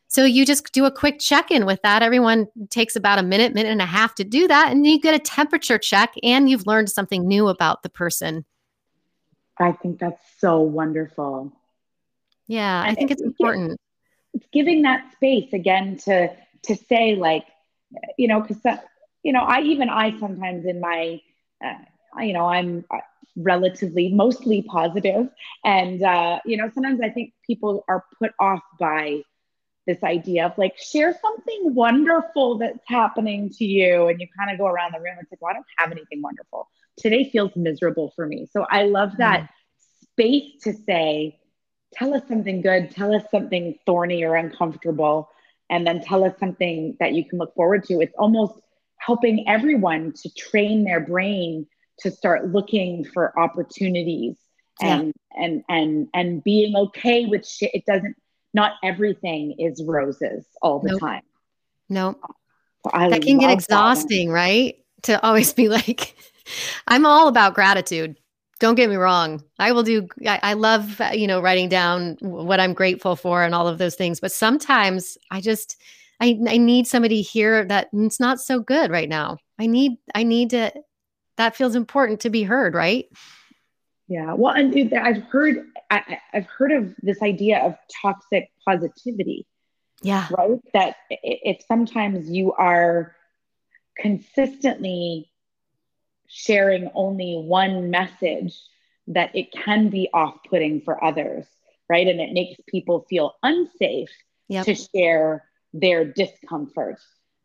So 0.07 0.25
you 0.25 0.43
just 0.43 0.71
do 0.73 0.85
a 0.85 0.91
quick 0.91 1.19
check 1.19 1.51
in 1.51 1.67
with 1.67 1.81
that. 1.83 2.01
Everyone 2.01 2.47
takes 2.71 2.95
about 2.95 3.19
a 3.19 3.23
minute, 3.23 3.53
minute 3.53 3.71
and 3.71 3.81
a 3.81 3.85
half 3.85 4.15
to 4.15 4.23
do 4.23 4.47
that. 4.47 4.71
And 4.71 4.83
you 4.85 4.99
get 4.99 5.13
a 5.13 5.19
temperature 5.19 5.77
check 5.77 6.15
and 6.23 6.49
you've 6.49 6.65
learned 6.65 6.89
something 6.89 7.27
new 7.27 7.47
about 7.47 7.83
the 7.83 7.89
person. 7.89 8.43
I 9.59 9.73
think 9.73 9.99
that's 9.99 10.23
so 10.39 10.61
wonderful. 10.61 11.51
Yeah, 12.47 12.81
I 12.81 12.95
think 12.95 13.11
it's 13.11 13.21
important. 13.21 13.79
It's 14.33 14.47
giving 14.53 14.83
that 14.83 15.11
space 15.13 15.53
again 15.53 15.97
to 16.05 16.29
to 16.63 16.75
say 16.75 17.15
like, 17.15 17.45
you 18.17 18.27
know, 18.27 18.41
because 18.41 18.79
you 19.23 19.33
know, 19.33 19.41
I 19.41 19.61
even 19.61 19.89
I 19.89 20.17
sometimes 20.17 20.65
in 20.65 20.79
my, 20.79 21.21
uh, 21.63 22.21
you 22.21 22.33
know, 22.33 22.45
I'm 22.45 22.85
uh, 22.89 22.99
relatively 23.35 24.09
mostly 24.09 24.61
positive, 24.61 25.29
and 25.65 26.01
uh, 26.01 26.39
you 26.45 26.57
know, 26.57 26.71
sometimes 26.73 27.01
I 27.01 27.09
think 27.09 27.33
people 27.45 27.83
are 27.87 28.05
put 28.17 28.31
off 28.39 28.61
by 28.79 29.23
this 29.85 30.01
idea 30.03 30.45
of 30.45 30.57
like 30.57 30.77
share 30.77 31.17
something 31.21 31.73
wonderful 31.73 32.59
that's 32.59 32.83
happening 32.87 33.49
to 33.57 33.65
you, 33.65 34.07
and 34.07 34.21
you 34.21 34.27
kind 34.37 34.51
of 34.51 34.57
go 34.57 34.67
around 34.67 34.93
the 34.93 34.99
room. 34.99 35.17
It's 35.19 35.31
like, 35.31 35.41
well, 35.41 35.51
I 35.51 35.53
don't 35.53 35.65
have 35.77 35.91
anything 35.91 36.21
wonderful 36.21 36.69
today 36.99 37.29
feels 37.29 37.55
miserable 37.55 38.11
for 38.15 38.25
me. 38.25 38.47
So 38.51 38.65
I 38.69 38.83
love 38.83 39.17
that 39.17 39.41
mm. 39.41 39.49
space 40.11 40.61
to 40.63 40.73
say, 40.73 41.39
tell 41.93 42.13
us 42.13 42.23
something 42.27 42.61
good, 42.61 42.91
tell 42.91 43.13
us 43.13 43.23
something 43.31 43.77
thorny 43.85 44.23
or 44.23 44.35
uncomfortable, 44.35 45.29
and 45.69 45.85
then 45.85 46.01
tell 46.01 46.23
us 46.23 46.33
something 46.39 46.97
that 46.99 47.13
you 47.13 47.25
can 47.27 47.39
look 47.39 47.53
forward 47.55 47.83
to. 47.85 48.01
It's 48.01 48.15
almost 48.17 48.59
helping 48.97 49.47
everyone 49.47 50.13
to 50.21 50.29
train 50.33 50.83
their 50.83 50.99
brain 50.99 51.67
to 51.99 52.11
start 52.11 52.49
looking 52.49 53.05
for 53.05 53.37
opportunities 53.37 54.35
and 54.81 55.13
yeah. 55.35 55.43
and 55.43 55.63
and 55.69 56.07
and 56.13 56.43
being 56.43 56.75
okay 56.75 57.25
with 57.25 57.47
shit. 57.47 57.71
It 57.73 57.85
doesn't 57.85 58.15
not 58.53 58.73
everything 58.83 59.55
is 59.59 59.83
roses 59.83 60.45
all 60.61 60.79
the 60.79 60.91
nope. 60.91 60.99
time. 60.99 61.21
No. 61.87 62.11
Nope. 62.11 62.35
So 62.85 63.09
that 63.09 63.21
can 63.21 63.39
get 63.39 63.51
exhausting, 63.51 64.29
right? 64.29 64.77
To 65.03 65.23
always 65.25 65.53
be 65.53 65.69
like, 65.69 66.15
I'm 66.87 67.05
all 67.05 67.27
about 67.27 67.53
gratitude. 67.55 68.17
Don't 68.59 68.75
get 68.75 68.89
me 68.89 68.97
wrong. 68.97 69.41
I 69.57 69.71
will 69.71 69.83
do, 69.83 70.07
I, 70.27 70.39
I 70.43 70.53
love, 70.53 70.99
uh, 70.99 71.11
you 71.13 71.27
know, 71.27 71.41
writing 71.41 71.69
down 71.69 72.17
what 72.19 72.59
I'm 72.59 72.73
grateful 72.73 73.15
for 73.15 73.43
and 73.43 73.55
all 73.55 73.69
of 73.69 73.77
those 73.77 73.95
things. 73.95 74.19
But 74.19 74.33
sometimes 74.33 75.17
I 75.31 75.39
just, 75.39 75.77
I, 76.19 76.37
I 76.45 76.57
need 76.57 76.85
somebody 76.85 77.21
here 77.21 77.63
that 77.65 77.87
it's 77.93 78.19
not 78.19 78.41
so 78.41 78.59
good 78.59 78.91
right 78.91 79.07
now. 79.07 79.37
I 79.57 79.67
need, 79.67 79.93
I 80.13 80.23
need 80.23 80.49
to, 80.49 80.73
that 81.37 81.55
feels 81.55 81.75
important 81.75 82.19
to 82.21 82.29
be 82.29 82.43
heard, 82.43 82.73
right? 82.73 83.05
Yeah. 84.09 84.33
Well, 84.33 84.53
and 84.53 84.93
I've 84.93 85.23
heard, 85.23 85.65
I, 85.89 86.19
I've 86.33 86.47
heard 86.47 86.73
of 86.73 86.93
this 87.01 87.21
idea 87.21 87.59
of 87.59 87.75
toxic 88.01 88.49
positivity. 88.65 89.45
Yeah. 90.01 90.27
Right. 90.31 90.59
That 90.73 90.95
if 91.09 91.63
sometimes 91.65 92.29
you 92.29 92.51
are 92.53 93.15
consistently 93.99 95.31
sharing 96.27 96.89
only 96.93 97.35
one 97.35 97.89
message, 97.89 98.55
that 99.07 99.35
it 99.35 99.51
can 99.51 99.89
be 99.89 100.09
off 100.13 100.35
putting 100.49 100.81
for 100.81 101.03
others. 101.03 101.45
Right. 101.89 102.07
And 102.07 102.21
it 102.21 102.33
makes 102.33 102.59
people 102.67 103.05
feel 103.09 103.33
unsafe 103.41 104.11
yep. 104.47 104.65
to 104.65 104.75
share 104.75 105.43
their 105.73 106.05
discomfort. 106.05 106.99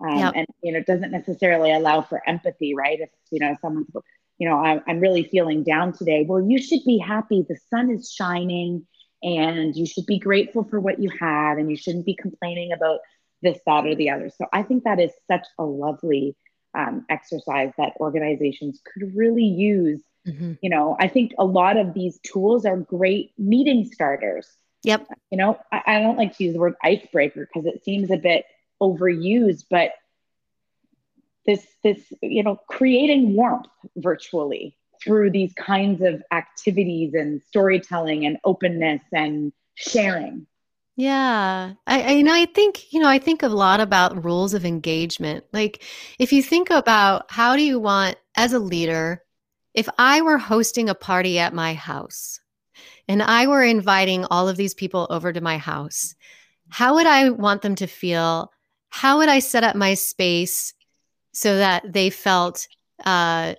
Um, 0.06 0.18
yep. 0.18 0.32
And, 0.36 0.46
you 0.62 0.72
know, 0.72 0.78
it 0.80 0.86
doesn't 0.86 1.12
necessarily 1.12 1.72
allow 1.72 2.02
for 2.02 2.20
empathy, 2.28 2.74
right? 2.74 3.00
If, 3.00 3.08
you 3.30 3.40
know, 3.40 3.56
someone's, 3.62 3.88
you 4.36 4.48
know, 4.48 4.58
I'm, 4.58 4.82
I'm 4.86 5.00
really 5.00 5.24
feeling 5.24 5.64
down 5.64 5.94
today. 5.94 6.26
Well, 6.28 6.42
you 6.46 6.60
should 6.60 6.84
be 6.84 6.98
happy. 6.98 7.46
The 7.48 7.56
sun 7.70 7.90
is 7.90 8.12
shining 8.12 8.86
and 9.22 9.74
you 9.74 9.86
should 9.86 10.04
be 10.04 10.18
grateful 10.18 10.64
for 10.64 10.78
what 10.78 11.00
you 11.00 11.08
have 11.18 11.56
and 11.56 11.70
you 11.70 11.76
shouldn't 11.76 12.04
be 12.04 12.14
complaining 12.14 12.72
about 12.72 13.00
this, 13.44 13.58
that, 13.66 13.86
or 13.86 13.94
the 13.94 14.10
other. 14.10 14.30
So 14.36 14.46
I 14.52 14.64
think 14.64 14.82
that 14.84 14.98
is 14.98 15.12
such 15.30 15.46
a 15.58 15.64
lovely 15.64 16.36
um, 16.74 17.04
exercise 17.08 17.70
that 17.78 17.92
organizations 18.00 18.80
could 18.84 19.14
really 19.14 19.44
use. 19.44 20.02
Mm-hmm. 20.26 20.54
You 20.60 20.70
know, 20.70 20.96
I 20.98 21.06
think 21.06 21.32
a 21.38 21.44
lot 21.44 21.76
of 21.76 21.94
these 21.94 22.18
tools 22.20 22.66
are 22.66 22.76
great 22.76 23.32
meeting 23.38 23.88
starters. 23.92 24.48
Yep. 24.82 25.06
You 25.30 25.38
know, 25.38 25.58
I, 25.70 25.82
I 25.86 26.00
don't 26.00 26.18
like 26.18 26.36
to 26.36 26.44
use 26.44 26.54
the 26.54 26.60
word 26.60 26.74
icebreaker 26.82 27.46
because 27.46 27.66
it 27.66 27.84
seems 27.84 28.10
a 28.10 28.16
bit 28.16 28.44
overused, 28.82 29.64
but 29.70 29.92
this 31.46 31.66
this 31.82 32.00
you 32.22 32.42
know 32.42 32.58
creating 32.68 33.34
warmth 33.34 33.66
virtually 33.96 34.76
through 35.02 35.30
these 35.30 35.52
kinds 35.54 36.00
of 36.02 36.22
activities 36.32 37.12
and 37.14 37.42
storytelling 37.42 38.24
and 38.24 38.38
openness 38.44 39.02
and 39.12 39.52
sharing 39.74 40.46
yeah. 40.96 41.72
I, 41.86 42.02
I, 42.02 42.10
you 42.12 42.22
know, 42.22 42.34
I 42.34 42.46
think, 42.46 42.92
you 42.92 43.00
know, 43.00 43.08
I 43.08 43.18
think 43.18 43.42
a 43.42 43.48
lot 43.48 43.80
about 43.80 44.24
rules 44.24 44.54
of 44.54 44.64
engagement. 44.64 45.44
Like 45.52 45.82
if 46.18 46.32
you 46.32 46.42
think 46.42 46.70
about 46.70 47.30
how 47.30 47.56
do 47.56 47.62
you 47.62 47.80
want 47.80 48.16
as 48.36 48.52
a 48.52 48.58
leader, 48.58 49.22
if 49.74 49.88
I 49.98 50.22
were 50.22 50.38
hosting 50.38 50.88
a 50.88 50.94
party 50.94 51.38
at 51.38 51.52
my 51.52 51.74
house 51.74 52.40
and 53.08 53.22
I 53.22 53.48
were 53.48 53.64
inviting 53.64 54.24
all 54.26 54.48
of 54.48 54.56
these 54.56 54.74
people 54.74 55.08
over 55.10 55.32
to 55.32 55.40
my 55.40 55.58
house, 55.58 56.14
how 56.68 56.94
would 56.94 57.06
I 57.06 57.30
want 57.30 57.62
them 57.62 57.74
to 57.76 57.86
feel? 57.86 58.52
How 58.90 59.18
would 59.18 59.28
I 59.28 59.40
set 59.40 59.64
up 59.64 59.74
my 59.74 59.94
space 59.94 60.74
so 61.32 61.56
that 61.56 61.92
they 61.92 62.10
felt 62.10 62.68
uh, 63.04 63.54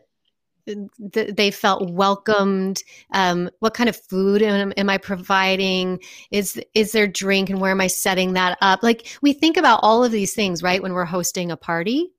th- 0.66 1.36
they 1.36 1.51
felt 1.51 1.89
welcomed 1.89 2.84
um, 3.13 3.49
what 3.59 3.74
kind 3.74 3.89
of 3.89 3.95
food 3.95 4.41
am, 4.41 4.74
am, 4.78 4.89
i 4.89 4.97
providing? 4.97 5.99
Is 6.32 6.61
is 6.74 6.91
there 6.91 7.07
drink 7.07 7.49
and 7.49 7.61
where 7.61 7.72
am 7.72 7.82
i 7.82 7.88
setting 7.88 8.34
that 8.34 8.57
up? 8.61 8.84
Like 8.84 9.18
we 9.22 9.34
think 9.34 9.57
about 9.57 9.80
all 9.84 10.03
of 10.03 10.11
these 10.11 10.34
things 10.34 10.63
right 10.63 10.82
when 10.82 10.93
we're 10.93 11.05
hosting 11.05 11.51
a 11.51 11.57
party 11.57 12.11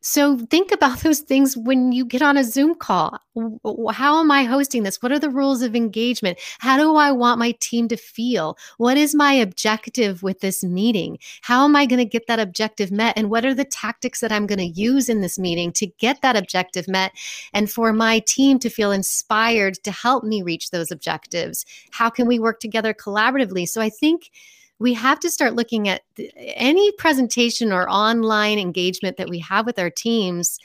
so 0.00 0.38
think 0.38 0.72
about 0.72 0.98
those 1.00 1.20
things 1.20 1.56
when 1.56 1.92
you 1.92 2.04
get 2.04 2.22
on 2.22 2.36
a 2.36 2.44
Zoom 2.44 2.74
call. 2.74 3.18
How 3.92 4.20
am 4.20 4.30
I 4.30 4.44
hosting 4.44 4.82
this? 4.82 5.02
What 5.02 5.12
are 5.12 5.18
the 5.18 5.30
rules 5.30 5.62
of 5.62 5.76
engagement? 5.76 6.38
How 6.58 6.76
do 6.76 6.96
I 6.96 7.12
want 7.12 7.38
my 7.38 7.52
team 7.60 7.88
to 7.88 7.96
feel? 7.96 8.56
What 8.78 8.96
is 8.96 9.14
my 9.14 9.32
objective 9.32 10.22
with 10.22 10.40
this 10.40 10.64
meeting? 10.64 11.18
How 11.42 11.64
am 11.64 11.76
I 11.76 11.86
going 11.86 11.98
to 11.98 12.04
get 12.04 12.26
that 12.26 12.40
objective 12.40 12.90
met? 12.90 13.16
And 13.16 13.30
what 13.30 13.44
are 13.44 13.54
the 13.54 13.64
tactics 13.64 14.20
that 14.20 14.32
I'm 14.32 14.46
going 14.46 14.58
to 14.58 14.80
use 14.80 15.08
in 15.08 15.20
this 15.20 15.38
meeting 15.38 15.72
to 15.72 15.86
get 15.86 16.22
that 16.22 16.36
objective 16.36 16.88
met 16.88 17.12
and 17.52 17.70
for 17.70 17.92
my 17.92 18.20
team 18.20 18.58
to 18.60 18.70
feel 18.70 18.92
inspired 18.92 19.74
to 19.84 19.90
help 19.90 20.24
me 20.24 20.42
reach 20.42 20.70
those 20.70 20.90
objectives? 20.90 21.64
How 21.90 22.10
can 22.10 22.26
we 22.26 22.38
work 22.38 22.60
together 22.60 22.94
collaboratively? 22.94 23.68
So 23.68 23.80
I 23.80 23.90
think 23.90 24.30
we 24.80 24.94
have 24.94 25.20
to 25.20 25.30
start 25.30 25.54
looking 25.54 25.88
at 25.88 26.02
any 26.38 26.90
presentation 26.92 27.70
or 27.70 27.88
online 27.88 28.58
engagement 28.58 29.18
that 29.18 29.28
we 29.28 29.38
have 29.40 29.66
with 29.66 29.78
our 29.78 29.90
teams 29.90 30.58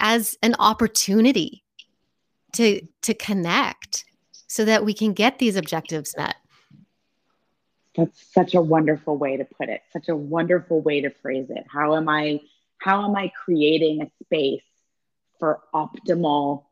as 0.00 0.36
an 0.42 0.56
opportunity 0.58 1.62
to 2.54 2.80
to 3.02 3.14
connect 3.14 4.04
so 4.48 4.64
that 4.64 4.84
we 4.84 4.94
can 4.94 5.12
get 5.12 5.38
these 5.38 5.54
objectives 5.54 6.16
met. 6.16 6.34
That's 7.94 8.32
such 8.32 8.54
a 8.54 8.60
wonderful 8.60 9.16
way 9.16 9.36
to 9.36 9.44
put 9.44 9.68
it 9.68 9.82
such 9.92 10.08
a 10.08 10.16
wonderful 10.16 10.80
way 10.80 11.02
to 11.02 11.10
phrase 11.10 11.50
it. 11.50 11.64
How 11.70 11.94
am 11.94 12.08
i 12.08 12.40
how 12.78 13.04
am 13.04 13.14
i 13.14 13.30
creating 13.44 14.02
a 14.02 14.10
space 14.24 14.62
for 15.38 15.60
optimal 15.74 16.64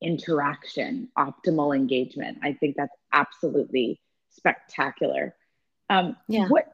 interaction 0.00 1.08
optimal 1.18 1.74
engagement? 1.74 2.38
I 2.42 2.52
think 2.52 2.76
that's 2.76 2.96
absolutely 3.12 4.00
spectacular. 4.30 5.34
Um, 5.88 6.16
yeah. 6.28 6.46
What 6.48 6.72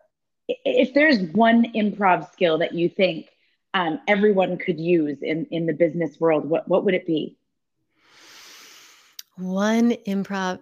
if 0.49 0.95
there's 0.95 1.21
one 1.33 1.73
improv 1.75 2.31
skill 2.33 2.59
that 2.59 2.75
you 2.75 2.89
think 2.89 3.29
um, 3.75 4.01
everyone 4.07 4.59
could 4.59 4.79
use 4.79 5.23
in 5.23 5.47
in 5.51 5.67
the 5.67 5.73
business 5.73 6.21
world? 6.21 6.49
What 6.49 6.69
what 6.69 6.85
would 6.85 6.95
it 6.95 7.07
be? 7.07 7.37
One 9.37 9.93
improv 10.07 10.61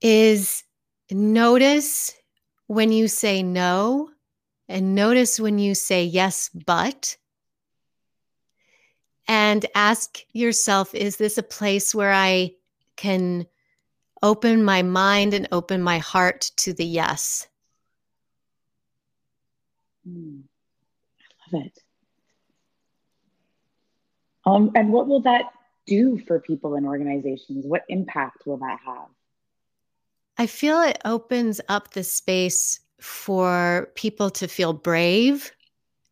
is 0.00 0.64
notice 1.10 2.14
when 2.66 2.92
you 2.92 3.08
say 3.08 3.42
no 3.42 4.10
and 4.68 4.94
notice 4.94 5.38
when 5.38 5.58
you 5.58 5.74
say 5.74 6.04
yes, 6.04 6.48
but. 6.48 7.16
And 9.28 9.64
ask 9.74 10.18
yourself, 10.32 10.94
is 10.94 11.16
this 11.16 11.38
a 11.38 11.42
place 11.42 11.94
where 11.94 12.12
I 12.12 12.54
can 12.96 13.46
open 14.22 14.64
my 14.64 14.82
mind 14.82 15.34
and 15.34 15.48
open 15.52 15.82
my 15.82 15.98
heart 15.98 16.50
to 16.56 16.72
the 16.72 16.84
yes. 16.84 17.48
Mm, 20.08 20.42
I 21.20 21.56
love 21.56 21.66
it. 21.66 21.78
Um, 24.44 24.72
and 24.74 24.92
what 24.92 25.06
will 25.06 25.20
that 25.22 25.52
do 25.86 26.18
for 26.26 26.40
people 26.40 26.74
and 26.74 26.86
organizations? 26.86 27.64
What 27.66 27.84
impact 27.88 28.46
will 28.46 28.58
that 28.58 28.78
have? 28.84 29.08
I 30.38 30.46
feel 30.46 30.80
it 30.80 30.98
opens 31.04 31.60
up 31.68 31.92
the 31.92 32.02
space 32.02 32.80
for 33.00 33.90
people 33.94 34.30
to 34.30 34.48
feel 34.48 34.72
brave. 34.72 35.52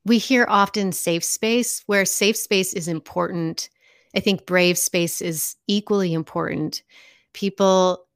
We 0.04 0.18
hear 0.18 0.46
often 0.48 0.92
safe 0.92 1.24
space, 1.24 1.82
where 1.86 2.04
safe 2.04 2.36
space 2.36 2.72
is 2.72 2.88
important. 2.88 3.70
I 4.14 4.20
think 4.20 4.46
brave 4.46 4.76
space 4.76 5.20
is 5.22 5.56
equally 5.66 6.12
important 6.12 6.82
people 7.32 8.06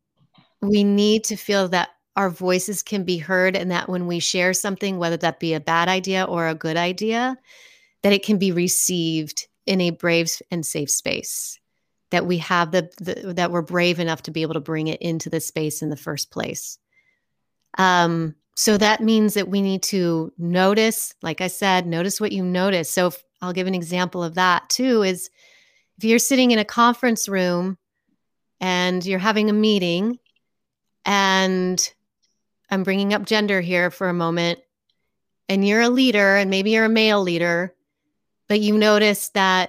we 0.60 0.82
need 0.82 1.24
to 1.24 1.36
feel 1.36 1.68
that 1.68 1.90
our 2.16 2.30
voices 2.30 2.82
can 2.82 3.04
be 3.04 3.18
heard 3.18 3.56
and 3.56 3.70
that 3.70 3.88
when 3.88 4.06
we 4.06 4.18
share 4.18 4.54
something 4.54 4.98
whether 4.98 5.16
that 5.16 5.40
be 5.40 5.54
a 5.54 5.60
bad 5.60 5.88
idea 5.88 6.24
or 6.24 6.48
a 6.48 6.54
good 6.54 6.76
idea 6.76 7.36
that 8.02 8.12
it 8.12 8.24
can 8.24 8.38
be 8.38 8.52
received 8.52 9.48
in 9.66 9.80
a 9.80 9.90
brave 9.90 10.30
and 10.50 10.64
safe 10.64 10.90
space. 10.90 11.58
That 12.10 12.26
we 12.26 12.38
have 12.38 12.70
the, 12.70 12.90
the 12.98 13.32
that 13.34 13.50
we're 13.50 13.62
brave 13.62 13.98
enough 13.98 14.22
to 14.22 14.30
be 14.30 14.42
able 14.42 14.54
to 14.54 14.60
bring 14.60 14.86
it 14.88 15.00
into 15.00 15.30
the 15.30 15.40
space 15.40 15.82
in 15.82 15.88
the 15.88 15.96
first 15.96 16.30
place. 16.30 16.78
Um 17.78 18.36
so 18.56 18.78
that 18.78 19.02
means 19.02 19.34
that 19.34 19.48
we 19.48 19.62
need 19.62 19.82
to 19.82 20.32
notice 20.38 21.12
like 21.22 21.40
i 21.40 21.48
said 21.48 21.88
notice 21.88 22.20
what 22.20 22.30
you 22.30 22.44
notice. 22.44 22.88
So 22.88 23.08
if, 23.08 23.24
i'll 23.42 23.52
give 23.52 23.66
an 23.66 23.74
example 23.74 24.22
of 24.22 24.34
that 24.34 24.68
too 24.68 25.02
is 25.02 25.28
if 25.98 26.04
you're 26.04 26.18
sitting 26.20 26.52
in 26.52 26.58
a 26.58 26.64
conference 26.64 27.28
room 27.28 27.78
and 28.64 29.04
you're 29.04 29.18
having 29.18 29.50
a 29.50 29.52
meeting 29.52 30.18
and 31.04 31.92
I'm 32.70 32.82
bringing 32.82 33.12
up 33.12 33.26
gender 33.26 33.60
here 33.60 33.90
for 33.90 34.08
a 34.08 34.14
moment 34.14 34.58
and 35.50 35.68
you're 35.68 35.82
a 35.82 35.90
leader 35.90 36.36
and 36.36 36.48
maybe 36.48 36.70
you're 36.70 36.86
a 36.86 36.88
male 36.88 37.20
leader 37.20 37.74
but 38.48 38.60
you 38.60 38.78
notice 38.78 39.28
that 39.34 39.68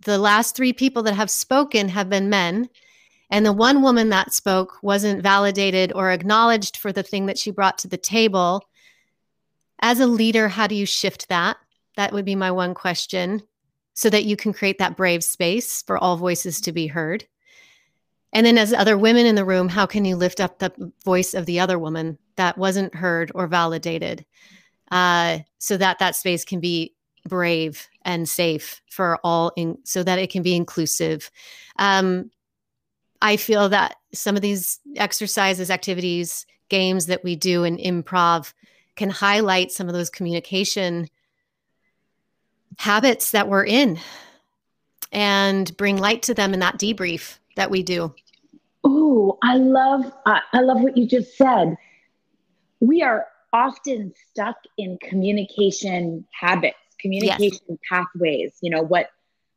the 0.00 0.16
last 0.16 0.56
3 0.56 0.72
people 0.72 1.02
that 1.02 1.12
have 1.12 1.30
spoken 1.30 1.90
have 1.90 2.08
been 2.08 2.30
men 2.30 2.70
and 3.28 3.44
the 3.44 3.52
one 3.52 3.82
woman 3.82 4.08
that 4.08 4.32
spoke 4.32 4.78
wasn't 4.82 5.22
validated 5.22 5.92
or 5.92 6.10
acknowledged 6.10 6.78
for 6.78 6.92
the 6.92 7.02
thing 7.02 7.26
that 7.26 7.36
she 7.36 7.50
brought 7.50 7.76
to 7.76 7.88
the 7.88 7.98
table. 7.98 8.62
As 9.82 10.00
a 10.00 10.06
leader 10.06 10.48
how 10.48 10.66
do 10.66 10.74
you 10.74 10.86
shift 10.86 11.28
that? 11.28 11.58
That 11.96 12.14
would 12.14 12.24
be 12.24 12.34
my 12.34 12.50
one 12.50 12.72
question 12.72 13.42
so 13.92 14.08
that 14.08 14.24
you 14.24 14.36
can 14.36 14.54
create 14.54 14.78
that 14.78 14.96
brave 14.96 15.22
space 15.22 15.82
for 15.82 15.98
all 15.98 16.16
voices 16.16 16.62
to 16.62 16.72
be 16.72 16.86
heard 16.86 17.26
and 18.32 18.44
then, 18.44 18.58
as 18.58 18.72
other 18.72 18.98
women 18.98 19.26
in 19.26 19.34
the 19.34 19.44
room, 19.44 19.68
how 19.68 19.86
can 19.86 20.04
you 20.04 20.16
lift 20.16 20.40
up 20.40 20.58
the 20.58 20.92
voice 21.04 21.32
of 21.34 21.46
the 21.46 21.60
other 21.60 21.78
woman 21.78 22.18
that 22.36 22.58
wasn't 22.58 22.94
heard 22.94 23.32
or 23.34 23.46
validated, 23.46 24.24
uh, 24.90 25.38
so 25.58 25.76
that 25.76 25.98
that 25.98 26.16
space 26.16 26.44
can 26.44 26.60
be 26.60 26.94
brave 27.26 27.88
and 28.02 28.28
safe 28.28 28.80
for 28.90 29.18
all, 29.24 29.52
in, 29.56 29.78
so 29.84 30.02
that 30.02 30.18
it 30.18 30.30
can 30.30 30.42
be 30.42 30.54
inclusive. 30.54 31.30
Um, 31.78 32.30
I 33.22 33.36
feel 33.36 33.68
that 33.70 33.96
some 34.12 34.36
of 34.36 34.42
these 34.42 34.80
exercises, 34.96 35.70
activities, 35.70 36.46
games 36.68 37.06
that 37.06 37.24
we 37.24 37.36
do 37.36 37.64
in 37.64 37.76
improv 37.78 38.52
can 38.96 39.10
highlight 39.10 39.72
some 39.72 39.88
of 39.88 39.94
those 39.94 40.10
communication 40.10 41.08
habits 42.78 43.30
that 43.30 43.48
we're 43.48 43.64
in 43.64 43.98
and 45.12 45.76
bring 45.76 45.96
light 45.96 46.22
to 46.22 46.34
them 46.34 46.52
in 46.52 46.60
that 46.60 46.78
debrief 46.78 47.38
that 47.56 47.70
we 47.70 47.82
do. 47.82 48.14
Oh, 48.84 49.38
I 49.42 49.56
love 49.56 50.12
uh, 50.26 50.40
I 50.52 50.60
love 50.60 50.80
what 50.80 50.96
you 50.96 51.06
just 51.06 51.36
said. 51.36 51.76
We 52.80 53.02
are 53.02 53.26
often 53.52 54.12
stuck 54.30 54.56
in 54.78 54.98
communication 55.02 56.26
habits, 56.32 56.76
communication 57.00 57.60
yes. 57.68 57.78
pathways, 57.90 58.52
you 58.60 58.70
know, 58.70 58.82
what 58.82 59.10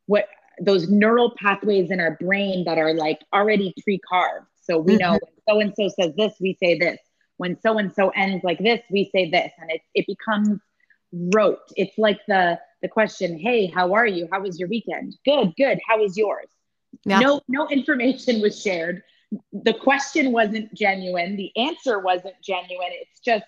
what 0.08 0.28
those 0.60 0.90
neural 0.90 1.34
pathways 1.38 1.92
in 1.92 2.00
our 2.00 2.18
brain 2.20 2.64
that 2.66 2.78
are 2.78 2.94
like 2.94 3.20
already 3.34 3.74
pre-carved. 3.84 4.48
So 4.62 4.78
we 4.80 4.94
mm-hmm. 4.94 5.14
know 5.14 5.20
so 5.48 5.60
and 5.60 5.74
so 5.76 5.90
says 5.90 6.14
this, 6.18 6.34
we 6.40 6.58
say 6.62 6.78
this. 6.78 6.98
When 7.38 7.60
so 7.62 7.78
and 7.78 7.94
so 7.94 8.10
ends 8.10 8.44
like 8.44 8.60
this, 8.60 8.82
we 8.90 9.10
say 9.14 9.30
this, 9.30 9.52
and 9.60 9.70
it 9.72 9.82
it 9.94 10.06
becomes 10.08 10.60
rote. 11.34 11.60
It's 11.76 11.98
like 11.98 12.20
the 12.28 12.60
the 12.82 12.88
question, 12.88 13.38
"Hey, 13.38 13.68
how 13.68 13.94
are 13.94 14.08
you? 14.08 14.28
How 14.32 14.42
was 14.42 14.60
your 14.60 14.70
weekend?" 14.70 15.16
Good, 15.24 15.54
good. 15.56 15.80
How 15.88 16.00
was 16.00 16.18
yours? 16.18 16.48
Yeah. 17.06 17.20
No 17.20 17.42
no 17.48 17.68
information 17.70 18.42
was 18.42 18.62
shared. 18.62 19.04
The 19.54 19.74
question 19.74 20.32
wasn't 20.32 20.74
genuine. 20.74 21.36
The 21.36 21.52
answer 21.56 22.00
wasn't 22.00 22.36
genuine. 22.44 22.90
It's 22.92 23.20
just 23.20 23.46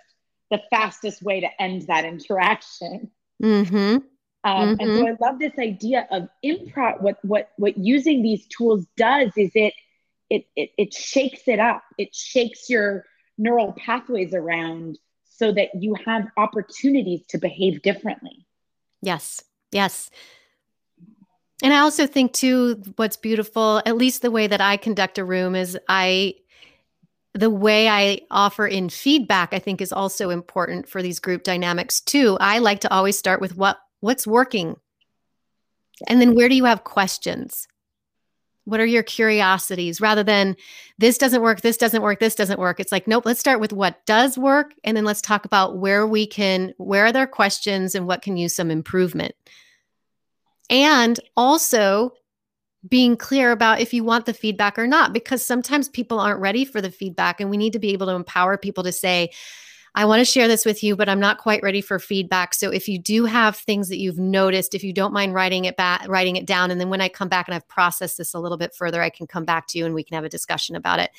the 0.51 0.61
fastest 0.69 1.23
way 1.23 1.41
to 1.41 1.61
end 1.61 1.83
that 1.87 2.05
interaction. 2.05 3.09
Mm-hmm. 3.41 3.75
Um, 3.75 4.05
mm-hmm. 4.43 4.75
And 4.79 4.99
so 4.99 5.07
I 5.07 5.15
love 5.19 5.39
this 5.39 5.53
idea 5.59 6.07
of 6.11 6.29
improv. 6.43 7.01
What 7.01 7.17
what 7.23 7.51
what 7.57 7.77
using 7.77 8.21
these 8.21 8.45
tools 8.47 8.85
does 8.97 9.31
is 9.37 9.51
it 9.55 9.73
it 10.29 10.45
it, 10.55 10.71
it 10.77 10.93
shakes 10.93 11.47
it 11.47 11.59
up. 11.59 11.83
It 11.97 12.13
shakes 12.13 12.69
your 12.69 13.05
neural 13.37 13.73
pathways 13.73 14.33
around 14.33 14.99
so 15.23 15.51
that 15.51 15.69
you 15.81 15.95
have 16.05 16.27
opportunities 16.37 17.25
to 17.29 17.37
behave 17.37 17.81
differently. 17.81 18.45
Yes. 19.01 19.43
Yes. 19.71 20.11
And 21.61 21.73
I 21.73 21.79
also 21.79 22.07
think 22.07 22.33
too 22.33 22.81
what's 22.95 23.17
beautiful, 23.17 23.81
at 23.85 23.97
least 23.97 24.21
the 24.21 24.31
way 24.31 24.47
that 24.47 24.61
I 24.61 24.77
conduct 24.77 25.17
a 25.17 25.25
room 25.25 25.55
is 25.55 25.77
I 25.87 26.35
the 27.33 27.49
way 27.49 27.87
I 27.87 28.19
offer 28.29 28.67
in 28.67 28.89
feedback 28.89 29.53
I 29.53 29.59
think 29.59 29.79
is 29.79 29.93
also 29.93 30.31
important 30.31 30.89
for 30.89 31.01
these 31.01 31.19
group 31.19 31.43
dynamics 31.43 32.01
too. 32.01 32.37
I 32.41 32.59
like 32.59 32.81
to 32.81 32.93
always 32.93 33.17
start 33.17 33.39
with 33.39 33.55
what 33.55 33.79
what's 34.01 34.27
working? 34.27 34.75
And 36.07 36.19
then 36.19 36.35
where 36.35 36.49
do 36.49 36.55
you 36.55 36.65
have 36.65 36.83
questions? 36.83 37.67
What 38.65 38.79
are 38.79 38.85
your 38.85 39.03
curiosities 39.03 40.01
rather 40.01 40.23
than 40.23 40.55
this 40.97 41.17
doesn't 41.17 41.41
work, 41.41 41.61
this 41.61 41.77
doesn't 41.77 42.01
work, 42.01 42.19
this 42.19 42.35
doesn't 42.35 42.59
work? 42.59 42.79
It's 42.79 42.91
like, 42.91 43.07
nope, 43.07 43.25
let's 43.25 43.39
start 43.39 43.59
with 43.59 43.73
what 43.73 44.05
does 44.05 44.37
work. 44.37 44.73
And 44.83 44.95
then 44.95 45.05
let's 45.05 45.21
talk 45.21 45.45
about 45.45 45.77
where 45.77 46.05
we 46.05 46.27
can, 46.27 46.73
where 46.77 47.05
are 47.05 47.11
there 47.11 47.27
questions 47.27 47.95
and 47.95 48.07
what 48.07 48.21
can 48.21 48.37
use 48.37 48.55
some 48.55 48.71
improvement. 48.71 49.35
And 50.71 51.19
also 51.37 52.13
being 52.87 53.15
clear 53.15 53.51
about 53.51 53.79
if 53.79 53.93
you 53.93 54.03
want 54.03 54.25
the 54.25 54.33
feedback 54.33 54.79
or 54.79 54.87
not, 54.87 55.13
because 55.13 55.45
sometimes 55.45 55.87
people 55.89 56.19
aren't 56.19 56.39
ready 56.39 56.65
for 56.65 56.81
the 56.81 56.89
feedback. 56.89 57.39
And 57.39 57.51
we 57.51 57.57
need 57.57 57.73
to 57.73 57.79
be 57.79 57.93
able 57.93 58.07
to 58.07 58.13
empower 58.13 58.57
people 58.57 58.83
to 58.85 58.91
say, 58.91 59.31
I 59.93 60.05
want 60.05 60.21
to 60.21 60.25
share 60.25 60.47
this 60.47 60.65
with 60.65 60.83
you, 60.83 60.95
but 60.95 61.09
I'm 61.09 61.19
not 61.19 61.37
quite 61.37 61.61
ready 61.61 61.81
for 61.81 61.99
feedback. 61.99 62.53
So 62.53 62.69
if 62.69 62.87
you 62.87 62.97
do 62.97 63.25
have 63.25 63.57
things 63.57 63.89
that 63.89 63.97
you've 63.97 64.17
noticed, 64.17 64.73
if 64.73 64.85
you 64.85 64.93
don't 64.93 65.11
mind 65.11 65.33
writing 65.33 65.65
it 65.65 65.75
back, 65.75 66.07
writing 66.07 66.37
it 66.37 66.45
down, 66.45 66.71
and 66.71 66.79
then 66.79 66.89
when 66.89 67.01
I 67.01 67.09
come 67.09 67.27
back 67.27 67.47
and 67.47 67.55
I've 67.55 67.67
processed 67.67 68.17
this 68.17 68.33
a 68.33 68.39
little 68.39 68.57
bit 68.57 68.73
further, 68.73 69.01
I 69.01 69.09
can 69.09 69.27
come 69.27 69.43
back 69.43 69.67
to 69.67 69.77
you 69.77 69.85
and 69.85 69.93
we 69.93 70.05
can 70.05 70.15
have 70.15 70.23
a 70.23 70.29
discussion 70.29 70.77
about 70.77 70.99
it. 70.99 71.11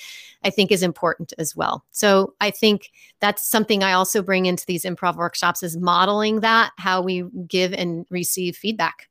I 0.43 0.49
think 0.49 0.73
is 0.73 0.83
important 0.83 1.35
as 1.37 1.55
well. 1.55 1.85
So 1.91 2.35
I 2.41 2.51
think 2.51 2.91
that's 3.21 3.47
something 3.47 3.85
I 3.85 3.93
also 3.93 4.23
bring 4.23 4.47
into 4.47 4.65
these 4.65 4.85
improv 4.85 5.17
workshops 5.17 5.63
is 5.63 5.77
modeling 5.77 6.41
that 6.41 6.73
how 6.79 7.03
we 7.03 7.25
give 7.47 7.75
and 7.75 8.07
receive 8.09 8.57
feedback. 8.57 9.11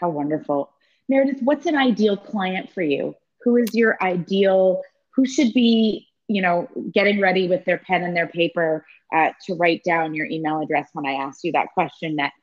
How 0.00 0.10
wonderful. 0.10 0.70
Meredith, 1.08 1.42
what's 1.42 1.66
an 1.66 1.76
ideal 1.76 2.16
client 2.16 2.70
for 2.72 2.82
you? 2.82 3.14
Who 3.42 3.56
is 3.56 3.74
your 3.74 3.96
ideal? 4.02 4.82
Who 5.14 5.24
should 5.26 5.52
be 5.52 6.08
you 6.28 6.42
know, 6.42 6.68
getting 6.92 7.20
ready 7.20 7.48
with 7.48 7.64
their 7.64 7.78
pen 7.78 8.02
and 8.02 8.16
their 8.16 8.26
paper 8.26 8.84
uh, 9.14 9.30
to 9.46 9.54
write 9.54 9.82
down 9.84 10.14
your 10.14 10.26
email 10.26 10.60
address 10.60 10.88
when 10.92 11.06
I 11.06 11.12
ask 11.12 11.44
you 11.44 11.52
that 11.52 11.68
question 11.74 12.16
next. 12.16 12.34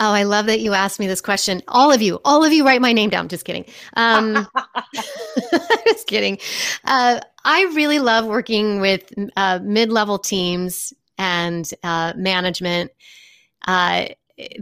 Oh, 0.00 0.10
I 0.10 0.24
love 0.24 0.46
that 0.46 0.60
you 0.60 0.74
asked 0.74 0.98
me 0.98 1.06
this 1.06 1.20
question. 1.20 1.62
All 1.68 1.92
of 1.92 2.02
you, 2.02 2.20
all 2.24 2.44
of 2.44 2.52
you, 2.52 2.66
write 2.66 2.80
my 2.80 2.92
name 2.92 3.10
down. 3.10 3.28
Just 3.28 3.44
kidding. 3.44 3.64
Um, 3.94 4.48
just 5.86 6.06
kidding. 6.08 6.38
Uh, 6.84 7.20
I 7.44 7.62
really 7.74 8.00
love 8.00 8.26
working 8.26 8.80
with 8.80 9.12
uh, 9.36 9.60
mid-level 9.62 10.18
teams 10.18 10.92
and 11.16 11.68
uh, 11.84 12.12
management. 12.16 12.90
Uh, 13.66 14.06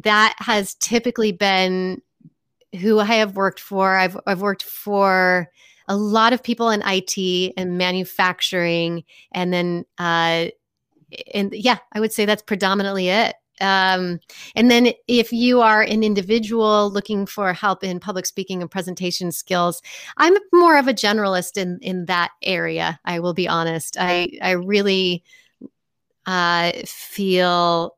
that 0.02 0.34
has 0.38 0.74
typically 0.74 1.32
been 1.32 2.02
who 2.80 2.98
I 2.98 3.04
have 3.04 3.36
worked 3.36 3.60
for. 3.60 3.96
I've 3.96 4.18
I've 4.26 4.40
worked 4.40 4.62
for 4.62 5.50
a 5.88 5.96
lot 5.96 6.32
of 6.32 6.42
people 6.42 6.70
in 6.70 6.82
IT 6.84 7.52
and 7.56 7.78
manufacturing, 7.78 9.04
and 9.32 9.52
then 9.52 9.84
uh, 9.98 10.46
and 11.34 11.52
yeah, 11.52 11.78
I 11.92 12.00
would 12.00 12.12
say 12.12 12.24
that's 12.24 12.42
predominantly 12.42 13.08
it. 13.08 13.34
Um, 13.60 14.18
and 14.56 14.70
then 14.70 14.92
if 15.06 15.32
you 15.32 15.60
are 15.60 15.82
an 15.82 16.02
individual 16.02 16.90
looking 16.90 17.26
for 17.26 17.52
help 17.52 17.84
in 17.84 18.00
public 18.00 18.26
speaking 18.26 18.60
and 18.60 18.70
presentation 18.70 19.30
skills, 19.30 19.82
I'm 20.16 20.34
more 20.52 20.78
of 20.78 20.88
a 20.88 20.94
generalist 20.94 21.56
in 21.56 21.78
in 21.82 22.06
that 22.06 22.30
area. 22.42 22.98
I 23.04 23.20
will 23.20 23.34
be 23.34 23.48
honest. 23.48 23.96
I 23.98 24.38
I 24.40 24.52
really 24.52 25.22
uh, 26.26 26.72
feel 26.86 27.96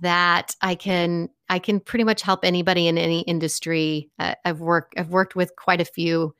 that 0.00 0.54
I 0.62 0.74
can 0.74 1.28
I 1.48 1.58
can 1.58 1.78
pretty 1.80 2.04
much 2.04 2.22
help 2.22 2.40
anybody 2.44 2.88
in 2.88 2.98
any 2.98 3.20
industry. 3.20 4.10
Uh, 4.18 4.34
I've 4.44 4.60
worked 4.60 4.94
I've 4.98 5.10
worked 5.10 5.36
with 5.36 5.54
quite 5.56 5.80
a 5.80 5.84
few 5.84 6.34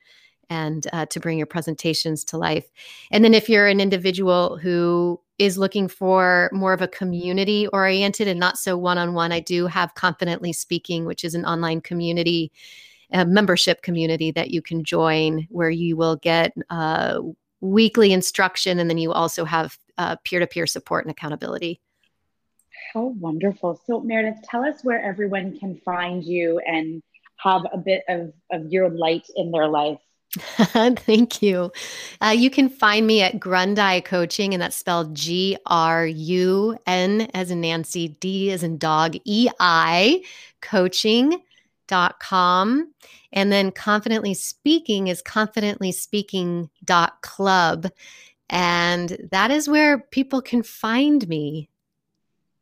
and 0.49 0.87
uh, 0.93 1.05
to 1.07 1.19
bring 1.19 1.37
your 1.37 1.47
presentations 1.47 2.23
to 2.25 2.37
life. 2.37 2.69
And 3.11 3.23
then 3.23 3.33
if 3.33 3.49
you're 3.49 3.67
an 3.67 3.81
individual 3.81 4.57
who 4.57 5.19
is 5.37 5.57
looking 5.57 5.87
for 5.87 6.49
more 6.53 6.73
of 6.73 6.81
a 6.81 6.87
community 6.87 7.67
oriented 7.67 8.27
and 8.27 8.39
not 8.39 8.57
so 8.57 8.77
one 8.77 8.97
on 8.97 9.13
one, 9.13 9.31
I 9.31 9.39
do 9.39 9.67
have 9.67 9.95
Confidently 9.95 10.53
Speaking, 10.53 11.05
which 11.05 11.23
is 11.23 11.35
an 11.35 11.45
online 11.45 11.81
community, 11.81 12.51
a 13.11 13.25
membership 13.25 13.81
community 13.81 14.31
that 14.31 14.51
you 14.51 14.61
can 14.61 14.83
join 14.83 15.47
where 15.49 15.69
you 15.69 15.97
will 15.97 16.15
get 16.15 16.53
uh, 16.69 17.19
weekly 17.59 18.13
instruction 18.13 18.79
and 18.79 18.89
then 18.89 18.97
you 18.97 19.11
also 19.11 19.45
have 19.45 19.77
peer 20.23 20.39
to 20.39 20.47
peer 20.47 20.67
support 20.67 21.05
and 21.05 21.11
accountability. 21.11 21.81
How 22.97 23.13
wonderful. 23.19 23.79
So, 23.85 24.01
Meredith, 24.01 24.41
tell 24.49 24.63
us 24.63 24.83
where 24.83 24.99
everyone 24.99 25.59
can 25.59 25.79
find 25.85 26.23
you 26.23 26.59
and 26.65 27.03
have 27.35 27.61
a 27.71 27.77
bit 27.77 28.01
of, 28.09 28.33
of 28.51 28.71
your 28.71 28.89
light 28.89 29.27
in 29.35 29.51
their 29.51 29.67
life. 29.67 29.99
Thank 30.35 31.43
you. 31.43 31.71
Uh, 32.19 32.33
you 32.35 32.49
can 32.49 32.69
find 32.69 33.05
me 33.05 33.21
at 33.21 33.39
Grundei 33.39 34.03
Coaching, 34.03 34.55
and 34.55 34.63
that's 34.63 34.75
spelled 34.75 35.13
G 35.13 35.59
R 35.67 36.07
U 36.07 36.75
N 36.87 37.29
as 37.35 37.51
in 37.51 37.61
Nancy, 37.61 38.17
D 38.19 38.51
as 38.51 38.63
in 38.63 38.79
dog, 38.79 39.15
E 39.25 39.47
I 39.59 40.23
coaching.com. 40.63 41.43
And 43.31 43.51
then 43.51 43.71
confidently 43.71 44.33
speaking 44.33 45.09
is 45.09 45.21
confidently 45.21 45.91
speaking.club. 45.91 47.91
And 48.49 49.17
that 49.29 49.51
is 49.51 49.69
where 49.69 49.99
people 49.99 50.41
can 50.41 50.63
find 50.63 51.27
me. 51.27 51.69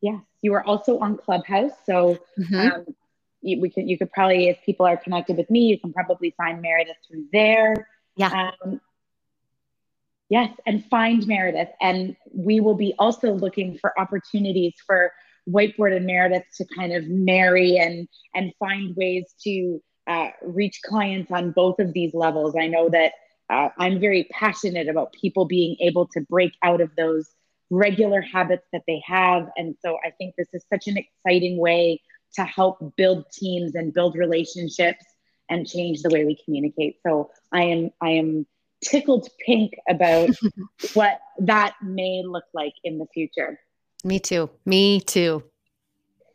Yes, 0.05 0.21
you 0.43 0.53
are 0.53 0.63
also 0.63 0.99
on 0.99 1.17
Clubhouse. 1.17 1.71
So 1.83 2.19
mm-hmm. 2.37 2.55
um, 2.55 2.85
you, 3.45 3.61
we 3.61 3.69
could 3.69 3.87
you 3.87 3.97
could 3.97 4.11
probably 4.11 4.49
if 4.49 4.57
people 4.65 4.85
are 4.85 4.97
connected 4.97 5.37
with 5.37 5.49
me 5.49 5.61
you 5.61 5.79
can 5.79 5.93
probably 5.93 6.33
find 6.35 6.61
meredith 6.61 6.97
through 7.07 7.25
there 7.31 7.87
yeah 8.15 8.51
um, 8.65 8.81
yes 10.29 10.49
and 10.65 10.83
find 10.85 11.25
meredith 11.27 11.69
and 11.79 12.15
we 12.33 12.59
will 12.59 12.75
be 12.75 12.93
also 12.99 13.31
looking 13.33 13.77
for 13.77 13.97
opportunities 13.99 14.73
for 14.85 15.11
whiteboard 15.47 15.95
and 15.95 16.05
meredith 16.05 16.43
to 16.57 16.65
kind 16.75 16.91
of 16.93 17.07
marry 17.07 17.77
and 17.77 18.07
and 18.33 18.51
find 18.59 18.95
ways 18.95 19.33
to 19.43 19.81
uh, 20.07 20.29
reach 20.43 20.81
clients 20.83 21.31
on 21.31 21.51
both 21.51 21.79
of 21.79 21.93
these 21.93 22.13
levels 22.13 22.55
i 22.59 22.67
know 22.67 22.89
that 22.89 23.13
uh, 23.49 23.69
i'm 23.77 23.99
very 23.99 24.27
passionate 24.31 24.87
about 24.87 25.13
people 25.13 25.45
being 25.45 25.75
able 25.79 26.07
to 26.07 26.21
break 26.21 26.53
out 26.63 26.81
of 26.81 26.89
those 26.95 27.29
regular 27.69 28.21
habits 28.21 28.65
that 28.71 28.83
they 28.87 29.01
have 29.05 29.49
and 29.57 29.75
so 29.83 29.97
i 30.05 30.11
think 30.11 30.35
this 30.37 30.47
is 30.53 30.63
such 30.71 30.87
an 30.87 30.97
exciting 30.97 31.57
way 31.57 31.99
to 32.35 32.43
help 32.43 32.93
build 32.95 33.25
teams 33.31 33.75
and 33.75 33.93
build 33.93 34.15
relationships 34.15 35.03
and 35.49 35.67
change 35.67 36.01
the 36.01 36.09
way 36.09 36.25
we 36.25 36.37
communicate. 36.43 36.97
So 37.05 37.31
I 37.51 37.63
am 37.63 37.89
I 38.01 38.09
am 38.09 38.45
tickled 38.83 39.27
pink 39.45 39.73
about 39.89 40.29
what 40.93 41.19
that 41.39 41.75
may 41.81 42.23
look 42.25 42.45
like 42.53 42.73
in 42.83 42.97
the 42.97 43.05
future. 43.13 43.59
Me 44.03 44.19
too. 44.19 44.49
Me 44.65 45.01
too. 45.01 45.43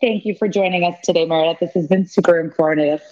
Thank 0.01 0.25
you 0.25 0.35
for 0.35 0.49
joining 0.49 0.85
us 0.85 0.99
today, 1.05 1.27
Meredith. 1.27 1.61
This 1.61 1.73
has 1.75 1.87
been 1.87 2.07
super 2.07 2.41
informative. 2.41 3.03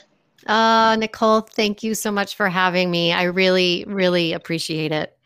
Uh, 0.46 0.96
Nicole, 0.98 1.42
thank 1.42 1.82
you 1.82 1.94
so 1.94 2.10
much 2.10 2.34
for 2.34 2.48
having 2.48 2.90
me. 2.90 3.12
I 3.12 3.24
really, 3.24 3.84
really 3.86 4.32
appreciate 4.32 4.90
it. 4.90 5.17